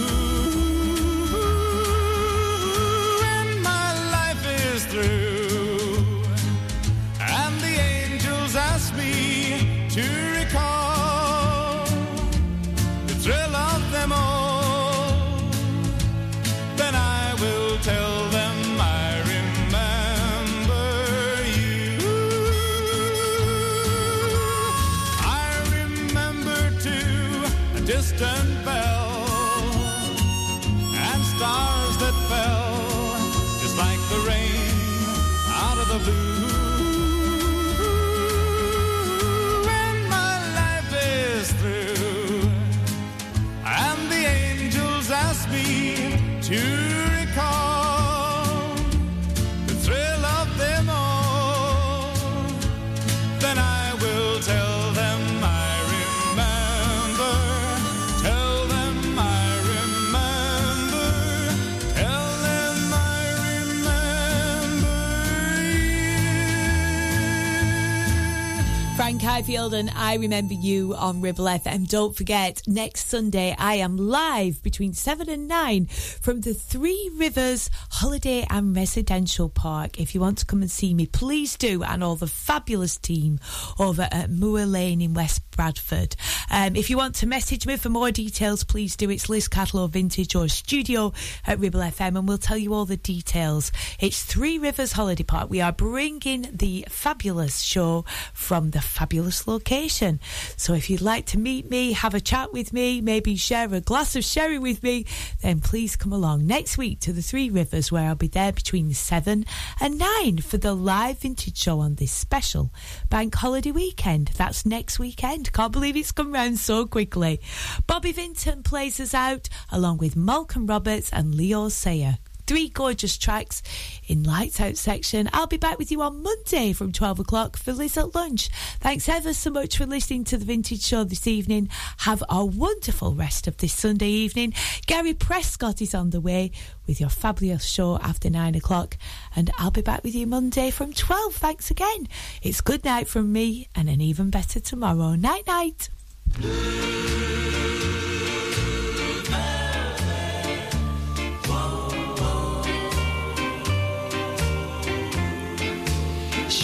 Ifield 69.37 69.75
and 69.75 69.91
I 69.95 70.15
Remember 70.15 70.55
You 70.55 70.95
on 70.95 71.21
Ribble 71.21 71.45
FM. 71.45 71.87
Don't 71.87 72.17
forget, 72.17 72.63
next 72.67 73.09
Sunday 73.09 73.55
I 73.59 73.75
am 73.75 73.99
live 73.99 74.63
between 74.63 74.95
7 74.95 75.29
and 75.29 75.47
9 75.47 75.85
from 76.23 76.41
the 76.41 76.55
Three 76.55 77.11
Rivers 77.15 77.69
Holiday 77.91 78.47
and 78.49 78.75
Residential 78.75 79.51
Park. 79.51 80.01
If 80.01 80.15
you 80.15 80.23
want 80.23 80.39
to 80.39 80.47
come 80.47 80.63
and 80.63 80.71
see 80.71 80.95
me, 80.95 81.05
please 81.05 81.59
do. 81.59 81.83
And 81.83 82.03
all 82.03 82.17
the 82.17 82.27
fabulous 82.27 82.97
team 82.97 83.39
over 83.79 84.09
at 84.11 84.31
Moor 84.31 84.65
Lane 84.65 85.03
in 85.03 85.13
West 85.13 85.43
Bradford. 85.51 86.17
Um, 86.51 86.75
if 86.75 86.89
you 86.89 86.97
want 86.97 87.17
to 87.17 87.27
message 87.27 87.67
me 87.67 87.77
for 87.77 87.91
more 87.91 88.11
details, 88.11 88.65
please 88.65 88.97
do. 88.97 89.11
It's 89.11 89.29
Liz 89.29 89.49
Catlow 89.49 89.91
Vintage 89.91 90.35
or 90.35 90.49
studio 90.49 91.13
at 91.47 91.59
Ribble 91.59 91.81
FM, 91.81 92.17
and 92.19 92.27
we'll 92.27 92.39
tell 92.39 92.57
you 92.57 92.73
all 92.73 92.87
the 92.87 92.97
details. 92.97 93.71
It's 94.01 94.25
Three 94.25 94.57
Rivers 94.57 94.93
Holiday 94.93 95.25
Park. 95.25 95.51
We 95.51 95.61
are 95.61 95.73
bringing 95.73 96.49
the 96.53 96.87
fabulous 96.89 97.61
show 97.61 98.07
from 98.33 98.71
the 98.71 98.81
fabulous 98.81 99.26
location. 99.47 100.21
So 100.57 100.75
if 100.75 100.89
you'd 100.89 101.01
like 101.01 101.27
to 101.27 101.39
meet 101.39 101.69
me, 101.71 101.93
have 101.93 102.15
a 102.15 102.21
chat 102.21 102.53
with 102.53 102.73
me, 102.73 103.01
maybe 103.01 103.37
share 103.37 103.73
a 103.75 103.81
glass 103.81 104.15
of 104.17 104.25
sherry 104.25 104.59
with 104.59 104.83
me, 104.83 105.05
then 105.43 105.61
please 105.61 105.97
come 105.97 106.13
along 106.13 106.47
next 106.47 106.79
week 106.79 107.01
to 107.01 107.13
the 107.13 107.23
Three 107.23 107.51
Rivers, 107.51 107.91
where 107.91 108.09
I'll 108.09 108.15
be 108.15 108.29
there 108.29 108.53
between 108.53 108.93
seven 108.95 109.45
and 109.81 109.99
nine 109.99 110.39
for 110.39 110.59
the 110.59 110.75
live 110.75 111.19
vintage 111.19 111.59
show 111.59 111.81
on 111.81 111.97
this 111.97 112.13
special 112.13 112.73
bank 113.09 113.35
holiday 113.35 113.73
weekend. 113.73 114.29
That's 114.37 114.65
next 114.65 114.99
weekend. 114.99 115.53
Can't 115.53 115.73
believe 115.73 115.97
it's 115.97 116.13
come 116.13 116.33
round 116.33 116.59
so 116.59 116.87
quickly. 116.87 117.41
Bobby 117.87 118.13
Vinton 118.13 118.63
plays 118.63 119.01
us 119.01 119.15
out 119.15 119.49
along 119.71 119.99
with 119.99 120.17
Malcolm 120.17 120.67
Roberts 120.67 121.11
and 121.13 121.35
Leo 121.35 121.69
Sayer. 121.69 122.19
Three 122.47 122.69
gorgeous 122.69 123.19
tracks 123.19 123.63
in 124.07 124.23
Lights 124.23 124.61
Out 124.61 124.77
section. 124.77 125.29
I'll 125.33 125.49
be 125.49 125.57
back 125.57 125.79
with 125.79 125.91
you 125.91 126.01
on 126.03 126.23
Monday 126.23 126.73
from 126.73 126.93
12 126.93 127.21
o'clock 127.21 127.57
for 127.57 127.73
Liz 127.73 127.97
at 127.97 128.15
lunch. 128.15 128.49
Thanks 128.79 129.09
ever 129.09 129.35
so 129.35 129.51
much 129.51 129.77
for 129.77 129.85
listening 129.85 130.23
to 130.25 130.37
the 130.37 130.45
Vintage 130.45 130.83
Show 130.83 131.03
this 131.03 131.27
evening. 131.27 131.69
Have 131.99 132.23
a 132.29 132.45
wonderful 132.45 133.15
rest 133.15 133.49
of 133.49 133.57
this 133.57 133.73
Sunday 133.73 134.11
evening. 134.11 134.55
Gary 134.87 135.13
Prescott 135.13 135.83
is 135.83 135.93
on 135.93 136.11
the 136.11 136.21
way 136.21 136.53
with 136.87 137.01
your 137.01 137.11
fabulous 137.11 137.65
show 137.65 137.99
after 137.99 138.31
nine 138.31 138.55
o'clock, 138.55 138.97
and 139.35 139.51
I'll 139.59 139.73
be 139.73 139.83
back 139.83 140.05
with 140.05 140.15
you 140.15 140.29
Monday 140.29 140.71
from 140.71 140.93
12. 140.93 141.35
Thanks 141.35 141.71
again. 141.73 142.07
It's 142.43 142.61
good 142.61 142.85
night 142.85 143.09
from 143.09 143.33
me 143.33 143.69
and 143.75 143.89
an 143.89 144.01
even 144.01 144.31
better 144.31 144.61
tomorrow. 144.61 145.17
Night, 145.17 145.49
night. 145.49 145.89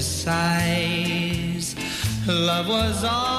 sighs. 0.00 1.74
Love 2.26 2.68
was 2.68 3.04
ours. 3.04 3.35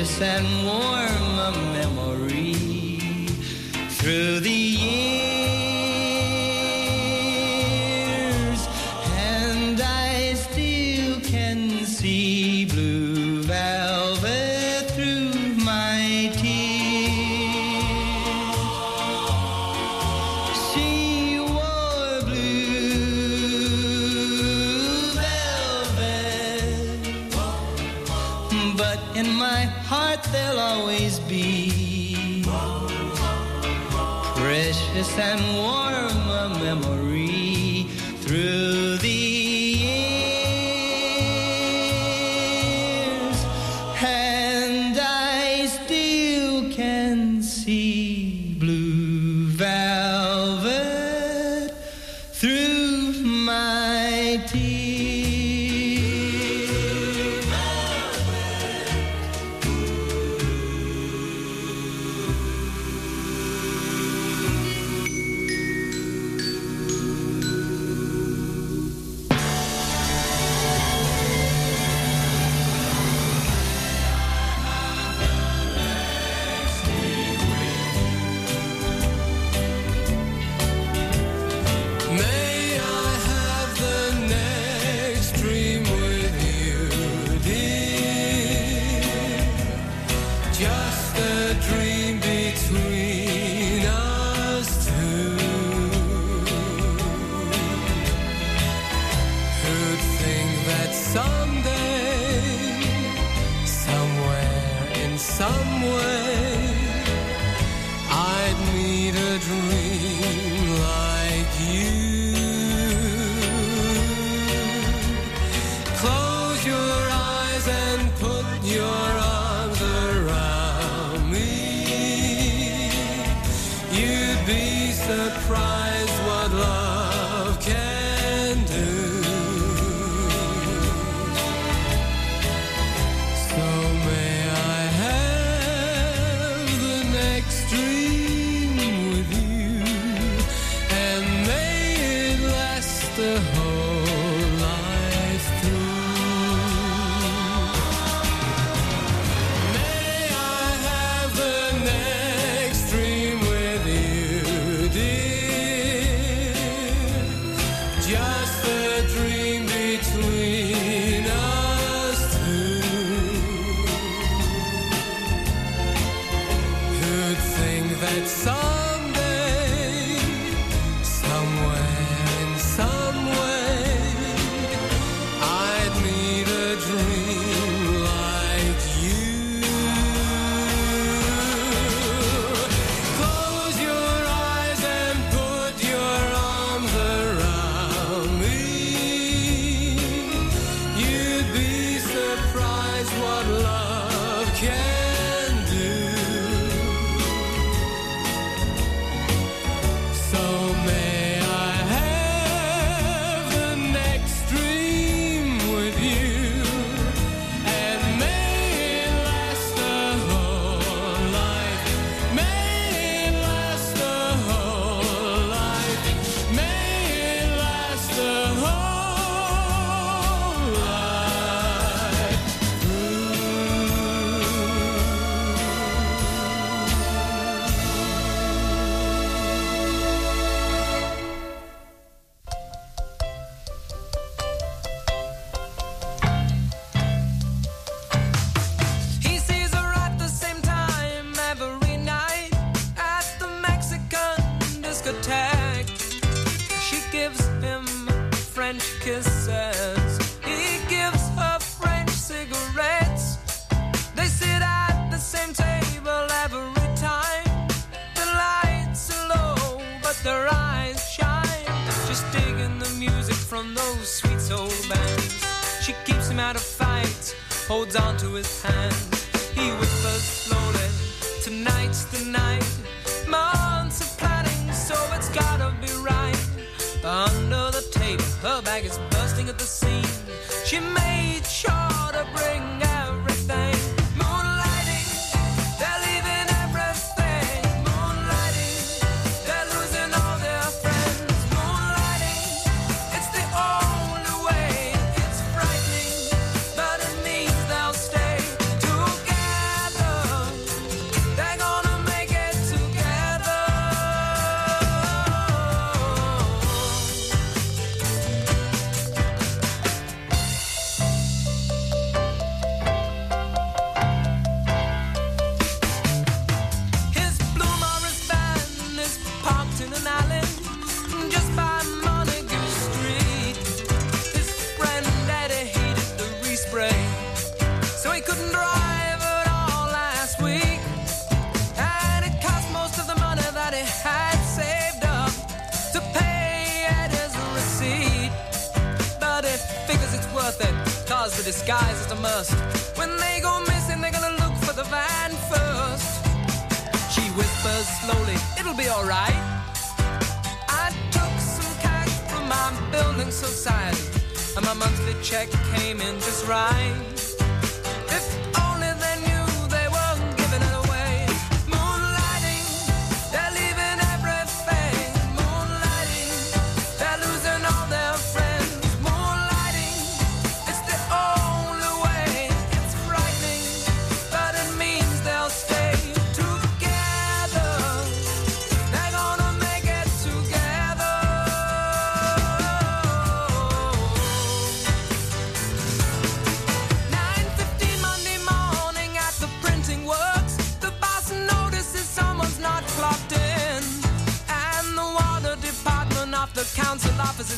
Precious 0.00 0.20
and 0.22 0.64
warm 0.64 1.38
a 1.38 1.52
memory. 1.74 2.54
Through 3.98 4.40
the 4.40 4.59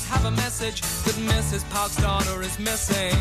always 0.02 0.08
have 0.08 0.24
a 0.24 0.36
message 0.36 0.80
that 1.04 1.14
Mrs. 1.34 1.68
Park's 1.70 1.96
daughter 1.96 2.42
is 2.42 2.58
missing. 2.58 3.16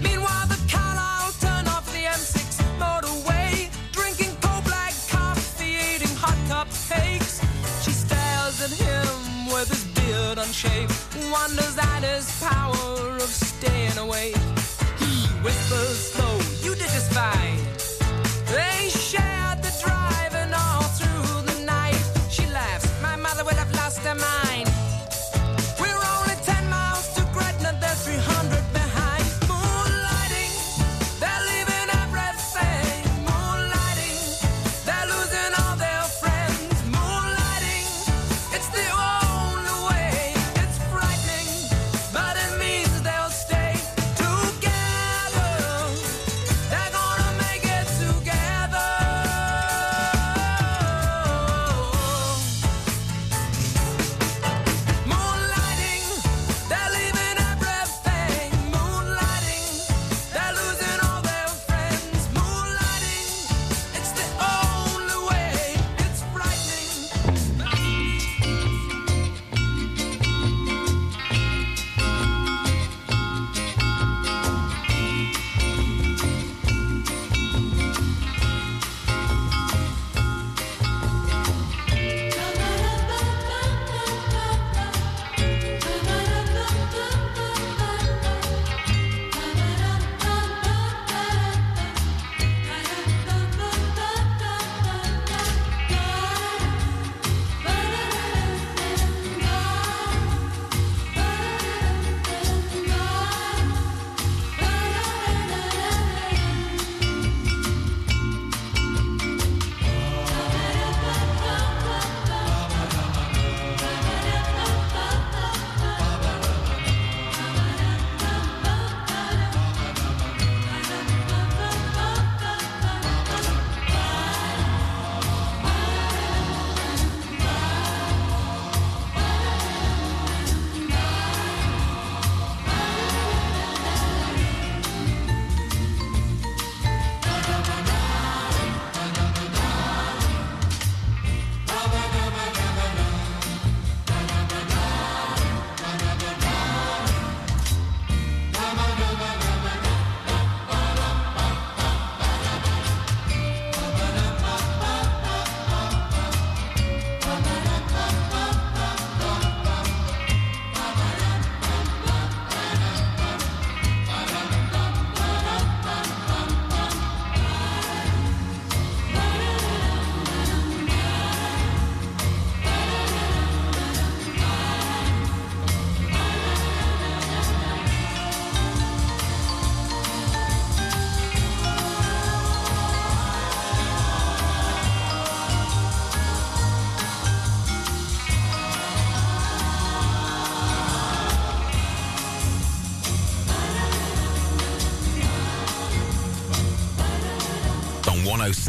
Meanwhile, 0.00 0.46
the 0.48 0.58
Carlisle 0.70 1.32
turn 1.40 1.66
off 1.68 1.86
the 1.92 2.04
M6 2.04 2.60
motorway, 2.78 3.70
drinking 3.92 4.36
cold 4.40 4.64
black 4.64 4.94
coffee, 5.08 5.76
eating 5.94 6.14
hot 6.16 6.38
cupcakes. 6.48 7.40
She 7.84 7.92
stares 7.92 8.62
at 8.62 8.70
him 8.70 9.46
with 9.52 9.68
his 9.68 9.84
beard 9.94 10.38
unshaved, 10.38 10.92
wonders 11.30 11.76
at 11.78 12.02
his 12.02 12.26
power 12.40 13.16
of 13.16 13.30
staying 13.30 13.98
awake. 13.98 14.36
He 14.98 15.26
whispers 15.42 16.12
slow. 16.12 16.39